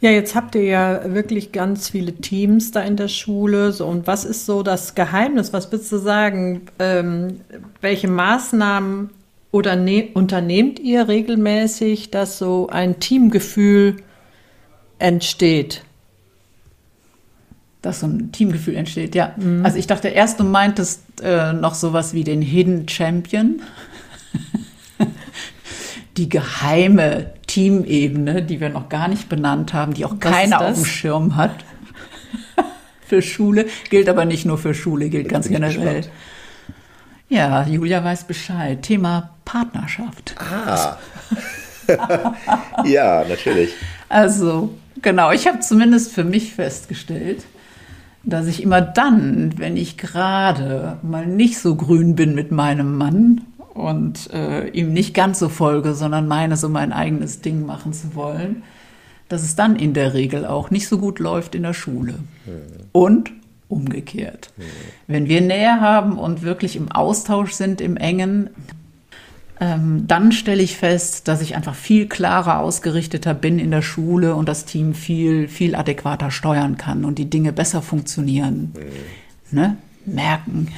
Ja, 0.00 0.10
jetzt 0.10 0.34
habt 0.34 0.54
ihr 0.54 0.62
ja 0.62 1.12
wirklich 1.12 1.50
ganz 1.50 1.88
viele 1.88 2.14
Teams 2.14 2.70
da 2.70 2.82
in 2.82 2.96
der 2.96 3.08
Schule. 3.08 3.72
So, 3.72 3.86
und 3.86 4.06
was 4.06 4.24
ist 4.24 4.46
so 4.46 4.62
das 4.62 4.94
Geheimnis? 4.94 5.52
Was 5.52 5.72
würdest 5.72 5.90
du 5.90 5.98
sagen? 5.98 6.62
Ähm, 6.78 7.40
welche 7.80 8.06
Maßnahmen 8.06 9.10
oder 9.50 9.74
ne 9.74 10.10
unternehmt 10.14 10.78
ihr 10.78 11.08
regelmäßig, 11.08 12.10
dass 12.10 12.38
so 12.38 12.68
ein 12.68 13.00
Teamgefühl 13.00 13.96
entsteht? 14.98 15.82
dass 17.82 18.00
so 18.00 18.06
ein 18.06 18.32
Teamgefühl 18.32 18.74
entsteht, 18.74 19.14
ja. 19.14 19.34
Mhm. 19.36 19.64
Also 19.64 19.78
ich 19.78 19.86
dachte 19.86 20.08
erst, 20.08 20.40
du 20.40 20.44
meintest 20.44 21.00
äh, 21.22 21.52
noch 21.52 21.74
sowas 21.74 22.12
wie 22.12 22.24
den 22.24 22.42
Hidden 22.42 22.88
Champion. 22.88 23.62
die 26.16 26.28
geheime 26.28 27.32
Teamebene, 27.58 28.42
die 28.42 28.60
wir 28.60 28.68
noch 28.68 28.88
gar 28.88 29.08
nicht 29.08 29.28
benannt 29.28 29.74
haben, 29.74 29.92
die 29.92 30.04
auch 30.04 30.14
Was 30.20 30.32
keiner 30.32 30.60
auf 30.60 30.74
dem 30.74 30.84
Schirm 30.84 31.34
hat. 31.34 31.64
für 33.00 33.20
Schule, 33.20 33.66
gilt 33.90 34.08
aber 34.08 34.24
nicht 34.24 34.46
nur 34.46 34.58
für 34.58 34.74
Schule, 34.74 35.08
gilt 35.08 35.28
ganz 35.28 35.48
generell. 35.48 36.04
Ja, 37.28 37.66
Julia 37.66 38.04
weiß 38.04 38.24
Bescheid. 38.24 38.82
Thema 38.82 39.30
Partnerschaft. 39.44 40.36
Ah. 40.38 40.98
ja, 42.84 43.24
natürlich. 43.28 43.72
Also, 44.08 44.74
genau, 45.02 45.32
ich 45.32 45.48
habe 45.48 45.58
zumindest 45.58 46.12
für 46.12 46.24
mich 46.24 46.54
festgestellt, 46.54 47.44
dass 48.22 48.46
ich 48.46 48.62
immer 48.62 48.80
dann, 48.80 49.58
wenn 49.58 49.76
ich 49.76 49.98
gerade 49.98 50.98
mal 51.02 51.26
nicht 51.26 51.58
so 51.58 51.74
grün 51.74 52.14
bin 52.14 52.36
mit 52.36 52.52
meinem 52.52 52.96
Mann 52.96 53.40
und 53.78 54.30
äh, 54.32 54.68
ihm 54.70 54.92
nicht 54.92 55.14
ganz 55.14 55.38
so 55.38 55.48
folge, 55.48 55.94
sondern 55.94 56.26
meine, 56.26 56.56
so 56.56 56.68
mein 56.68 56.92
eigenes 56.92 57.42
Ding 57.42 57.64
machen 57.64 57.92
zu 57.92 58.16
wollen, 58.16 58.64
dass 59.28 59.42
es 59.42 59.54
dann 59.54 59.76
in 59.76 59.94
der 59.94 60.14
Regel 60.14 60.46
auch 60.46 60.70
nicht 60.70 60.88
so 60.88 60.98
gut 60.98 61.20
läuft 61.20 61.54
in 61.54 61.62
der 61.62 61.74
Schule. 61.74 62.14
Mhm. 62.44 62.60
Und 62.90 63.30
umgekehrt. 63.68 64.50
Mhm. 64.56 64.62
Wenn 65.06 65.28
wir 65.28 65.40
Nähe 65.42 65.80
haben 65.80 66.18
und 66.18 66.42
wirklich 66.42 66.74
im 66.74 66.90
Austausch 66.90 67.52
sind, 67.52 67.80
im 67.80 67.96
engen, 67.96 68.50
ähm, 69.60 70.06
dann 70.08 70.32
stelle 70.32 70.62
ich 70.62 70.76
fest, 70.76 71.28
dass 71.28 71.40
ich 71.40 71.54
einfach 71.54 71.76
viel 71.76 72.08
klarer 72.08 72.58
ausgerichteter 72.58 73.34
bin 73.34 73.60
in 73.60 73.70
der 73.70 73.82
Schule 73.82 74.34
und 74.34 74.48
das 74.48 74.64
Team 74.64 74.92
viel, 74.94 75.46
viel 75.46 75.76
adäquater 75.76 76.32
steuern 76.32 76.76
kann 76.76 77.04
und 77.04 77.16
die 77.18 77.30
Dinge 77.30 77.52
besser 77.52 77.80
funktionieren. 77.80 78.74
Mhm. 78.74 79.56
Ne? 79.56 79.76
Merken 80.04 80.68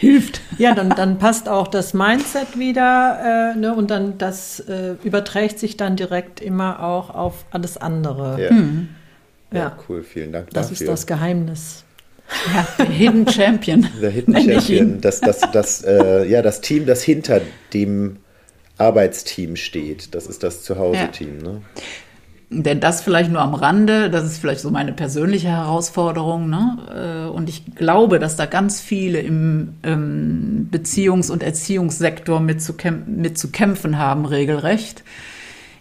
hilft. 0.00 0.40
Ja, 0.56 0.74
dann, 0.74 0.88
dann 0.90 1.18
passt 1.18 1.46
auch 1.46 1.68
das 1.68 1.92
Mindset 1.92 2.58
wieder 2.58 3.52
äh, 3.54 3.58
ne? 3.58 3.74
und 3.74 3.90
dann 3.90 4.16
das 4.16 4.58
äh, 4.60 4.94
überträgt 5.04 5.58
sich 5.58 5.76
dann 5.76 5.94
direkt 5.96 6.40
immer 6.40 6.82
auch 6.82 7.10
auf 7.10 7.44
alles 7.50 7.76
andere. 7.76 8.42
Ja, 8.42 8.52
mhm. 8.52 8.88
ja. 9.52 9.58
ja 9.58 9.78
cool, 9.88 10.02
vielen 10.02 10.32
Dank. 10.32 10.50
Das 10.50 10.70
dafür. 10.70 10.84
ist 10.84 10.90
das 10.90 11.06
Geheimnis. 11.06 11.84
Ja, 12.54 12.66
der 12.78 12.86
Hidden 12.86 13.28
Champion. 13.28 13.86
Der 14.00 14.10
Hidden 14.10 14.36
Champion. 14.40 15.00
Das, 15.00 15.20
das, 15.20 15.40
das, 15.52 15.84
äh, 15.84 16.26
ja, 16.26 16.40
das 16.42 16.60
Team, 16.60 16.86
das 16.86 17.02
hinter 17.02 17.40
dem 17.74 18.18
Arbeitsteam 18.78 19.56
steht. 19.56 20.14
Das 20.14 20.26
ist 20.26 20.42
das 20.42 20.62
Zuhause-Team. 20.62 21.40
Ja. 21.44 21.52
Ne? 21.52 21.62
Denn 22.52 22.80
das 22.80 23.00
vielleicht 23.00 23.30
nur 23.30 23.40
am 23.40 23.54
Rande, 23.54 24.10
das 24.10 24.24
ist 24.24 24.38
vielleicht 24.38 24.60
so 24.60 24.70
meine 24.70 24.92
persönliche 24.92 25.48
Herausforderung. 25.48 26.50
Ne? 26.50 27.26
Äh, 27.28 27.30
und 27.30 27.48
ich 27.48 27.74
glaube, 27.76 28.18
dass 28.18 28.36
da 28.36 28.46
ganz 28.46 28.80
viele 28.80 29.20
im 29.20 29.74
ähm, 29.84 30.68
Beziehungs- 30.72 31.30
und 31.30 31.42
Erziehungssektor 31.42 32.40
mit 32.40 32.60
zu, 32.60 32.74
mit 33.06 33.38
zu 33.38 33.50
kämpfen 33.50 33.98
haben, 33.98 34.24
regelrecht. 34.26 35.04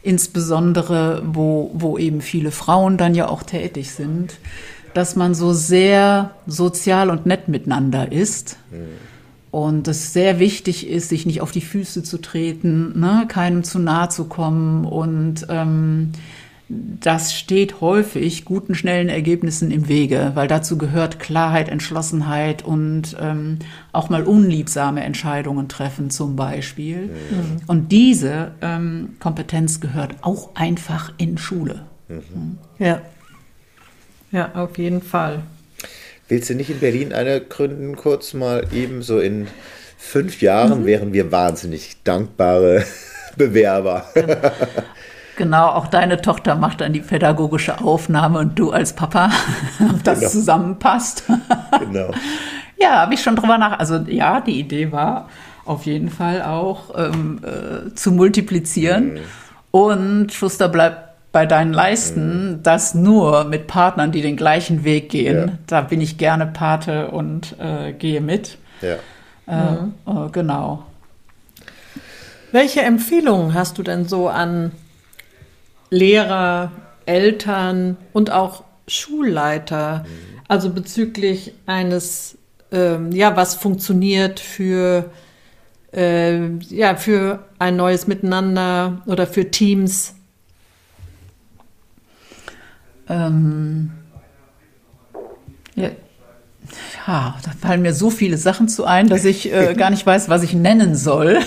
Insbesondere, 0.03 1.23
wo, 1.25 1.71
wo 1.73 1.97
eben 1.97 2.21
viele 2.21 2.51
Frauen 2.51 2.97
dann 2.97 3.15
ja 3.15 3.27
auch 3.27 3.43
tätig 3.43 3.91
sind 3.91 4.37
dass 4.93 5.15
man 5.15 5.33
so 5.35 5.53
sehr 5.53 6.31
sozial 6.47 7.09
und 7.09 7.25
nett 7.25 7.47
miteinander 7.47 8.11
ist. 8.11 8.57
Mhm. 8.71 8.77
Und 9.51 9.87
es 9.87 10.13
sehr 10.13 10.39
wichtig 10.39 10.87
ist, 10.87 11.09
sich 11.09 11.25
nicht 11.25 11.41
auf 11.41 11.51
die 11.51 11.61
Füße 11.61 12.03
zu 12.03 12.19
treten, 12.19 12.99
ne, 12.99 13.25
keinem 13.27 13.63
zu 13.63 13.79
nahe 13.79 14.09
zu 14.09 14.25
kommen. 14.25 14.85
Und 14.85 15.47
ähm, 15.49 16.11
das 16.69 17.33
steht 17.33 17.81
häufig 17.81 18.45
guten, 18.45 18.75
schnellen 18.75 19.09
Ergebnissen 19.09 19.71
im 19.71 19.87
Wege, 19.87 20.33
weil 20.35 20.47
dazu 20.47 20.77
gehört 20.77 21.19
Klarheit, 21.19 21.67
Entschlossenheit 21.67 22.63
und 22.63 23.17
ähm, 23.19 23.57
auch 23.91 24.09
mal 24.09 24.23
unliebsame 24.23 25.03
Entscheidungen 25.03 25.67
treffen 25.67 26.11
zum 26.11 26.35
Beispiel. 26.35 27.07
Mhm. 27.07 27.61
Und 27.65 27.91
diese 27.91 28.51
ähm, 28.61 29.15
Kompetenz 29.19 29.79
gehört 29.79 30.17
auch 30.21 30.55
einfach 30.55 31.11
in 31.17 31.39
Schule. 31.39 31.85
Mhm. 32.07 32.59
Ja. 32.77 33.01
Ja, 34.31 34.51
auf 34.53 34.77
jeden 34.77 35.01
Fall. 35.01 35.41
Willst 36.27 36.51
du 36.51 36.53
nicht 36.53 36.69
in 36.69 36.79
Berlin 36.79 37.13
eine 37.13 37.41
gründen, 37.41 37.95
kurz 37.95 38.35
mal 38.35 38.67
eben 38.71 39.01
so 39.01 39.19
in 39.19 39.47
fünf 39.97 40.39
Jahren 40.41 40.81
mhm. 40.81 40.85
wären 40.85 41.13
wir 41.13 41.31
wahnsinnig 41.31 41.97
dankbare 42.03 42.85
Bewerber. 43.37 44.05
Genau. 44.13 44.51
Genau. 45.39 45.69
auch 45.69 45.87
deine 45.87 46.21
Tochter 46.21 46.55
macht 46.55 46.81
dann 46.81 46.93
die 46.93 46.99
pädagogische 46.99 47.81
Aufnahme 47.81 48.37
und 48.37 48.59
du 48.59 48.71
als 48.71 48.93
Papa, 48.93 49.31
ob 49.79 50.03
das 50.03 50.19
genau. 50.19 50.31
zusammenpasst. 50.31 51.23
genau. 51.79 52.11
Ja, 52.77 52.99
habe 52.99 53.15
ich 53.15 53.23
schon 53.23 53.35
drüber 53.35 53.57
nach. 53.57 53.79
Also 53.79 53.95
ja, 54.07 54.41
die 54.41 54.59
Idee 54.59 54.91
war 54.91 55.29
auf 55.65 55.85
jeden 55.85 56.09
Fall 56.09 56.43
auch 56.43 56.95
ähm, 56.95 57.41
äh, 57.43 57.93
zu 57.95 58.11
multiplizieren. 58.11 59.13
Mhm. 59.13 59.19
Und 59.71 60.33
Schuster 60.33 60.69
bleibt 60.69 61.09
bei 61.31 61.45
deinen 61.45 61.73
Leisten, 61.73 62.51
mhm. 62.51 62.63
das 62.63 62.93
nur 62.93 63.45
mit 63.45 63.67
Partnern, 63.67 64.11
die 64.11 64.21
den 64.21 64.35
gleichen 64.35 64.83
Weg 64.83 65.09
gehen. 65.09 65.47
Ja. 65.47 65.53
Da 65.67 65.81
bin 65.81 66.01
ich 66.01 66.17
gerne 66.17 66.47
Pate 66.47 67.07
und 67.11 67.55
äh, 67.59 67.93
gehe 67.93 68.21
mit. 68.21 68.57
Ja. 68.81 68.95
Äh, 69.47 69.71
mhm. 69.71 69.93
äh, 70.05 70.29
genau. 70.31 70.83
Welche 72.51 72.81
Empfehlungen 72.81 73.53
hast 73.53 73.77
du 73.77 73.83
denn 73.83 74.05
so 74.05 74.27
an 74.27 74.71
Lehrer, 75.89 76.71
Eltern 77.05 77.97
und 78.13 78.31
auch 78.31 78.63
Schulleiter? 78.87 80.05
Also 80.47 80.71
bezüglich 80.71 81.53
eines, 81.65 82.37
ähm, 82.71 83.11
ja, 83.11 83.35
was 83.35 83.55
funktioniert 83.55 84.39
für, 84.39 85.11
äh, 85.93 86.47
ja, 86.57 86.95
für 86.95 87.45
ein 87.59 87.75
neues 87.75 88.07
Miteinander 88.07 89.01
oder 89.05 89.27
für 89.27 89.51
Teams? 89.51 90.15
Ähm, 93.07 93.91
ja, 95.75 95.89
ja, 97.07 97.35
da 97.43 97.51
fallen 97.59 97.81
mir 97.81 97.93
so 97.93 98.09
viele 98.09 98.37
Sachen 98.37 98.67
zu 98.67 98.85
ein, 98.85 99.07
dass 99.07 99.25
ich 99.25 99.51
äh, 99.51 99.73
gar 99.77 99.89
nicht 99.89 100.05
weiß, 100.05 100.29
was 100.29 100.43
ich 100.43 100.53
nennen 100.53 100.95
soll. 100.95 101.39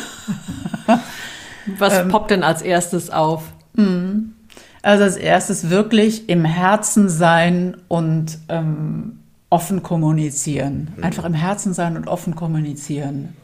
was 1.79 1.99
ähm, 1.99 2.09
poppt 2.09 2.31
denn 2.33 2.43
als 2.43 2.63
erstes 2.63 3.11
auf? 3.11 3.45
Hm. 3.77 4.35
Also 4.83 5.05
als 5.05 5.17
erstes 5.17 5.71
wirklich 5.71 6.29
im 6.29 6.45
Herzen 6.45 7.09
sein 7.09 7.77
und 7.89 8.39
ähm, 8.49 9.21
offen 9.49 9.83
kommunizieren. 9.83 10.93
Mhm. 10.97 11.05
Einfach 11.05 11.25
im 11.25 11.35
Herzen 11.35 11.73
sein 11.73 11.97
und 11.97 12.09
offen 12.09 12.35
kommunizieren. 12.35 13.37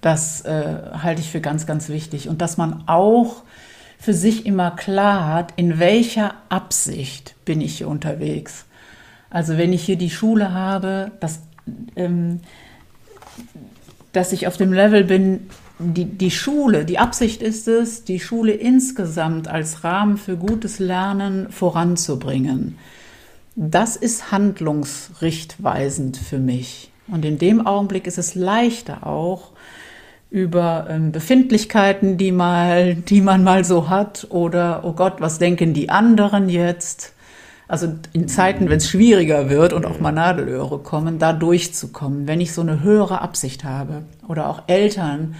Das 0.00 0.42
äh, 0.42 0.76
halte 1.02 1.20
ich 1.20 1.30
für 1.30 1.40
ganz, 1.40 1.66
ganz 1.66 1.88
wichtig. 1.88 2.28
Und 2.28 2.40
dass 2.40 2.56
man 2.56 2.84
auch 2.86 3.42
für 3.98 4.14
sich 4.14 4.46
immer 4.46 4.70
klar 4.70 5.26
hat, 5.26 5.52
in 5.56 5.78
welcher 5.78 6.34
Absicht 6.48 7.34
bin 7.44 7.60
ich 7.60 7.78
hier 7.78 7.88
unterwegs. 7.88 8.66
Also 9.30 9.58
wenn 9.58 9.72
ich 9.72 9.84
hier 9.84 9.96
die 9.96 10.10
Schule 10.10 10.52
habe, 10.52 11.10
dass, 11.20 11.40
ähm, 11.96 12.40
dass 14.12 14.32
ich 14.32 14.46
auf 14.46 14.56
dem 14.56 14.72
Level 14.72 15.04
bin, 15.04 15.48
die, 15.78 16.04
die 16.04 16.30
Schule, 16.30 16.84
die 16.84 16.98
Absicht 16.98 17.42
ist 17.42 17.66
es, 17.68 18.04
die 18.04 18.20
Schule 18.20 18.52
insgesamt 18.52 19.48
als 19.48 19.84
Rahmen 19.84 20.16
für 20.16 20.36
gutes 20.36 20.78
Lernen 20.78 21.50
voranzubringen. 21.50 22.78
Das 23.56 23.96
ist 23.96 24.30
handlungsrichtweisend 24.30 26.16
für 26.16 26.38
mich. 26.38 26.90
Und 27.08 27.24
in 27.24 27.38
dem 27.38 27.66
Augenblick 27.66 28.06
ist 28.06 28.18
es 28.18 28.34
leichter 28.34 29.06
auch, 29.06 29.52
über 30.30 30.88
ähm, 30.90 31.12
Befindlichkeiten, 31.12 32.16
die, 32.16 32.32
mal, 32.32 32.96
die 32.96 33.20
man 33.20 33.44
mal 33.44 33.64
so 33.64 33.88
hat 33.88 34.26
oder, 34.30 34.82
oh 34.84 34.92
Gott, 34.92 35.20
was 35.20 35.38
denken 35.38 35.74
die 35.74 35.90
anderen 35.90 36.48
jetzt? 36.48 37.12
Also 37.68 37.94
in 38.12 38.26
Zeiten, 38.26 38.68
wenn 38.68 38.78
es 38.78 38.90
schwieriger 38.90 39.48
wird 39.48 39.72
und 39.72 39.86
auch 39.86 40.00
mal 40.00 40.10
Nadelöhre 40.10 40.80
kommen, 40.80 41.20
da 41.20 41.32
durchzukommen, 41.32 42.26
wenn 42.26 42.40
ich 42.40 42.52
so 42.52 42.62
eine 42.62 42.82
höhere 42.82 43.20
Absicht 43.20 43.62
habe. 43.62 44.02
Oder 44.26 44.48
auch 44.48 44.62
Eltern, 44.66 45.36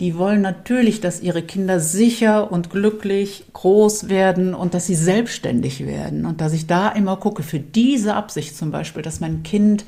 die 0.00 0.18
wollen 0.18 0.40
natürlich, 0.40 1.00
dass 1.00 1.20
ihre 1.20 1.42
Kinder 1.42 1.78
sicher 1.78 2.50
und 2.50 2.70
glücklich 2.70 3.44
groß 3.52 4.08
werden 4.08 4.54
und 4.54 4.74
dass 4.74 4.86
sie 4.86 4.94
selbstständig 4.94 5.86
werden. 5.86 6.26
Und 6.26 6.40
dass 6.40 6.52
ich 6.52 6.66
da 6.66 6.88
immer 6.88 7.16
gucke, 7.16 7.42
für 7.42 7.60
diese 7.60 8.14
Absicht 8.14 8.56
zum 8.56 8.70
Beispiel, 8.70 9.02
dass 9.02 9.20
mein 9.20 9.42
Kind 9.44 9.84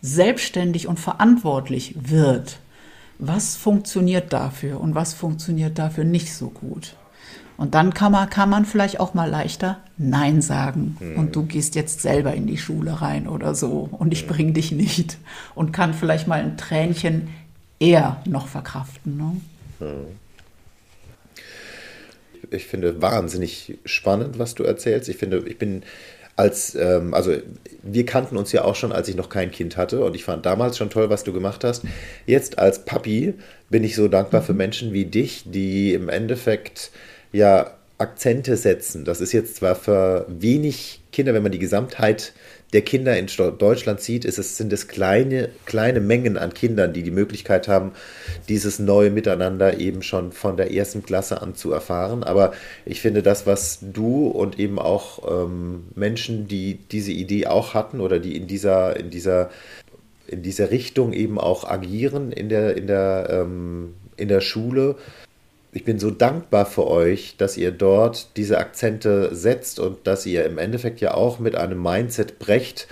selbstständig 0.00 0.86
und 0.86 1.00
verantwortlich 1.00 1.94
wird, 1.98 2.58
was 3.18 3.56
funktioniert 3.56 4.32
dafür 4.32 4.80
und 4.80 4.94
was 4.94 5.14
funktioniert 5.14 5.78
dafür 5.78 6.04
nicht 6.04 6.34
so 6.34 6.50
gut. 6.50 6.96
Und 7.56 7.74
dann 7.74 7.94
kann 7.94 8.10
man, 8.10 8.28
kann 8.28 8.50
man 8.50 8.64
vielleicht 8.64 8.98
auch 8.98 9.14
mal 9.14 9.30
leichter 9.30 9.78
Nein 9.96 10.42
sagen. 10.42 10.96
Mhm. 10.98 11.16
Und 11.16 11.36
du 11.36 11.44
gehst 11.44 11.74
jetzt 11.74 12.00
selber 12.00 12.34
in 12.34 12.46
die 12.46 12.58
Schule 12.58 13.00
rein 13.00 13.28
oder 13.28 13.54
so 13.54 13.88
und 13.92 14.12
ich 14.12 14.26
bringe 14.26 14.52
dich 14.52 14.72
nicht. 14.72 15.18
Und 15.54 15.72
kann 15.72 15.94
vielleicht 15.94 16.26
mal 16.26 16.40
ein 16.40 16.56
Tränchen 16.56 17.28
eher 17.82 18.22
noch 18.24 18.46
verkraften. 18.46 19.16
Ne? 19.16 19.86
Mhm. 19.86 20.06
Ich 22.50 22.66
finde 22.66 23.00
wahnsinnig 23.02 23.78
spannend, 23.84 24.38
was 24.38 24.54
du 24.54 24.62
erzählst. 24.62 25.08
Ich 25.08 25.16
finde, 25.16 25.42
ich 25.46 25.58
bin 25.58 25.82
als, 26.36 26.74
ähm, 26.74 27.12
also 27.12 27.36
wir 27.82 28.06
kannten 28.06 28.36
uns 28.36 28.52
ja 28.52 28.64
auch 28.64 28.74
schon, 28.74 28.92
als 28.92 29.08
ich 29.08 29.16
noch 29.16 29.28
kein 29.28 29.50
Kind 29.50 29.76
hatte 29.76 30.04
und 30.04 30.14
ich 30.14 30.24
fand 30.24 30.46
damals 30.46 30.78
schon 30.78 30.90
toll, 30.90 31.10
was 31.10 31.24
du 31.24 31.32
gemacht 31.32 31.64
hast. 31.64 31.84
Jetzt 32.26 32.58
als 32.58 32.84
Papi 32.84 33.34
bin 33.68 33.84
ich 33.84 33.96
so 33.96 34.08
dankbar 34.08 34.42
für 34.42 34.52
mhm. 34.52 34.58
Menschen 34.58 34.92
wie 34.92 35.04
dich, 35.04 35.44
die 35.46 35.92
im 35.92 36.08
Endeffekt 36.08 36.90
ja 37.32 37.72
Akzente 37.98 38.56
setzen. 38.56 39.04
Das 39.04 39.20
ist 39.20 39.32
jetzt 39.32 39.56
zwar 39.56 39.74
für 39.74 40.26
wenig 40.28 41.00
Kinder, 41.12 41.34
wenn 41.34 41.42
man 41.42 41.52
die 41.52 41.58
Gesamtheit 41.58 42.32
der 42.72 42.82
Kinder 42.82 43.18
in 43.18 43.26
Deutschland 43.58 44.00
sieht, 44.00 44.24
ist 44.24 44.38
es, 44.38 44.56
sind 44.56 44.72
es 44.72 44.88
kleine, 44.88 45.50
kleine 45.66 46.00
Mengen 46.00 46.38
an 46.38 46.54
Kindern, 46.54 46.94
die 46.94 47.02
die 47.02 47.10
Möglichkeit 47.10 47.68
haben, 47.68 47.92
dieses 48.48 48.78
neue 48.78 49.10
Miteinander 49.10 49.78
eben 49.78 50.02
schon 50.02 50.32
von 50.32 50.56
der 50.56 50.72
ersten 50.72 51.02
Klasse 51.02 51.42
an 51.42 51.54
zu 51.54 51.70
erfahren. 51.70 52.24
Aber 52.24 52.52
ich 52.86 53.00
finde 53.02 53.22
das, 53.22 53.46
was 53.46 53.80
du 53.82 54.26
und 54.28 54.58
eben 54.58 54.78
auch 54.78 55.44
ähm, 55.44 55.84
Menschen, 55.94 56.48
die 56.48 56.78
diese 56.90 57.12
Idee 57.12 57.46
auch 57.46 57.74
hatten 57.74 58.00
oder 58.00 58.18
die 58.18 58.36
in 58.36 58.46
dieser, 58.46 58.96
in 58.96 59.10
dieser, 59.10 59.50
in 60.26 60.42
dieser 60.42 60.70
Richtung 60.70 61.12
eben 61.12 61.38
auch 61.38 61.68
agieren 61.68 62.32
in 62.32 62.48
der, 62.48 62.76
in 62.76 62.86
der, 62.86 63.28
ähm, 63.30 63.94
in 64.16 64.28
der 64.28 64.40
Schule, 64.40 64.96
ich 65.72 65.84
bin 65.84 65.98
so 65.98 66.10
dankbar 66.10 66.66
für 66.66 66.86
euch, 66.86 67.36
dass 67.38 67.56
ihr 67.56 67.72
dort 67.72 68.36
diese 68.36 68.58
Akzente 68.58 69.34
setzt 69.34 69.80
und 69.80 70.06
dass 70.06 70.26
ihr 70.26 70.44
im 70.44 70.58
Endeffekt 70.58 71.00
ja 71.00 71.14
auch 71.14 71.38
mit 71.38 71.56
einem 71.56 71.82
Mindset 71.82 72.38
brecht, 72.38 72.88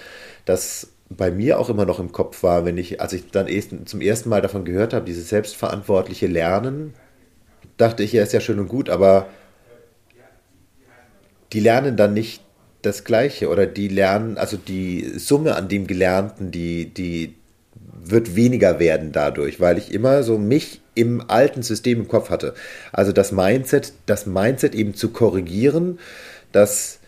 das 0.46 0.88
bei 1.10 1.30
mir 1.30 1.58
auch 1.58 1.68
immer 1.68 1.84
noch 1.84 2.00
im 2.00 2.10
Kopf 2.10 2.42
war, 2.42 2.64
wenn 2.64 2.78
ich, 2.78 3.00
als 3.00 3.12
ich 3.12 3.30
dann 3.30 3.48
zum 3.84 4.00
ersten 4.00 4.30
Mal 4.30 4.40
davon 4.40 4.64
gehört 4.64 4.94
habe, 4.94 5.04
dieses 5.04 5.28
selbstverantwortliche 5.28 6.26
Lernen, 6.26 6.94
dachte 7.76 8.02
ich, 8.02 8.12
ja, 8.12 8.22
ist 8.22 8.32
ja 8.32 8.40
schön 8.40 8.58
und 8.58 8.68
gut, 8.68 8.88
aber 8.88 9.26
die 11.52 11.60
lernen 11.60 11.96
dann 11.96 12.14
nicht 12.14 12.42
das 12.80 13.04
Gleiche 13.04 13.48
oder 13.50 13.66
die 13.66 13.88
lernen, 13.88 14.38
also 14.38 14.56
die 14.56 15.18
Summe 15.18 15.56
an 15.56 15.68
dem 15.68 15.86
Gelernten, 15.86 16.50
die, 16.50 16.86
die 16.86 17.34
wird 18.02 18.36
weniger 18.36 18.78
werden 18.78 19.12
dadurch, 19.12 19.60
weil 19.60 19.76
ich 19.76 19.92
immer 19.92 20.22
so 20.22 20.38
mich 20.38 20.80
im 21.01 21.22
alten 21.28 21.62
System 21.62 22.01
im 22.01 22.09
Kopf 22.09 22.30
hatte. 22.30 22.55
Also 22.92 23.12
das 23.12 23.32
Mindset, 23.32 23.92
das 24.07 24.26
Mindset 24.26 24.74
eben 24.74 24.94
zu 24.94 25.11
korrigieren, 25.11 25.98
dass 26.53 26.98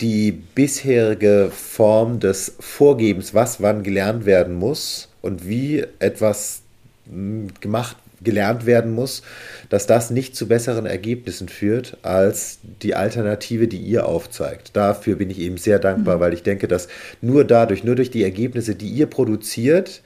die 0.00 0.32
bisherige 0.32 1.50
Form 1.52 2.20
des 2.20 2.54
Vorgebens, 2.60 3.34
was 3.34 3.60
wann 3.60 3.82
gelernt 3.82 4.26
werden 4.26 4.54
muss 4.54 5.08
und 5.22 5.48
wie 5.48 5.84
etwas 5.98 6.62
hm, 7.10 7.48
gemacht 7.60 7.96
gelernt 8.22 8.66
werden 8.66 8.92
muss, 8.92 9.22
dass 9.68 9.86
das 9.86 10.10
nicht 10.10 10.34
zu 10.34 10.48
besseren 10.48 10.86
Ergebnissen 10.86 11.48
führt 11.48 11.96
als 12.02 12.58
die 12.82 12.94
Alternative, 12.94 13.68
die 13.68 13.78
ihr 13.78 14.06
aufzeigt. 14.06 14.70
Dafür 14.76 15.16
bin 15.16 15.30
ich 15.30 15.38
eben 15.38 15.56
sehr 15.56 15.78
dankbar, 15.78 16.16
mhm. 16.16 16.20
weil 16.20 16.34
ich 16.34 16.42
denke, 16.42 16.68
dass 16.68 16.88
nur 17.20 17.44
dadurch, 17.44 17.84
nur 17.84 17.94
durch 17.94 18.10
die 18.10 18.24
Ergebnisse, 18.24 18.74
die 18.74 18.88
ihr 18.88 19.06
produziert, 19.06 20.02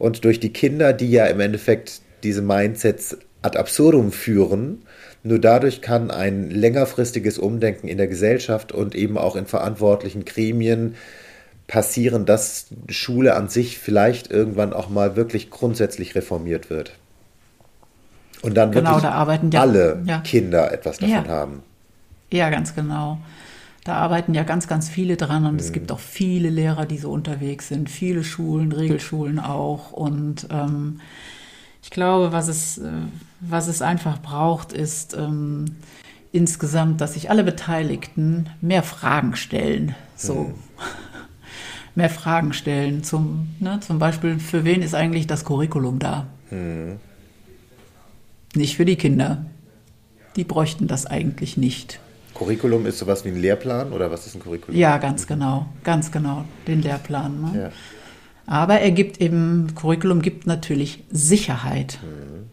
und 0.00 0.24
durch 0.24 0.40
die 0.40 0.52
Kinder, 0.52 0.94
die 0.94 1.10
ja 1.10 1.26
im 1.26 1.40
Endeffekt 1.40 2.00
diese 2.22 2.40
Mindsets 2.40 3.18
ad 3.42 3.58
absurdum 3.58 4.12
führen, 4.12 4.82
nur 5.22 5.38
dadurch 5.38 5.82
kann 5.82 6.10
ein 6.10 6.50
längerfristiges 6.50 7.38
Umdenken 7.38 7.86
in 7.86 7.98
der 7.98 8.08
Gesellschaft 8.08 8.72
und 8.72 8.94
eben 8.94 9.18
auch 9.18 9.36
in 9.36 9.44
verantwortlichen 9.44 10.24
Gremien 10.24 10.94
passieren, 11.66 12.24
dass 12.24 12.68
Schule 12.88 13.36
an 13.36 13.48
sich 13.48 13.78
vielleicht 13.78 14.30
irgendwann 14.30 14.72
auch 14.72 14.88
mal 14.88 15.16
wirklich 15.16 15.50
grundsätzlich 15.50 16.14
reformiert 16.14 16.70
wird. 16.70 16.92
Und 18.40 18.54
dann 18.54 18.72
genau, 18.72 18.92
wirklich 18.92 19.02
da 19.02 19.10
arbeiten 19.10 19.50
ja, 19.50 19.60
alle 19.60 20.02
ja. 20.06 20.20
Kinder 20.20 20.72
etwas 20.72 20.96
davon 20.96 21.14
ja. 21.14 21.28
haben. 21.28 21.62
Ja, 22.32 22.48
ganz 22.48 22.74
genau. 22.74 23.18
Da 23.84 23.94
arbeiten 23.94 24.34
ja 24.34 24.42
ganz, 24.42 24.68
ganz 24.68 24.88
viele 24.88 25.16
dran 25.16 25.46
und 25.46 25.54
mhm. 25.54 25.58
es 25.58 25.72
gibt 25.72 25.90
auch 25.90 26.00
viele 26.00 26.50
Lehrer, 26.50 26.84
die 26.84 26.98
so 26.98 27.10
unterwegs 27.10 27.68
sind, 27.68 27.88
viele 27.88 28.24
Schulen, 28.24 28.72
Regelschulen 28.72 29.38
auch. 29.38 29.92
Und 29.92 30.46
ähm, 30.50 31.00
ich 31.82 31.90
glaube, 31.90 32.32
was 32.32 32.48
es, 32.48 32.78
äh, 32.78 32.90
was 33.40 33.68
es 33.68 33.80
einfach 33.80 34.20
braucht, 34.20 34.72
ist 34.72 35.14
ähm, 35.14 35.64
insgesamt, 36.30 37.00
dass 37.00 37.14
sich 37.14 37.30
alle 37.30 37.42
Beteiligten 37.42 38.50
mehr 38.60 38.82
Fragen 38.82 39.34
stellen. 39.34 39.94
So. 40.14 40.34
Mhm. 40.34 40.54
mehr 41.94 42.10
Fragen 42.10 42.52
stellen. 42.52 43.02
Zum, 43.02 43.48
ne, 43.60 43.80
zum 43.80 43.98
Beispiel, 43.98 44.38
für 44.38 44.64
wen 44.64 44.82
ist 44.82 44.94
eigentlich 44.94 45.26
das 45.26 45.44
Curriculum 45.44 45.98
da? 45.98 46.26
Mhm. 46.50 46.98
Nicht 48.54 48.76
für 48.76 48.84
die 48.84 48.96
Kinder. 48.96 49.46
Die 50.36 50.44
bräuchten 50.44 50.86
das 50.86 51.06
eigentlich 51.06 51.56
nicht. 51.56 51.98
Curriculum 52.34 52.86
ist 52.86 52.98
sowas 52.98 53.24
wie 53.24 53.28
ein 53.28 53.40
Lehrplan 53.40 53.92
oder 53.92 54.10
was 54.10 54.26
ist 54.26 54.34
ein 54.34 54.40
Curriculum? 54.40 54.78
Ja, 54.78 54.98
ganz 54.98 55.26
genau, 55.26 55.66
ganz 55.84 56.10
genau, 56.12 56.44
den 56.66 56.82
Lehrplan. 56.82 57.40
Ne? 57.40 57.62
Ja. 57.62 57.70
Aber 58.46 58.80
er 58.80 58.90
gibt 58.90 59.20
eben, 59.20 59.74
Curriculum 59.74 60.22
gibt 60.22 60.46
natürlich 60.46 61.04
Sicherheit. 61.10 61.98
Mhm. 62.02 62.48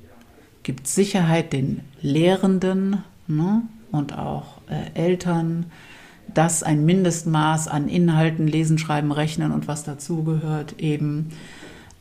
Gibt 0.64 0.88
Sicherheit 0.88 1.54
den 1.54 1.82
Lehrenden 2.02 3.04
ne? 3.28 3.64
und 3.92 4.18
auch 4.18 4.62
äh, 4.70 5.00
Eltern, 5.00 5.68
dass 6.34 6.62
ein 6.62 6.86
Mindestmaß 6.86 7.68
an 7.68 7.88
Inhalten, 7.88 8.48
Lesen, 8.48 8.78
Schreiben, 8.78 9.12
Rechnen 9.12 9.52
und 9.52 9.68
was 9.68 9.84
dazugehört 9.84 10.76
eben 10.80 11.30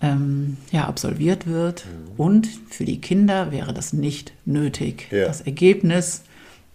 ähm, 0.02 0.56
ja, 0.72 0.86
absolviert 0.86 1.46
wird. 1.46 1.86
Mhm. 1.86 2.20
Und 2.20 2.48
für 2.68 2.84
die 2.84 3.00
Kinder 3.00 3.52
wäre 3.52 3.72
das 3.72 3.92
nicht 3.92 4.32
nötig. 4.44 5.08
Ja. 5.10 5.26
Das 5.26 5.40
Ergebnis 5.40 6.22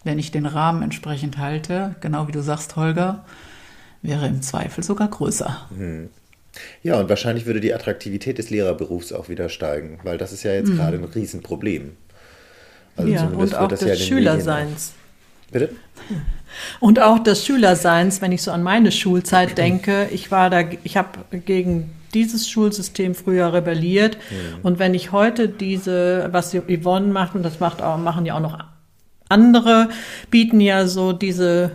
wenn 0.04 0.20
ich 0.20 0.32
den 0.32 0.46
Rahmen 0.46 0.82
entsprechend 0.82 1.38
halte, 1.38 1.96
genau 2.02 2.28
wie 2.28 2.32
du 2.32 2.42
sagst, 2.42 2.76
Holger, 2.76 3.26
wäre 4.02 4.28
im 4.28 4.42
Zweifel 4.42 4.84
sogar 4.84 5.10
größer. 5.10 5.68
Hm. 5.76 6.10
Ja, 6.84 7.00
und 7.00 7.10
wahrscheinlich 7.10 7.46
würde 7.46 7.62
die 7.62 7.74
Attraktivität 7.74 8.38
des 8.38 8.50
Lehrerberufs 8.50 9.14
auch 9.14 9.30
wieder 9.30 9.48
steigen, 9.50 10.00
weil 10.04 10.18
das 10.18 10.34
ist 10.34 10.44
ja 10.44 10.54
jetzt 10.54 10.70
mhm. 10.70 10.78
gerade 10.78 10.98
ein 10.98 11.04
Riesenproblem. 11.04 11.92
Also 12.98 13.12
ja, 13.12 13.26
und 13.26 13.56
auch 13.56 13.70
des 13.70 13.82
ja 13.82 13.96
Schülerseins. 13.96 14.94
Bitte? 15.52 15.70
Und 16.80 17.00
auch 17.00 17.20
des 17.20 17.46
Schülerseins, 17.46 18.22
wenn 18.22 18.32
ich 18.32 18.42
so 18.42 18.52
an 18.52 18.64
meine 18.64 18.92
Schulzeit 18.92 19.58
denke, 19.58 20.10
ich 20.12 20.32
war 20.32 20.50
da, 20.50 20.64
ich 20.84 20.98
habe 20.98 21.20
gegen 21.46 21.92
dieses 22.14 22.50
Schulsystem 22.50 23.16
früher 23.16 23.54
rebelliert. 23.54 24.18
Mhm. 24.18 24.60
Und 24.64 24.80
wenn 24.80 24.94
ich 24.94 25.14
heute 25.14 25.48
diese, 25.48 26.28
was 26.32 26.54
Yvonne 26.54 27.08
macht, 27.08 27.36
und 27.36 27.44
das 27.44 27.62
macht 27.62 27.82
auch, 27.82 27.98
machen 27.98 28.26
ja 28.26 28.36
auch 28.36 28.42
noch 28.42 28.60
andere 29.32 29.90
bieten 30.30 30.60
ja 30.60 30.86
so 30.86 31.14
diese 31.14 31.72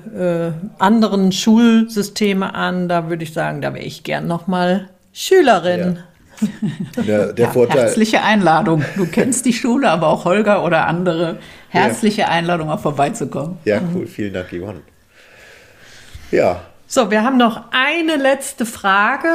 äh, 0.79 0.83
anderen 0.83 1.33
Schulsysteme 1.33 2.55
an. 2.55 2.89
Da 2.89 3.09
würde 3.09 3.25
ich 3.25 3.33
sagen, 3.33 3.61
da 3.61 3.75
wäre 3.75 3.85
ich 3.85 4.05
gern 4.05 4.27
noch 4.27 4.47
mal 4.47 4.89
Schülerin. 5.13 5.99
Ja. 5.99 7.03
Der, 7.03 7.33
der 7.33 7.45
ja, 7.47 7.51
Vorteil. 7.51 7.83
Herzliche 7.83 8.23
Einladung. 8.23 8.85
Du 8.97 9.07
kennst 9.07 9.47
die 9.47 9.53
Schule, 9.53 9.91
aber 9.91 10.09
auch 10.09 10.25
Holger 10.25 10.63
oder 10.65 10.87
andere. 10.87 11.39
Herzliche 11.69 12.23
ja. 12.23 12.29
Einladung, 12.29 12.69
mal 12.69 12.77
vorbeizukommen. 12.77 13.59
Ja, 13.65 13.81
cool. 13.95 14.07
Vielen 14.07 14.35
Dank, 14.35 14.49
Yvonne. 14.51 14.81
Ja. 16.31 16.61
So, 16.87 17.11
wir 17.11 17.25
haben 17.25 17.37
noch 17.37 17.65
eine 17.71 18.17
letzte 18.17 18.67
Frage. 18.67 19.29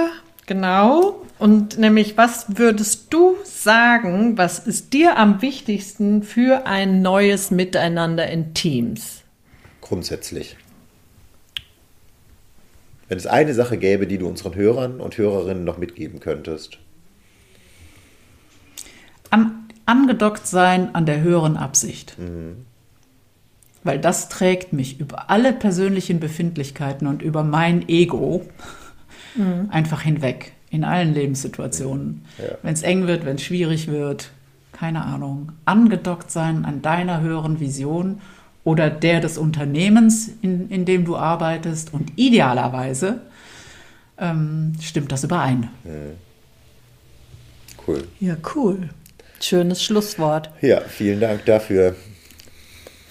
Genau. 0.46 1.22
Und 1.42 1.80
nämlich, 1.80 2.18
was 2.18 2.60
würdest 2.60 3.12
du 3.12 3.36
sagen, 3.44 4.38
was 4.38 4.60
ist 4.60 4.94
dir 4.94 5.18
am 5.18 5.42
wichtigsten 5.42 6.22
für 6.22 6.68
ein 6.68 7.02
neues 7.02 7.50
Miteinander 7.50 8.28
in 8.28 8.54
Teams? 8.54 9.24
Grundsätzlich. 9.82 10.56
Wenn 13.10 13.18
es 13.18 13.26
eine 13.26 13.56
Sache 13.56 13.80
gäbe, 13.80 14.06
die 14.06 14.20
du 14.20 14.28
unseren 14.28 14.54
Hörern 14.54 15.02
und 15.02 15.18
Hörerinnen 15.18 15.64
noch 15.64 15.80
mitgeben 15.80 16.20
könntest. 16.20 16.78
An, 19.32 19.68
angedockt 19.88 20.46
sein 20.46 20.94
an 20.94 21.08
der 21.08 21.22
höheren 21.22 21.58
Absicht. 21.58 22.20
Mhm. 22.20 22.68
Weil 23.84 23.98
das 23.98 24.30
trägt 24.30 24.74
mich 24.74 25.00
über 25.00 25.32
alle 25.32 25.54
persönlichen 25.54 26.20
Befindlichkeiten 26.20 27.08
und 27.08 27.24
über 27.24 27.44
mein 27.44 27.90
Ego 27.90 28.46
mhm. 29.34 29.70
einfach 29.72 30.04
hinweg 30.04 30.54
in 30.72 30.84
allen 30.84 31.14
Lebenssituationen. 31.14 32.26
Ja. 32.38 32.56
Wenn 32.64 32.74
es 32.74 32.82
eng 32.82 33.06
wird, 33.06 33.26
wenn 33.26 33.36
es 33.36 33.44
schwierig 33.44 33.88
wird, 33.88 34.32
keine 34.72 35.04
Ahnung, 35.04 35.52
angedockt 35.66 36.32
sein 36.32 36.66
an 36.66 36.82
deiner 36.82 37.22
höheren 37.22 37.60
Vision 37.60 38.22
oder 38.64 38.90
der 38.90 39.20
des 39.20 39.38
Unternehmens, 39.38 40.32
in, 40.42 40.70
in 40.70 40.86
dem 40.86 41.06
du 41.06 41.18
arbeitest 41.18 41.94
und 41.94 42.14
idealerweise 42.16 43.22
ähm, 44.18 44.74
stimmt 44.82 45.12
das 45.12 45.24
überein. 45.24 45.70
Cool. 47.86 48.08
Ja, 48.20 48.38
cool. 48.56 48.90
Schönes 49.40 49.84
Schlusswort. 49.84 50.52
Ja, 50.62 50.82
vielen 50.82 51.20
Dank 51.20 51.46
dafür. 51.46 51.96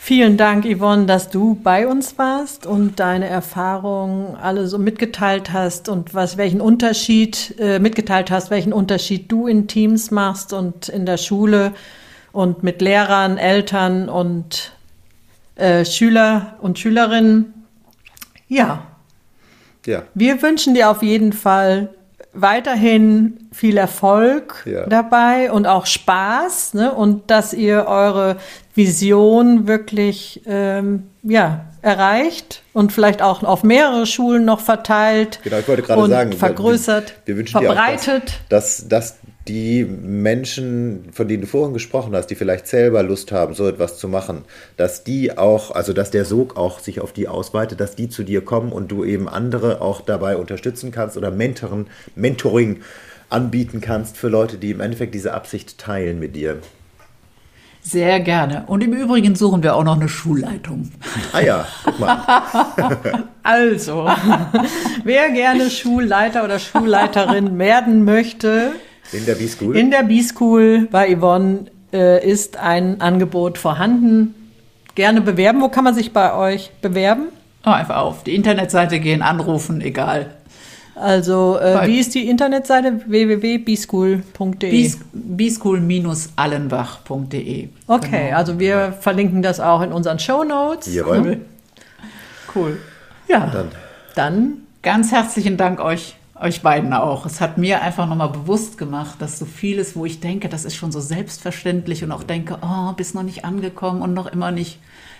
Vielen 0.02 0.38
Dank, 0.38 0.64
Yvonne, 0.64 1.04
dass 1.04 1.28
du 1.28 1.56
bei 1.62 1.86
uns 1.86 2.16
warst 2.16 2.64
und 2.64 2.98
deine 2.98 3.26
Erfahrungen 3.26 4.34
alle 4.34 4.66
so 4.66 4.78
mitgeteilt 4.78 5.52
hast 5.52 5.90
und 5.90 6.14
was 6.14 6.38
welchen 6.38 6.62
Unterschied 6.62 7.54
äh, 7.58 7.78
mitgeteilt 7.78 8.30
hast, 8.30 8.50
welchen 8.50 8.72
Unterschied 8.72 9.30
du 9.30 9.46
in 9.46 9.68
Teams 9.68 10.10
machst 10.10 10.54
und 10.54 10.88
in 10.88 11.04
der 11.04 11.18
Schule 11.18 11.74
und 12.32 12.62
mit 12.62 12.80
Lehrern, 12.80 13.36
Eltern 13.36 14.08
und 14.08 14.72
äh, 15.56 15.84
Schüler 15.84 16.56
und 16.62 16.78
Schülerinnen. 16.78 17.52
Ja, 18.48 18.86
Ja, 19.84 20.04
wir 20.14 20.40
wünschen 20.40 20.72
dir 20.72 20.90
auf 20.90 21.02
jeden 21.02 21.34
Fall 21.34 21.90
weiterhin 22.32 23.48
viel 23.52 23.76
Erfolg 23.76 24.62
Ja. 24.66 24.86
dabei 24.86 25.50
und 25.50 25.66
auch 25.66 25.86
Spaß 25.86 26.74
ne? 26.74 26.92
und 26.92 27.30
dass 27.30 27.52
ihr 27.52 27.86
eure 27.86 28.36
Vision 28.74 29.66
wirklich 29.66 30.42
ähm, 30.46 31.04
ja, 31.22 31.64
erreicht 31.82 32.62
und 32.72 32.92
vielleicht 32.92 33.20
auch 33.22 33.42
auf 33.42 33.64
mehrere 33.64 34.06
Schulen 34.06 34.44
noch 34.44 34.60
verteilt 34.60 35.40
genau. 35.42 35.58
Ich 35.58 35.68
wollte 35.68 35.82
gerade 35.82 36.02
und 36.02 36.10
sagen, 36.10 36.32
vergrößert, 36.32 37.14
wir, 37.24 37.34
wir 37.34 37.36
wünschen 37.38 37.60
dir 37.60 37.70
auch, 37.70 37.74
verbreitet. 37.74 38.40
dass, 38.48 38.86
dass, 38.88 38.88
dass 38.88 39.18
die 39.48 39.84
Menschen, 39.84 41.08
von 41.12 41.26
denen 41.26 41.42
du 41.42 41.46
vorhin 41.46 41.72
gesprochen 41.72 42.14
hast, 42.14 42.26
die 42.26 42.34
vielleicht 42.34 42.66
selber 42.66 43.02
Lust 43.02 43.32
haben, 43.32 43.54
so 43.54 43.66
etwas 43.66 43.98
zu 43.98 44.06
machen, 44.06 44.44
dass 44.76 45.02
die 45.02 45.36
auch, 45.36 45.70
also 45.70 45.92
dass 45.92 46.10
der 46.10 46.24
Sog 46.24 46.56
auch 46.56 46.78
sich 46.78 47.00
auf 47.00 47.12
die 47.12 47.26
ausweitet, 47.26 47.80
dass 47.80 47.96
die 47.96 48.08
zu 48.08 48.22
dir 48.22 48.44
kommen 48.44 48.70
und 48.70 48.92
du 48.92 49.04
eben 49.04 49.28
andere 49.28 49.80
auch 49.80 50.02
dabei 50.02 50.36
unterstützen 50.36 50.92
kannst 50.92 51.16
oder 51.16 51.30
Mentoren, 51.30 51.86
Mentoring 52.14 52.80
anbieten 53.30 53.80
kannst 53.80 54.16
für 54.16 54.28
Leute, 54.28 54.58
die 54.58 54.72
im 54.72 54.80
Endeffekt 54.80 55.14
diese 55.14 55.32
Absicht 55.32 55.78
teilen 55.78 56.18
mit 56.18 56.36
dir. 56.36 56.58
Sehr 57.82 58.20
gerne. 58.20 58.64
Und 58.66 58.84
im 58.84 58.92
Übrigen 58.92 59.34
suchen 59.36 59.62
wir 59.62 59.74
auch 59.74 59.84
noch 59.84 59.96
eine 59.96 60.08
Schulleitung. 60.08 60.90
Ah 61.32 61.40
ja, 61.40 61.66
guck 61.84 61.98
mal. 61.98 62.18
Also, 63.42 64.06
wer 65.04 65.30
gerne 65.30 65.70
Schulleiter 65.70 66.44
oder 66.44 66.58
Schulleiterin 66.58 67.58
werden 67.58 68.04
möchte, 68.04 68.72
In 69.12 69.26
der 69.26 69.34
B-School. 69.34 69.76
In 69.76 69.90
der 69.90 70.02
B-School 70.04 70.88
bei 70.90 71.14
Yvonne 71.16 71.66
äh, 71.92 72.26
ist 72.28 72.56
ein 72.56 73.00
Angebot 73.00 73.58
vorhanden. 73.58 74.34
Gerne 74.94 75.20
bewerben. 75.20 75.60
Wo 75.60 75.68
kann 75.68 75.84
man 75.84 75.94
sich 75.94 76.12
bei 76.12 76.34
euch 76.34 76.70
bewerben? 76.80 77.24
Oh, 77.66 77.70
einfach 77.70 77.96
auf 77.98 78.24
die 78.24 78.34
Internetseite 78.34 79.00
gehen, 79.00 79.22
anrufen, 79.22 79.80
egal. 79.80 80.34
Also, 80.94 81.58
äh, 81.58 81.86
wie 81.86 81.98
ist 81.98 82.14
die 82.14 82.28
Internetseite? 82.28 83.00
www.bschool.de. 83.06 84.92
b-school-allenbach.de. 85.12 87.68
Okay, 87.86 88.24
Genau. 88.26 88.36
also 88.36 88.58
wir 88.58 88.92
verlinken 89.00 89.42
das 89.42 89.60
auch 89.60 89.82
in 89.82 89.92
unseren 89.92 90.18
Show 90.18 90.44
Notes. 90.44 90.92
Jawohl. 90.94 91.20
Cool. 91.22 91.40
Cool. 92.54 92.78
Ja, 93.28 93.46
Dann. 93.46 93.68
dann 94.14 94.52
Ganz 94.82 95.12
herzlichen 95.12 95.58
Dank 95.58 95.78
euch, 95.78 96.16
euch 96.40 96.62
beiden 96.62 96.92
auch. 96.92 97.26
Es 97.26 97.40
hat 97.40 97.58
mir 97.58 97.82
einfach 97.82 98.06
nochmal 98.08 98.30
bewusst 98.30 98.78
gemacht, 98.78 99.16
dass 99.20 99.38
so 99.38 99.44
vieles, 99.44 99.94
wo 99.94 100.06
ich 100.06 100.20
denke, 100.20 100.48
das 100.48 100.64
ist 100.64 100.74
schon 100.74 100.90
so 100.92 101.00
selbstverständlich 101.00 102.02
und 102.02 102.12
auch 102.12 102.22
denke, 102.22 102.58
oh, 102.62 102.92
bist 102.92 103.14
noch 103.14 103.22
nicht 103.22 103.44
angekommen 103.44 104.02
und 104.02 104.14
noch 104.14 104.26
immer 104.26 104.50
nicht 104.50 104.78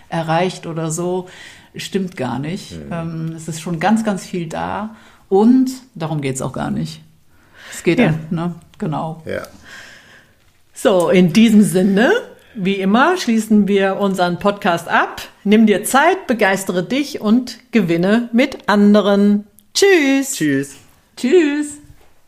erreicht 0.09 0.65
oder 0.65 0.91
so, 0.91 1.29
stimmt 1.75 2.17
gar 2.17 2.39
nicht. 2.39 2.75
Ähm, 2.91 3.33
es 3.35 3.47
ist 3.47 3.61
schon 3.61 3.79
ganz, 3.79 4.03
ganz 4.03 4.25
viel 4.25 4.47
da 4.47 4.95
und 5.29 5.69
darum 5.95 6.21
geht 6.21 6.35
es 6.35 6.41
auch 6.41 6.53
gar 6.53 6.71
nicht. 6.71 7.01
Es 7.71 7.83
geht, 7.83 7.99
Ja. 7.99 8.05
ja. 8.05 8.13
ne? 8.29 8.55
Genau. 8.77 9.21
Ja. 9.25 9.43
So, 10.73 11.09
in 11.09 11.31
diesem 11.31 11.61
Sinne, 11.61 12.11
wie 12.55 12.73
immer, 12.75 13.15
schließen 13.15 13.67
wir 13.67 13.97
unseren 13.97 14.39
Podcast 14.39 14.87
ab. 14.89 15.21
Nimm 15.43 15.67
dir 15.67 15.83
Zeit, 15.83 16.25
begeistere 16.25 16.83
dich 16.83 17.21
und 17.21 17.59
gewinne 17.71 18.29
mit 18.33 18.67
anderen. 18.67 19.45
Tschüss. 19.73 20.33
Tschüss. 20.33 20.80
Tschüss. 21.21 21.80